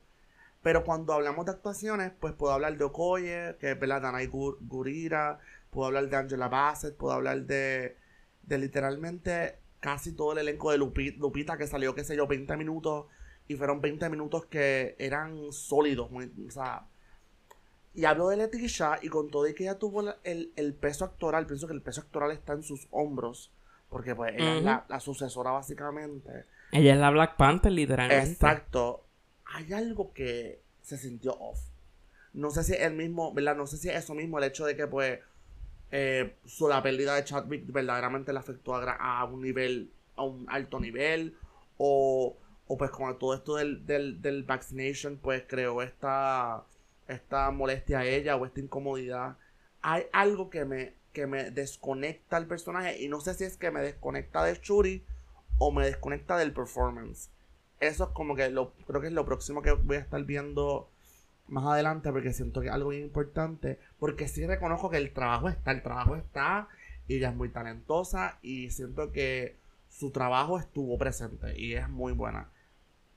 Pero 0.61 0.83
cuando 0.83 1.13
hablamos 1.13 1.45
de 1.45 1.51
actuaciones, 1.51 2.11
pues 2.19 2.33
puedo 2.33 2.53
hablar 2.53 2.77
de 2.77 2.83
Okoye, 2.83 3.55
que 3.59 3.71
es 3.71 3.87
la 3.87 3.99
Danai 3.99 4.27
Gurira, 4.27 5.39
puedo 5.69 5.87
hablar 5.87 6.09
de 6.09 6.17
Angela 6.17 6.49
Bassett, 6.49 6.97
puedo 6.97 7.13
hablar 7.13 7.45
de, 7.45 7.95
de 8.43 8.57
literalmente 8.57 9.59
casi 9.79 10.11
todo 10.11 10.33
el 10.33 10.39
elenco 10.39 10.71
de 10.71 10.77
Lupita, 10.77 11.57
que 11.57 11.67
salió, 11.67 11.95
qué 11.95 12.03
sé 12.03 12.15
yo, 12.15 12.27
20 12.27 12.57
minutos, 12.57 13.05
y 13.47 13.55
fueron 13.55 13.79
20 13.79 14.09
minutos 14.09 14.45
que 14.45 14.95
eran 14.99 15.53
sólidos, 15.53 16.09
o 16.11 16.51
sea, 16.51 16.85
y 17.99 18.05
hablo 18.05 18.29
de 18.29 18.37
Leticia, 18.37 18.99
y 19.01 19.09
con 19.09 19.29
todo 19.29 19.47
y 19.47 19.53
que 19.53 19.63
ella 19.63 19.77
tuvo 19.77 20.03
el, 20.23 20.73
peso 20.79 21.05
actoral, 21.05 21.45
pienso 21.45 21.67
que 21.67 21.73
el 21.73 21.81
peso 21.81 22.01
actoral 22.01 22.31
está 22.31 22.53
en 22.53 22.63
sus 22.63 22.87
hombros, 22.91 23.51
porque 23.89 24.15
pues 24.15 24.33
ella 24.35 24.57
es 24.57 24.63
la, 24.63 24.85
la, 24.87 24.99
sucesora 24.99 25.51
básicamente. 25.51 26.45
Ella 26.71 26.93
es 26.93 26.99
la 26.99 27.09
Black 27.09 27.35
Panther, 27.37 27.71
literalmente. 27.71 28.31
Exacto 28.31 29.03
hay 29.53 29.73
algo 29.73 30.13
que 30.13 30.61
se 30.81 30.97
sintió 30.97 31.33
off. 31.39 31.59
No 32.33 32.51
sé 32.51 32.63
si 32.63 32.73
es 32.73 32.81
el 32.81 32.93
mismo, 32.93 33.33
¿verdad? 33.33 33.55
No 33.55 33.67
sé 33.67 33.77
si 33.77 33.89
es 33.89 33.95
eso 33.95 34.13
mismo, 34.13 34.37
el 34.37 34.45
hecho 34.45 34.65
de 34.65 34.75
que, 34.75 34.87
pues, 34.87 35.19
eh, 35.91 36.35
la 36.61 36.83
pérdida 36.83 37.15
de 37.15 37.23
Chadwick 37.23 37.71
verdaderamente 37.71 38.31
le 38.31 38.39
afectó 38.39 38.75
a, 38.75 39.23
un 39.25 39.41
nivel, 39.41 39.91
a 40.15 40.23
un 40.23 40.45
alto 40.49 40.79
nivel, 40.79 41.35
o, 41.77 42.37
o 42.67 42.77
pues 42.77 42.91
con 42.91 43.17
todo 43.17 43.33
esto 43.33 43.55
del, 43.55 43.85
del, 43.85 44.21
del 44.21 44.43
vaccination, 44.43 45.17
pues 45.17 45.43
creó 45.47 45.81
esta, 45.81 46.63
esta 47.09 47.51
molestia 47.51 47.99
a 47.99 48.05
ella 48.05 48.35
o 48.35 48.45
esta 48.45 48.59
incomodidad. 48.59 49.37
Hay 49.81 50.03
algo 50.13 50.49
que 50.49 50.65
me, 50.65 50.93
que 51.13 51.27
me 51.27 51.51
desconecta 51.51 52.37
al 52.37 52.47
personaje 52.47 53.01
y 53.01 53.09
no 53.09 53.21
sé 53.21 53.33
si 53.33 53.43
es 53.43 53.57
que 53.57 53.71
me 53.71 53.81
desconecta 53.81 54.43
de 54.43 54.59
Shuri 54.61 55.03
o 55.57 55.71
me 55.71 55.85
desconecta 55.85 56.37
del 56.37 56.53
performance 56.53 57.29
eso 57.79 58.03
es 58.05 58.09
como 58.09 58.35
que 58.35 58.49
lo, 58.49 58.73
creo 58.87 59.01
que 59.01 59.07
es 59.07 59.13
lo 59.13 59.25
próximo 59.25 59.61
que 59.61 59.71
voy 59.71 59.97
a 59.97 60.01
estar 60.01 60.23
viendo 60.23 60.89
más 61.47 61.65
adelante 61.65 62.11
porque 62.11 62.33
siento 62.33 62.61
que 62.61 62.69
algo 62.69 62.89
bien 62.89 63.03
importante. 63.03 63.79
Porque 63.99 64.27
sí 64.27 64.45
reconozco 64.45 64.89
que 64.89 64.97
el 64.97 65.13
trabajo 65.13 65.49
está, 65.49 65.71
el 65.71 65.81
trabajo 65.81 66.15
está 66.15 66.67
y 67.07 67.17
ella 67.17 67.29
es 67.29 67.35
muy 67.35 67.49
talentosa 67.49 68.37
y 68.41 68.69
siento 68.71 69.11
que 69.11 69.57
su 69.87 70.11
trabajo 70.11 70.59
estuvo 70.59 70.97
presente 70.97 71.59
y 71.59 71.73
es 71.73 71.89
muy 71.89 72.13
buena. 72.13 72.49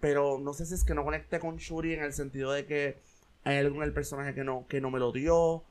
Pero 0.01 0.39
no 0.39 0.53
sé 0.53 0.67
si 0.67 0.75
es 0.75 0.85
que 0.85 0.95
no 0.95 1.05
conecte 1.05 1.41
con 1.41 1.57
Shuri 1.57 1.95
en 1.95 2.03
el 2.03 2.13
sentido 2.13 2.53
de 2.53 2.67
que 2.67 2.99
hay 3.45 3.59
algo 3.59 3.77
en 3.77 3.83
el 3.83 3.93
personaje 3.93 4.35
que 4.35 4.45
no, 4.45 4.67
que 4.69 4.81
no 4.81 4.91
me 4.91 4.99
lo 4.99 5.13
dio 5.13 5.65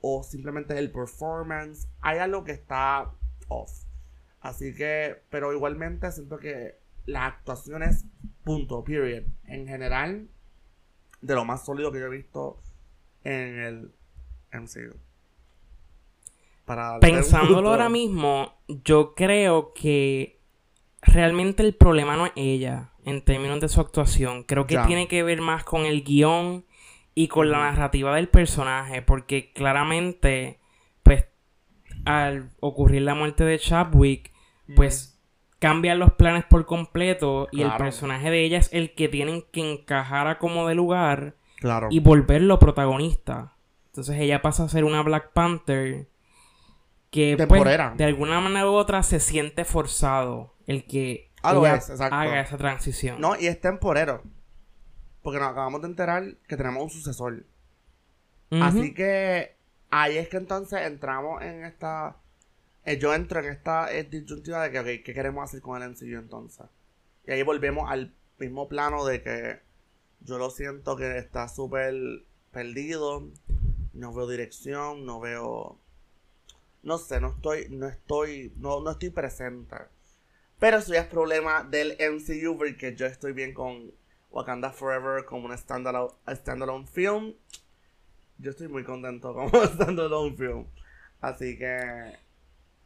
o 0.00 0.22
simplemente 0.22 0.78
el 0.78 0.90
performance. 0.90 1.88
Hay 2.00 2.18
algo 2.18 2.44
que 2.44 2.52
está 2.52 3.10
off. 3.48 3.70
Así 4.40 4.74
que, 4.74 5.22
pero 5.30 5.52
igualmente 5.52 6.10
siento 6.12 6.38
que 6.38 6.76
las 7.06 7.32
actuaciones, 7.32 8.06
punto, 8.44 8.84
period, 8.84 9.24
en 9.46 9.66
general, 9.66 10.28
de 11.20 11.34
lo 11.34 11.44
más 11.44 11.64
sólido 11.64 11.90
que 11.90 11.98
yo 11.98 12.06
he 12.06 12.10
visto 12.10 12.62
en 13.24 13.58
el 13.58 13.92
MCU. 14.52 14.96
Para 16.64 17.00
Pensándolo 17.00 17.70
ahora 17.70 17.88
mismo, 17.88 18.52
yo 18.68 19.14
creo 19.14 19.72
que 19.72 20.38
realmente 21.00 21.62
el 21.62 21.74
problema 21.74 22.16
no 22.16 22.26
es 22.26 22.32
ella 22.36 22.92
en 23.04 23.24
términos 23.24 23.60
de 23.60 23.68
su 23.68 23.80
actuación. 23.80 24.44
Creo 24.44 24.66
que 24.66 24.78
tiene 24.86 25.08
que 25.08 25.22
ver 25.22 25.40
más 25.40 25.64
con 25.64 25.86
el 25.86 26.04
guion 26.04 26.66
y 27.18 27.26
con 27.26 27.50
la 27.50 27.58
narrativa 27.58 28.14
del 28.14 28.28
personaje, 28.28 29.02
porque 29.02 29.52
claramente, 29.52 30.60
pues, 31.02 31.24
al 32.04 32.50
ocurrir 32.60 33.02
la 33.02 33.16
muerte 33.16 33.42
de 33.42 33.58
Chadwick, 33.58 34.32
pues 34.76 35.18
cambian 35.58 35.98
los 35.98 36.12
planes 36.12 36.44
por 36.44 36.64
completo 36.64 37.48
y 37.50 37.62
el 37.62 37.72
personaje 37.74 38.30
de 38.30 38.44
ella 38.44 38.58
es 38.58 38.72
el 38.72 38.94
que 38.94 39.08
tienen 39.08 39.42
que 39.50 39.68
encajar 39.68 40.28
a 40.28 40.38
como 40.38 40.68
de 40.68 40.76
lugar 40.76 41.34
y 41.90 41.98
volverlo 41.98 42.60
protagonista. 42.60 43.56
Entonces 43.86 44.16
ella 44.20 44.40
pasa 44.40 44.62
a 44.62 44.68
ser 44.68 44.84
una 44.84 45.02
Black 45.02 45.32
Panther 45.32 46.06
que 47.10 47.36
pues, 47.48 47.64
de 47.96 48.04
alguna 48.04 48.38
manera 48.38 48.70
u 48.70 48.74
otra 48.74 49.02
se 49.02 49.18
siente 49.18 49.64
forzado 49.64 50.54
el 50.68 50.86
que 50.86 51.32
haga 51.42 51.74
esa 51.78 52.56
transición. 52.58 53.20
No, 53.20 53.34
y 53.34 53.48
es 53.48 53.60
temporero. 53.60 54.22
Porque 55.28 55.40
nos 55.40 55.50
acabamos 55.50 55.82
de 55.82 55.88
enterar 55.88 56.36
que 56.48 56.56
tenemos 56.56 56.82
un 56.82 56.88
sucesor. 56.88 57.44
Así 58.50 58.94
que 58.94 59.56
ahí 59.90 60.16
es 60.16 60.30
que 60.30 60.38
entonces 60.38 60.80
entramos 60.86 61.42
en 61.42 61.66
esta 61.66 62.16
eh, 62.86 62.96
yo 62.96 63.12
entro 63.12 63.40
en 63.40 63.50
esta 63.50 63.94
eh, 63.94 64.04
disyuntiva 64.04 64.62
de 64.62 64.70
que, 64.70 64.78
ok, 64.78 65.04
¿qué 65.04 65.12
queremos 65.12 65.44
hacer 65.44 65.60
con 65.60 65.82
el 65.82 65.90
MCU 65.90 66.16
entonces? 66.18 66.64
Y 67.26 67.32
ahí 67.32 67.42
volvemos 67.42 67.90
al 67.90 68.14
mismo 68.38 68.66
plano 68.66 69.04
de 69.04 69.22
que 69.22 69.60
yo 70.20 70.38
lo 70.38 70.48
siento 70.48 70.96
que 70.96 71.18
está 71.18 71.48
súper 71.48 71.94
perdido. 72.50 73.28
no 73.92 74.14
veo 74.14 74.26
dirección, 74.26 75.04
no 75.04 75.20
veo 75.20 75.78
no 76.82 76.96
sé, 76.96 77.20
no 77.20 77.34
estoy 77.34 77.68
no 77.68 77.88
estoy 77.88 78.54
no, 78.56 78.80
no 78.80 78.92
estoy 78.92 79.10
presente. 79.10 79.76
Pero 80.58 80.78
eso 80.78 80.94
ya 80.94 81.00
es 81.00 81.08
problema 81.08 81.64
del 81.64 81.94
MCU 82.00 82.56
porque 82.56 82.96
yo 82.96 83.04
estoy 83.04 83.34
bien 83.34 83.52
con 83.52 83.92
Wakanda 84.38 84.70
Forever 84.70 85.24
como 85.24 85.46
un 85.46 85.58
standalone, 85.58 86.12
standalone 86.28 86.86
film. 86.86 87.34
Yo 88.38 88.50
estoy 88.50 88.68
muy 88.68 88.84
contento 88.84 89.34
como 89.34 89.46
un 89.46 89.66
standalone 89.66 90.36
film. 90.36 90.64
Así 91.20 91.58
que 91.58 92.16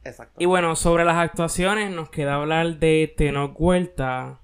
Exacto. 0.05 0.43
Y 0.43 0.47
bueno, 0.47 0.75
sobre 0.77 1.05
las 1.05 1.17
actuaciones 1.17 1.93
nos 1.93 2.11
queda 2.11 2.37
hablar 2.37 2.79
de 2.79 3.13
Tenoch 3.17 3.55
Huerta, 3.57 4.41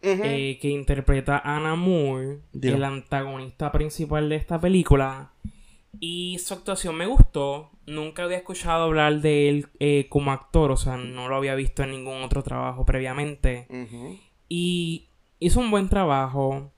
eh, 0.00 0.58
que 0.60 0.68
interpreta 0.68 1.36
a 1.36 1.56
Anna 1.56 1.74
Moore, 1.74 2.38
el 2.60 2.82
antagonista 2.82 3.70
principal 3.70 4.28
de 4.28 4.36
esta 4.36 4.60
película. 4.60 5.32
Y 6.00 6.38
su 6.38 6.54
actuación 6.54 6.96
me 6.96 7.06
gustó. 7.06 7.70
Nunca 7.86 8.24
había 8.24 8.38
escuchado 8.38 8.84
hablar 8.84 9.20
de 9.20 9.48
él 9.48 9.68
eh, 9.78 10.06
como 10.08 10.32
actor, 10.32 10.70
o 10.70 10.76
sea, 10.76 10.96
no 10.96 11.28
lo 11.28 11.36
había 11.36 11.54
visto 11.54 11.82
en 11.82 11.90
ningún 11.90 12.22
otro 12.22 12.42
trabajo 12.42 12.86
previamente. 12.86 13.66
Y 14.48 15.08
hizo 15.42 15.60
un 15.60 15.70
buen 15.70 15.88
trabajo. 15.88 16.72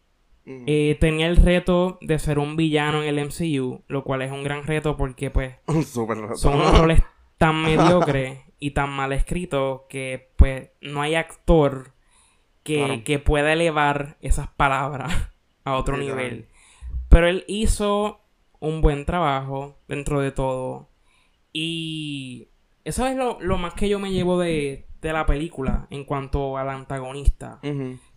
Eh, 0.46 0.98
tenía 1.00 1.26
el 1.26 1.36
reto 1.36 1.96
de 2.02 2.18
ser 2.18 2.38
un 2.38 2.54
villano 2.54 3.02
en 3.02 3.08
el 3.08 3.26
MCU, 3.26 3.82
lo 3.88 4.04
cual 4.04 4.20
es 4.20 4.30
un 4.30 4.44
gran 4.44 4.64
reto 4.64 4.94
porque 4.94 5.30
pues 5.30 5.56
son 5.86 6.54
unos 6.54 6.78
roles 6.78 7.02
tan 7.38 7.62
mediocre 7.62 8.44
y 8.58 8.72
tan 8.72 8.90
mal 8.90 9.12
escrito 9.12 9.86
que 9.88 10.32
pues 10.36 10.68
no 10.82 11.00
hay 11.00 11.14
actor 11.14 11.94
que, 12.62 13.22
pueda 13.24 13.52
elevar 13.52 14.16
esas 14.20 14.48
palabras 14.48 15.12
a 15.64 15.76
otro 15.76 15.96
nivel. 15.96 16.48
Pero 17.08 17.28
él 17.28 17.44
hizo 17.46 18.20
un 18.60 18.80
buen 18.80 19.04
trabajo 19.04 19.78
dentro 19.88 20.20
de 20.20 20.32
todo. 20.32 20.88
Y 21.52 22.48
eso 22.84 23.06
es 23.06 23.16
lo, 23.16 23.58
más 23.58 23.74
que 23.74 23.88
yo 23.88 23.98
me 23.98 24.12
llevo 24.12 24.38
de, 24.38 24.86
la 25.02 25.26
película 25.26 25.86
en 25.90 26.04
cuanto 26.04 26.56
al 26.56 26.70
antagonista. 26.70 27.60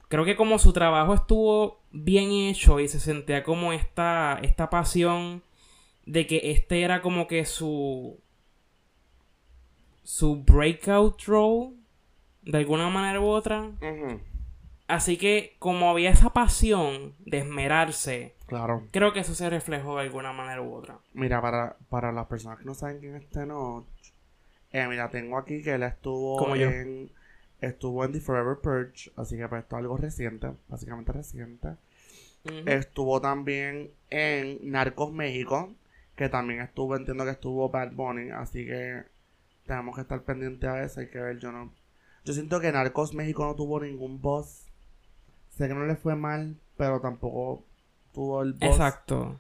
Creo 0.07 0.23
que 0.23 0.35
como 0.35 0.57
su 0.57 0.71
trabajo 0.71 1.13
estuvo 1.13 1.79
bien 1.91 2.31
hecho 2.31 2.79
y 2.79 2.87
se 2.87 2.99
sentía 2.99 3.43
como 3.43 3.73
esta, 3.73 4.39
esta 4.41 4.69
pasión 4.69 5.43
de 6.05 6.25
que 6.25 6.51
este 6.51 6.81
era 6.81 7.01
como 7.01 7.27
que 7.27 7.45
su, 7.45 8.17
su 10.03 10.43
breakout 10.43 11.21
role, 11.23 11.73
de 12.43 12.57
alguna 12.59 12.89
manera 12.89 13.19
u 13.19 13.27
otra. 13.27 13.71
Así 14.87 15.17
que 15.17 15.57
como 15.59 15.89
había 15.89 16.11
esa 16.11 16.29
pasión 16.29 17.13
de 17.19 17.39
esmerarse, 17.39 18.35
claro. 18.45 18.87
creo 18.91 19.11
que 19.11 19.19
eso 19.19 19.35
se 19.35 19.49
reflejó 19.49 19.97
de 19.97 20.03
alguna 20.03 20.31
manera 20.31 20.61
u 20.61 20.73
otra. 20.73 20.99
Mira, 21.13 21.41
para, 21.41 21.75
para 21.89 22.13
las 22.13 22.27
personas 22.27 22.59
que 22.59 22.65
no 22.65 22.73
saben 22.73 22.99
quién 22.99 23.15
es 23.15 23.29
Tenoch, 23.29 23.85
eh, 24.71 24.87
mira, 24.87 25.09
tengo 25.09 25.37
aquí 25.37 25.61
que 25.61 25.73
él 25.73 25.83
estuvo 25.83 26.55
en 26.55 27.11
estuvo 27.61 28.05
en 28.05 28.13
The 28.13 28.19
Forever 28.19 28.57
Purge, 28.57 29.11
así 29.15 29.37
que 29.37 29.47
pues 29.47 29.63
esto 29.63 29.75
es 29.75 29.79
algo 29.79 29.97
reciente, 29.97 30.51
básicamente 30.67 31.11
reciente. 31.11 31.69
Estuvo 32.65 33.19
también 33.19 33.91
en 34.09 34.71
Narcos 34.71 35.11
México, 35.11 35.73
que 36.15 36.29
también 36.29 36.61
estuvo, 36.61 36.95
entiendo 36.95 37.25
que 37.25 37.31
estuvo 37.31 37.69
Bad 37.69 37.91
Bunny, 37.91 38.29
así 38.29 38.65
que 38.65 39.03
tenemos 39.65 39.95
que 39.95 40.01
estar 40.01 40.21
pendientes 40.21 40.69
a 40.69 40.83
eso, 40.83 41.01
hay 41.01 41.09
que 41.09 41.19
ver, 41.19 41.39
yo 41.39 41.51
no... 41.51 41.71
Yo 42.23 42.33
siento 42.33 42.59
que 42.59 42.71
Narcos 42.71 43.13
México 43.13 43.45
no 43.45 43.55
tuvo 43.55 43.79
ningún 43.79 44.21
boss. 44.21 44.65
Sé 45.49 45.67
que 45.67 45.73
no 45.73 45.85
le 45.85 45.95
fue 45.95 46.15
mal, 46.15 46.57
pero 46.75 46.99
tampoco 46.99 47.63
tuvo 48.13 48.41
el 48.41 48.53
boss. 48.53 48.69
Exacto. 48.69 49.39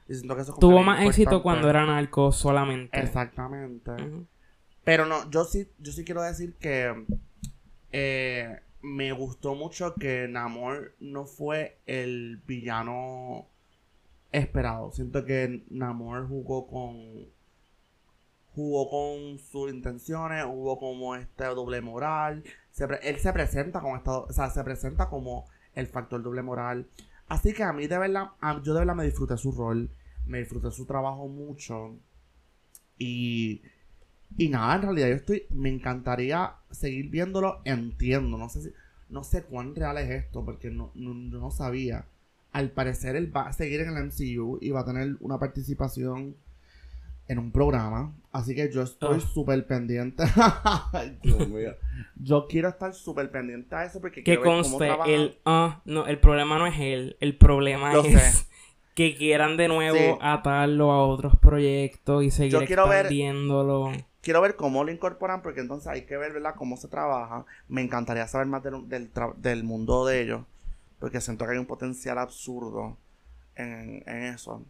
tuvo 0.59 0.83
más 0.83 1.01
éxito 1.01 1.43
cuando 1.43 1.69
era 1.69 1.85
Narcos 1.85 2.37
solamente. 2.37 2.97
Exactamente. 2.99 3.91
Pero 4.83 5.05
no, 5.05 5.29
yo 5.29 5.43
sí, 5.43 5.67
yo 5.79 5.91
sí 5.91 6.05
quiero 6.05 6.21
decir 6.21 6.55
que 6.55 7.05
eh, 7.91 8.59
me 8.81 9.11
gustó 9.11 9.55
mucho 9.55 9.95
que 9.95 10.27
Namor 10.27 10.95
no 10.99 11.25
fue 11.25 11.79
el 11.85 12.41
villano 12.45 13.47
esperado. 14.31 14.91
Siento 14.91 15.25
que 15.25 15.63
Namor 15.69 16.27
jugó 16.27 16.67
con 16.67 17.27
jugó 18.57 18.89
con 18.89 19.37
sus 19.37 19.71
intenciones, 19.71 20.43
hubo 20.47 20.79
como 20.79 21.15
este 21.15 21.45
doble 21.45 21.79
moral. 21.79 22.43
él 23.03 23.19
se 23.19 23.33
presenta 23.33 23.81
como 23.81 23.95
estado, 23.95 24.25
o 24.27 24.33
sea, 24.33 24.49
se 24.49 24.63
presenta 24.63 25.09
como 25.09 25.45
el 25.75 25.85
factor 25.85 26.23
doble 26.23 26.41
moral. 26.41 26.87
Así 27.27 27.53
que 27.53 27.63
a 27.63 27.71
mí 27.71 27.87
de 27.87 27.99
verdad, 27.99 28.31
yo 28.63 28.73
de 28.73 28.79
verdad 28.79 28.95
me 28.95 29.03
disfruté 29.05 29.37
su 29.37 29.51
rol, 29.51 29.91
me 30.25 30.39
disfruté 30.39 30.71
su 30.71 30.85
trabajo 30.87 31.27
mucho. 31.27 31.97
Y, 32.97 33.61
y 34.35 34.49
nada, 34.49 34.75
en 34.75 34.81
realidad 34.81 35.07
yo 35.09 35.15
estoy, 35.15 35.43
me 35.49 35.69
encantaría 35.69 36.53
seguir 36.71 37.09
viéndolo, 37.09 37.61
entiendo, 37.63 38.37
no 38.37 38.49
sé 38.49 38.61
si, 38.61 38.69
no 39.09 39.23
sé 39.23 39.43
cuán 39.43 39.75
real 39.75 39.97
es 39.97 40.09
esto, 40.09 40.43
porque 40.43 40.69
no, 40.69 40.91
no, 40.95 41.13
no 41.13 41.51
sabía. 41.51 42.05
Al 42.51 42.71
parecer 42.71 43.15
él 43.15 43.35
va 43.35 43.47
a 43.47 43.53
seguir 43.53 43.81
en 43.81 43.95
el 43.95 44.05
MCU 44.05 44.57
y 44.61 44.71
va 44.71 44.81
a 44.81 44.85
tener 44.85 45.15
una 45.19 45.39
participación 45.39 46.35
en 47.27 47.39
un 47.39 47.51
programa. 47.51 48.13
Así 48.31 48.55
que 48.55 48.71
yo 48.71 48.81
estoy 48.81 49.17
ah. 49.17 49.27
súper 49.33 49.65
pendiente. 49.65 50.23
Dios 51.23 51.47
mío. 51.49 51.75
Yo 52.15 52.47
quiero 52.47 52.69
estar 52.69 52.93
súper 52.93 53.31
pendiente 53.31 53.75
a 53.75 53.85
eso 53.85 53.99
porque 53.99 54.23
que 54.23 54.39
conste, 54.39 54.89
el, 55.07 55.37
ah, 55.45 55.81
no, 55.85 56.07
el 56.07 56.19
problema 56.19 56.57
no 56.57 56.67
es 56.67 56.79
él. 56.79 57.17
El 57.19 57.37
problema 57.37 57.93
es 57.93 58.47
que 58.93 59.15
quieran 59.15 59.57
de 59.57 59.67
nuevo 59.67 60.17
atarlo 60.21 60.91
a 60.91 61.05
otros 61.05 61.37
proyectos 61.37 62.23
y 62.23 62.31
seguir 62.31 62.63
expandiéndolo. 62.63 63.91
Quiero 64.27 64.41
ver 64.41 64.57
cómo 64.57 64.83
lo 64.83 64.91
incorporan 64.91 65.41
porque 65.41 65.61
entonces 65.61 65.87
hay 65.87 66.01
que 66.01 66.17
ver 66.17 66.33
cómo 66.57 66.75
se 66.75 66.89
trabaja. 66.89 67.45
Me 67.69 67.81
encantaría 67.81 68.27
saber 68.27 68.47
más 68.47 68.61
del, 68.61 69.09
del, 69.37 69.63
mundo 69.63 70.05
de 70.05 70.21
ellos 70.21 70.41
porque 70.99 71.21
siento 71.21 71.45
que 71.45 71.53
hay 71.53 71.57
un 71.57 71.65
potencial 71.65 72.17
absurdo 72.17 72.97
en, 73.55 74.03
en 74.05 74.23
eso. 74.23 74.65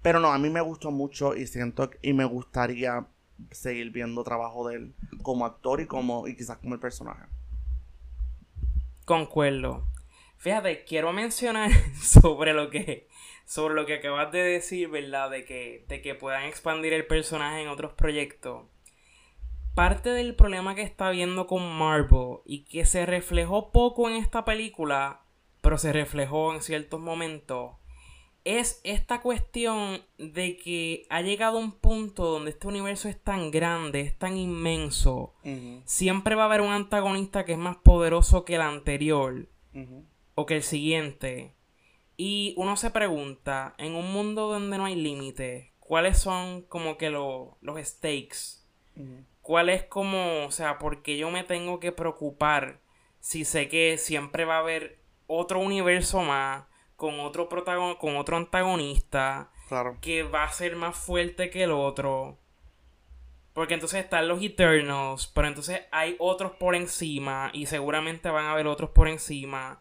Pero 0.00 0.18
no, 0.18 0.32
a 0.32 0.38
mí 0.38 0.48
me 0.48 0.62
gustó 0.62 0.90
mucho 0.90 1.36
y 1.36 1.46
siento 1.46 1.90
y 2.00 2.14
me 2.14 2.24
gustaría 2.24 3.04
seguir 3.50 3.90
viendo 3.90 4.24
trabajo 4.24 4.66
de 4.66 4.76
él 4.76 4.94
como 5.20 5.44
actor 5.44 5.82
y 5.82 5.86
como 5.86 6.26
y 6.26 6.34
quizás 6.34 6.56
como 6.56 6.72
el 6.72 6.80
personaje. 6.80 7.26
Concuerdo. 9.04 9.84
Fíjate, 10.38 10.84
quiero 10.84 11.12
mencionar 11.12 11.70
sobre 12.00 12.54
lo 12.54 12.70
que 12.70 13.08
sobre 13.44 13.74
lo 13.74 13.84
que 13.84 13.96
acabas 13.96 14.32
de 14.32 14.42
decir, 14.42 14.88
¿verdad? 14.88 15.28
De 15.28 15.44
que 15.44 15.84
de 15.86 16.00
que 16.00 16.14
puedan 16.14 16.44
expandir 16.44 16.94
el 16.94 17.06
personaje 17.06 17.60
en 17.60 17.68
otros 17.68 17.92
proyectos. 17.92 18.69
Parte 19.74 20.10
del 20.10 20.34
problema 20.34 20.74
que 20.74 20.82
está 20.82 21.10
viendo 21.10 21.46
con 21.46 21.70
Marvel 21.76 22.38
y 22.44 22.64
que 22.64 22.84
se 22.84 23.06
reflejó 23.06 23.70
poco 23.70 24.08
en 24.08 24.16
esta 24.16 24.44
película, 24.44 25.22
pero 25.62 25.78
se 25.78 25.92
reflejó 25.92 26.52
en 26.54 26.62
ciertos 26.62 27.00
momentos, 27.00 27.72
es 28.44 28.80
esta 28.84 29.20
cuestión 29.20 30.00
de 30.18 30.56
que 30.56 31.06
ha 31.10 31.20
llegado 31.20 31.58
un 31.58 31.72
punto 31.72 32.24
donde 32.24 32.50
este 32.50 32.66
universo 32.66 33.08
es 33.08 33.22
tan 33.22 33.50
grande, 33.50 34.00
es 34.00 34.18
tan 34.18 34.36
inmenso, 34.36 35.34
siempre 35.84 36.34
va 36.34 36.42
a 36.42 36.46
haber 36.46 36.62
un 36.62 36.72
antagonista 36.72 37.44
que 37.44 37.52
es 37.52 37.58
más 37.58 37.76
poderoso 37.76 38.44
que 38.44 38.54
el 38.54 38.62
anterior 38.62 39.46
o 40.34 40.46
que 40.46 40.56
el 40.56 40.62
siguiente. 40.62 41.54
Y 42.16 42.54
uno 42.56 42.76
se 42.76 42.90
pregunta, 42.90 43.74
en 43.78 43.94
un 43.94 44.12
mundo 44.12 44.48
donde 44.48 44.76
no 44.78 44.86
hay 44.86 44.94
límites, 44.94 45.68
¿cuáles 45.78 46.18
son 46.18 46.62
como 46.62 46.96
que 46.96 47.10
los 47.10 47.56
stakes? 47.82 48.60
¿Cuál 49.42 49.68
es 49.68 49.84
como, 49.84 50.44
o 50.44 50.50
sea, 50.50 50.78
porque 50.78 51.16
yo 51.16 51.30
me 51.30 51.44
tengo 51.44 51.80
que 51.80 51.92
preocupar 51.92 52.80
si 53.20 53.44
sé 53.44 53.68
que 53.68 53.98
siempre 53.98 54.44
va 54.44 54.56
a 54.56 54.60
haber 54.60 54.98
otro 55.26 55.60
universo 55.60 56.22
más? 56.22 56.64
con 57.00 57.18
otro 57.18 57.48
protagon 57.48 57.94
con 57.94 58.18
otro 58.18 58.36
antagonista 58.36 59.50
que 60.02 60.22
va 60.22 60.44
a 60.44 60.52
ser 60.52 60.76
más 60.76 60.94
fuerte 60.94 61.48
que 61.48 61.62
el 61.62 61.70
otro. 61.72 62.38
Porque 63.54 63.72
entonces 63.72 64.04
están 64.04 64.28
los 64.28 64.42
Eternals, 64.42 65.26
pero 65.28 65.48
entonces 65.48 65.80
hay 65.92 66.14
otros 66.18 66.52
por 66.52 66.74
encima 66.74 67.48
y 67.54 67.64
seguramente 67.64 68.28
van 68.28 68.44
a 68.44 68.52
haber 68.52 68.66
otros 68.66 68.90
por 68.90 69.08
encima. 69.08 69.80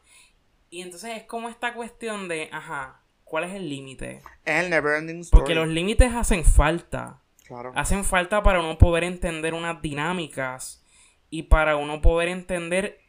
Y 0.69 0.81
entonces 0.81 1.17
es 1.17 1.23
como 1.23 1.49
esta 1.49 1.73
cuestión 1.73 2.29
de, 2.29 2.47
ajá, 2.53 3.01
¿cuál 3.25 3.43
es 3.43 3.53
el 3.53 3.67
límite? 3.67 4.21
Es 4.45 4.63
el 4.63 4.69
Neverending 4.69 5.19
Story. 5.19 5.41
Porque 5.41 5.55
los 5.55 5.67
límites 5.67 6.13
hacen 6.13 6.45
falta. 6.45 7.19
Claro. 7.49 7.71
Hacen 7.75 8.05
falta 8.05 8.43
para 8.43 8.59
uno 8.59 8.77
poder 8.77 9.03
entender 9.03 9.55
unas 9.55 9.81
dinámicas 9.81 10.85
y 11.31 11.43
para 11.43 11.77
uno 11.77 11.99
poder 11.99 12.29
entender 12.29 13.01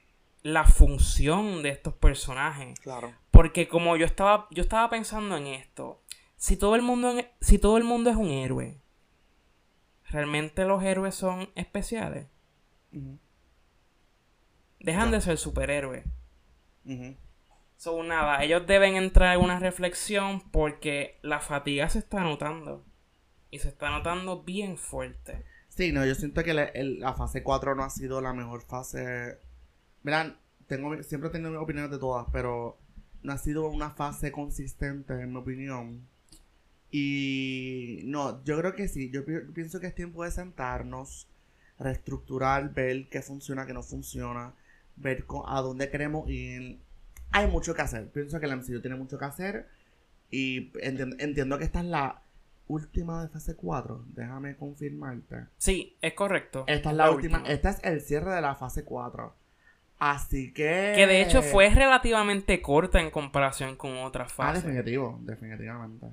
la 0.42 0.64
función 0.64 1.62
de 1.62 1.68
estos 1.68 1.92
personajes. 1.92 2.80
Claro. 2.80 3.12
Porque 3.30 3.68
como 3.68 3.98
yo 3.98 4.06
estaba, 4.06 4.48
yo 4.50 4.62
estaba 4.62 4.88
pensando 4.88 5.36
en 5.36 5.46
esto, 5.46 6.00
si 6.36 6.56
todo 6.56 6.74
el 6.74 6.80
mundo, 6.80 7.14
si 7.42 7.58
todo 7.58 7.76
el 7.76 7.84
mundo 7.84 8.08
es 8.08 8.16
un 8.16 8.30
héroe, 8.30 8.80
¿realmente 10.08 10.64
los 10.64 10.82
héroes 10.82 11.14
son 11.14 11.50
especiales? 11.54 12.26
Dejan 14.78 15.10
de 15.10 15.20
ser 15.20 15.36
superhéroes. 15.36 16.06
Son 17.76 18.08
nada, 18.08 18.42
ellos 18.42 18.66
deben 18.66 18.96
entrar 18.96 19.36
en 19.36 19.44
una 19.44 19.58
reflexión 19.58 20.40
porque 20.50 21.18
la 21.20 21.40
fatiga 21.40 21.90
se 21.90 21.98
está 21.98 22.20
notando. 22.20 22.86
Y 23.50 23.58
se 23.58 23.68
está 23.68 23.90
notando 23.90 24.42
bien 24.42 24.76
fuerte. 24.76 25.44
Sí, 25.68 25.92
no, 25.92 26.04
yo 26.04 26.14
siento 26.14 26.42
que 26.44 26.54
la, 26.54 27.14
fase 27.14 27.42
4 27.42 27.74
no 27.74 27.84
ha 27.84 27.90
sido 27.90 28.20
la 28.20 28.32
mejor 28.32 28.62
fase. 28.62 29.38
Verán, 30.02 30.38
tengo, 30.66 31.02
siempre 31.02 31.28
he 31.30 31.32
tenido 31.32 31.60
opiniones 31.60 31.90
de 31.90 31.98
todas, 31.98 32.26
pero 32.32 32.78
no 33.22 33.32
ha 33.32 33.38
sido 33.38 33.68
una 33.68 33.90
fase 33.90 34.32
consistente, 34.32 35.14
en 35.14 35.32
mi 35.32 35.38
opinión. 35.38 36.06
Y 36.90 38.00
no, 38.04 38.42
yo 38.44 38.58
creo 38.58 38.74
que 38.74 38.88
sí. 38.88 39.10
Yo 39.10 39.24
pienso 39.24 39.80
que 39.80 39.86
es 39.86 39.94
tiempo 39.94 40.24
de 40.24 40.30
sentarnos, 40.30 41.28
reestructurar, 41.78 42.74
ver 42.74 43.08
qué 43.08 43.22
funciona, 43.22 43.66
qué 43.66 43.72
no 43.72 43.82
funciona, 43.82 44.54
ver 44.96 45.24
a 45.46 45.60
dónde 45.60 45.90
queremos 45.90 46.28
ir. 46.28 46.80
Hay 47.30 47.46
mucho 47.46 47.74
que 47.74 47.82
hacer. 47.82 48.10
Pienso 48.10 48.40
que 48.40 48.46
el 48.46 48.56
MCU 48.56 48.80
tiene 48.80 48.96
mucho 48.96 49.18
que 49.18 49.24
hacer. 49.24 49.68
Y 50.30 50.72
entiendo 50.80 51.58
que 51.58 51.64
esta 51.64 51.80
es 51.80 51.86
la 51.86 52.22
última 52.70 53.22
de 53.22 53.28
fase 53.28 53.56
4. 53.56 54.04
Déjame 54.14 54.56
confirmarte. 54.56 55.46
Sí, 55.58 55.96
es 56.00 56.14
correcto. 56.14 56.64
Esta 56.66 56.90
es 56.90 56.96
la, 56.96 57.10
última. 57.10 57.42
Este 57.46 57.68
es 57.68 57.80
el 57.82 58.00
cierre 58.00 58.34
de 58.34 58.40
la 58.40 58.54
fase 58.54 58.84
4. 58.84 59.34
Así 59.98 60.52
que. 60.52 60.92
Que 60.94 61.06
de 61.06 61.22
hecho 61.22 61.42
fue 61.42 61.68
relativamente 61.70 62.62
corta 62.62 63.00
en 63.00 63.10
comparación 63.10 63.76
con 63.76 63.98
otras 63.98 64.32
ah, 64.32 64.34
fases. 64.34 64.64
Ah, 64.64 64.66
definitivo, 64.68 65.18
definitivamente. 65.22 66.06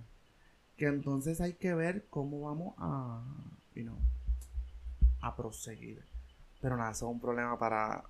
Que 0.76 0.88
entonces 0.88 1.40
hay 1.42 1.54
que 1.54 1.74
ver 1.74 2.06
cómo 2.10 2.42
vamos 2.42 2.74
a. 2.78 3.24
a 5.22 5.36
proseguir. 5.36 6.04
Pero 6.60 6.76
nada, 6.76 6.92
eso 6.92 7.08
es 7.08 7.14
un 7.14 7.22
problema 7.22 7.58
para. 7.58 8.04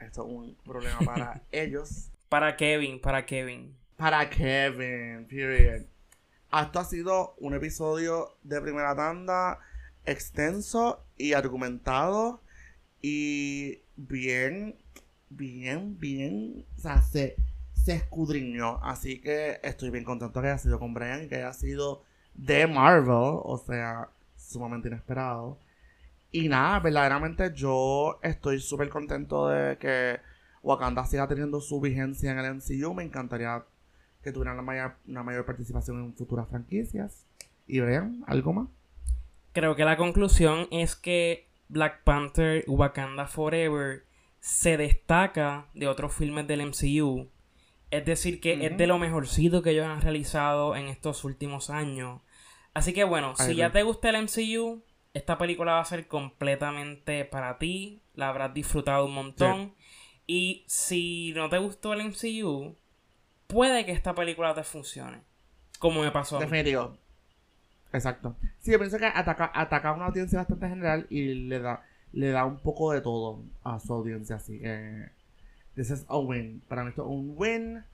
Esto 0.00 0.26
es 0.26 0.32
un 0.32 0.56
problema 0.64 0.98
para 0.98 1.42
ellos. 1.52 2.10
Para 2.28 2.56
Kevin, 2.56 3.00
para 3.00 3.24
Kevin. 3.24 3.74
Para 3.96 4.28
Kevin, 4.28 5.26
period. 5.26 5.86
Esto 6.62 6.80
ha 6.80 6.84
sido 6.84 7.34
un 7.38 7.54
episodio 7.54 8.36
de 8.42 8.60
primera 8.60 8.94
tanda 8.94 9.58
extenso 10.04 11.04
y 11.16 11.32
argumentado 11.32 12.40
y 13.00 13.80
bien 13.96 14.76
bien, 15.36 15.98
bien, 15.98 16.64
o 16.76 16.80
sea, 16.80 17.02
se, 17.02 17.36
se 17.72 17.94
escudriñó. 17.94 18.80
Así 18.82 19.20
que 19.20 19.60
estoy 19.62 19.90
bien 19.90 20.04
contento 20.04 20.40
que 20.40 20.48
haya 20.48 20.58
sido 20.58 20.78
con 20.78 20.94
Brian 20.94 21.24
y 21.24 21.28
que 21.28 21.36
haya 21.36 21.52
sido 21.52 22.02
de 22.34 22.66
Marvel, 22.66 23.10
o 23.10 23.62
sea, 23.64 24.08
sumamente 24.36 24.88
inesperado. 24.88 25.58
Y 26.30 26.48
nada, 26.48 26.80
verdaderamente 26.80 27.52
yo 27.54 28.18
estoy 28.22 28.60
súper 28.60 28.88
contento 28.88 29.48
de 29.48 29.78
que 29.78 30.20
Wakanda 30.62 31.04
siga 31.06 31.28
teniendo 31.28 31.60
su 31.60 31.80
vigencia 31.80 32.32
en 32.32 32.38
el 32.38 32.54
MCU. 32.54 32.94
Me 32.94 33.04
encantaría 33.04 33.64
que 34.24 34.32
tuvieran 34.32 34.58
una 34.58 35.22
mayor 35.22 35.44
participación 35.44 36.00
en 36.02 36.14
futuras 36.14 36.48
franquicias. 36.48 37.26
Y 37.66 37.80
Brian, 37.80 38.24
¿algo 38.26 38.52
más? 38.52 38.68
Creo 39.52 39.76
que 39.76 39.84
la 39.84 39.96
conclusión 39.96 40.66
es 40.72 40.96
que 40.96 41.46
Black 41.68 42.02
Panther 42.02 42.64
Wakanda 42.66 43.26
Forever 43.26 44.04
se 44.40 44.76
destaca 44.76 45.68
de 45.74 45.86
otros 45.86 46.12
filmes 46.12 46.46
del 46.48 46.66
MCU. 46.66 47.28
Es 47.90 48.04
decir, 48.04 48.40
que 48.40 48.66
es 48.66 48.76
de 48.76 48.86
lo 48.86 48.98
mejorcito 48.98 49.62
que 49.62 49.70
ellos 49.70 49.86
han 49.86 50.00
realizado 50.00 50.74
en 50.74 50.88
estos 50.88 51.22
últimos 51.24 51.70
años. 51.70 52.20
Así 52.74 52.92
que 52.92 53.04
bueno, 53.04 53.36
si 53.36 53.54
ya 53.54 53.70
te 53.70 53.84
gusta 53.84 54.10
el 54.10 54.24
MCU, 54.24 54.82
esta 55.14 55.38
película 55.38 55.74
va 55.74 55.80
a 55.80 55.84
ser 55.84 56.08
completamente 56.08 57.24
para 57.24 57.58
ti. 57.58 58.02
La 58.14 58.30
habrás 58.30 58.52
disfrutado 58.52 59.06
un 59.06 59.14
montón. 59.14 59.74
Y 60.26 60.64
si 60.66 61.32
no 61.36 61.48
te 61.48 61.58
gustó 61.58 61.92
el 61.92 62.02
MCU, 62.08 62.76
puede 63.46 63.84
que 63.84 63.92
esta 63.92 64.14
película 64.14 64.54
te 64.54 64.64
funcione. 64.64 65.22
Como 65.78 66.02
me 66.02 66.10
pasó. 66.10 66.38
Definitivo. 66.38 66.96
Exacto. 67.92 68.36
Sí, 68.60 68.72
yo 68.72 68.78
pienso 68.78 68.98
que 68.98 69.06
ataca, 69.06 69.50
ataca 69.54 69.90
a 69.90 69.92
una 69.92 70.06
audiencia 70.06 70.38
bastante 70.38 70.68
general 70.68 71.06
y 71.10 71.34
le 71.34 71.60
da 71.60 71.82
le 72.14 72.30
da 72.30 72.44
un 72.44 72.58
poco 72.58 72.92
de 72.92 73.00
todo 73.00 73.42
a 73.62 73.78
su 73.80 73.92
audiencia. 73.92 74.36
Así 74.36 74.58
que, 74.60 75.10
this 75.74 75.90
is 75.90 76.04
a 76.08 76.18
win. 76.18 76.62
Para 76.68 76.84
mí 76.84 76.90
esto 76.90 77.02
es 77.02 77.08
un 77.08 77.34
win. 77.36 77.84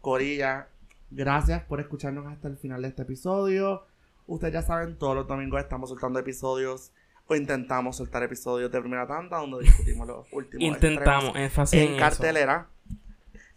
Corilla, 0.00 0.68
gracias 1.10 1.62
por 1.64 1.80
escucharnos 1.80 2.26
hasta 2.26 2.48
el 2.48 2.56
final 2.56 2.82
de 2.82 2.88
este 2.88 3.02
episodio. 3.02 3.84
Ustedes 4.28 4.54
ya 4.54 4.62
saben, 4.62 4.96
todos 4.96 5.16
los 5.16 5.26
domingos 5.26 5.60
estamos 5.60 5.90
soltando 5.90 6.18
episodios 6.18 6.92
o 7.26 7.34
intentamos 7.34 7.96
soltar 7.96 8.22
episodios 8.22 8.70
de 8.70 8.80
primera 8.80 9.04
tanda 9.06 9.38
donde 9.38 9.58
discutimos 9.64 10.06
los 10.06 10.26
últimos 10.32 10.62
intentamos 10.62 11.34
en, 11.72 11.80
en 11.82 11.98
cartelera 11.98 12.68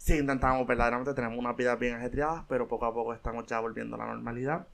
sí 0.00 0.16
intentamos 0.16 0.66
verdaderamente 0.66 1.12
tenemos 1.12 1.38
una 1.38 1.52
vida 1.52 1.76
bien 1.76 1.94
ajetreada 1.94 2.46
pero 2.48 2.66
poco 2.66 2.86
a 2.86 2.94
poco 2.94 3.12
estamos 3.12 3.46
ya 3.46 3.60
volviendo 3.60 3.96
a 3.96 3.98
la 3.98 4.06
normalidad 4.06 4.66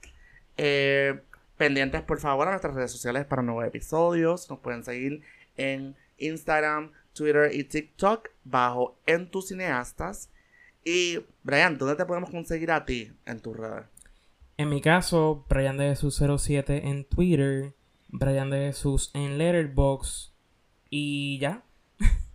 eh, 0.55 1.21
Pendientes, 1.57 2.03
por 2.03 2.19
favor, 2.19 2.47
a 2.47 2.51
nuestras 2.51 2.75
redes 2.75 2.91
sociales 2.91 3.25
para 3.25 3.41
nuevos 3.41 3.65
episodios. 3.65 4.47
Nos 4.47 4.59
pueden 4.59 4.83
seguir 4.83 5.23
en 5.57 5.95
Instagram, 6.19 6.91
Twitter 7.13 7.49
y 7.51 7.63
TikTok 7.63 8.29
bajo 8.43 8.99
En 9.07 9.31
tus 9.31 9.47
cineastas. 9.47 10.29
Y, 10.85 11.19
Brian, 11.41 11.79
¿dónde 11.79 11.95
te 11.95 12.05
podemos 12.05 12.29
conseguir 12.29 12.71
a 12.71 12.85
ti 12.85 13.11
en 13.25 13.39
tus 13.39 13.57
redes? 13.57 13.85
En 14.57 14.69
mi 14.69 14.81
caso, 14.81 15.45
Brian 15.49 15.77
de 15.77 15.89
Jesús 15.89 16.21
07 16.37 16.87
en 16.89 17.05
Twitter, 17.05 17.73
Brian 18.07 18.51
de 18.51 18.67
Jesús 18.67 19.09
en 19.15 19.39
Letterboxd 19.39 20.31
y 20.91 21.39
ya. 21.39 21.63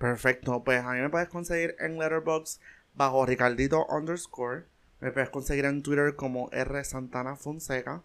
Perfecto, 0.00 0.64
pues 0.64 0.82
a 0.82 0.92
mí 0.92 1.00
me 1.00 1.10
puedes 1.10 1.28
conseguir 1.28 1.76
en 1.78 1.98
Letterboxd 1.98 2.58
bajo 2.94 3.26
Ricardito 3.26 3.84
underscore. 3.84 4.64
Me 5.00 5.12
puedes 5.12 5.28
conseguir 5.28 5.66
en 5.66 5.82
Twitter 5.82 6.16
como 6.16 6.48
R 6.52 6.82
Santana 6.84 7.36
Fonseca. 7.36 8.02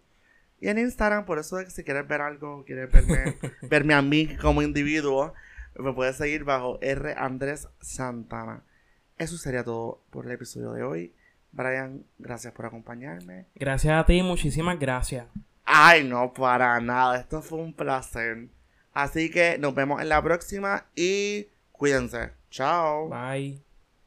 Y 0.60 0.68
en 0.68 0.76
Instagram, 0.76 1.24
por 1.24 1.38
eso 1.38 1.56
de 1.56 1.64
que 1.64 1.70
si 1.70 1.84
quieres 1.84 2.06
ver 2.06 2.20
algo, 2.20 2.66
quieres 2.66 2.92
verme, 2.92 3.38
verme 3.62 3.94
a 3.94 4.02
mí 4.02 4.36
como 4.36 4.60
individuo, 4.60 5.32
me 5.74 5.94
puedes 5.94 6.16
seguir 6.16 6.44
bajo 6.44 6.78
R 6.82 7.14
Andrés 7.16 7.66
Santana. 7.80 8.62
Eso 9.16 9.38
sería 9.38 9.64
todo 9.64 10.02
por 10.10 10.26
el 10.26 10.32
episodio 10.32 10.72
de 10.72 10.82
hoy. 10.82 11.14
Brian, 11.50 12.04
gracias 12.18 12.52
por 12.52 12.66
acompañarme. 12.66 13.46
Gracias 13.54 13.98
a 13.98 14.04
ti, 14.04 14.22
muchísimas 14.22 14.78
gracias. 14.78 15.28
Ay, 15.64 16.04
no, 16.04 16.34
para 16.34 16.78
nada. 16.78 17.18
Esto 17.18 17.40
fue 17.40 17.58
un 17.58 17.72
placer. 17.72 18.48
Así 18.92 19.30
que 19.30 19.56
nos 19.56 19.74
vemos 19.74 20.02
en 20.02 20.10
la 20.10 20.22
próxima 20.22 20.84
y 20.94 21.48
cuídense. 21.76 22.32
Chao. 22.50 23.08
Bye. 23.08 23.65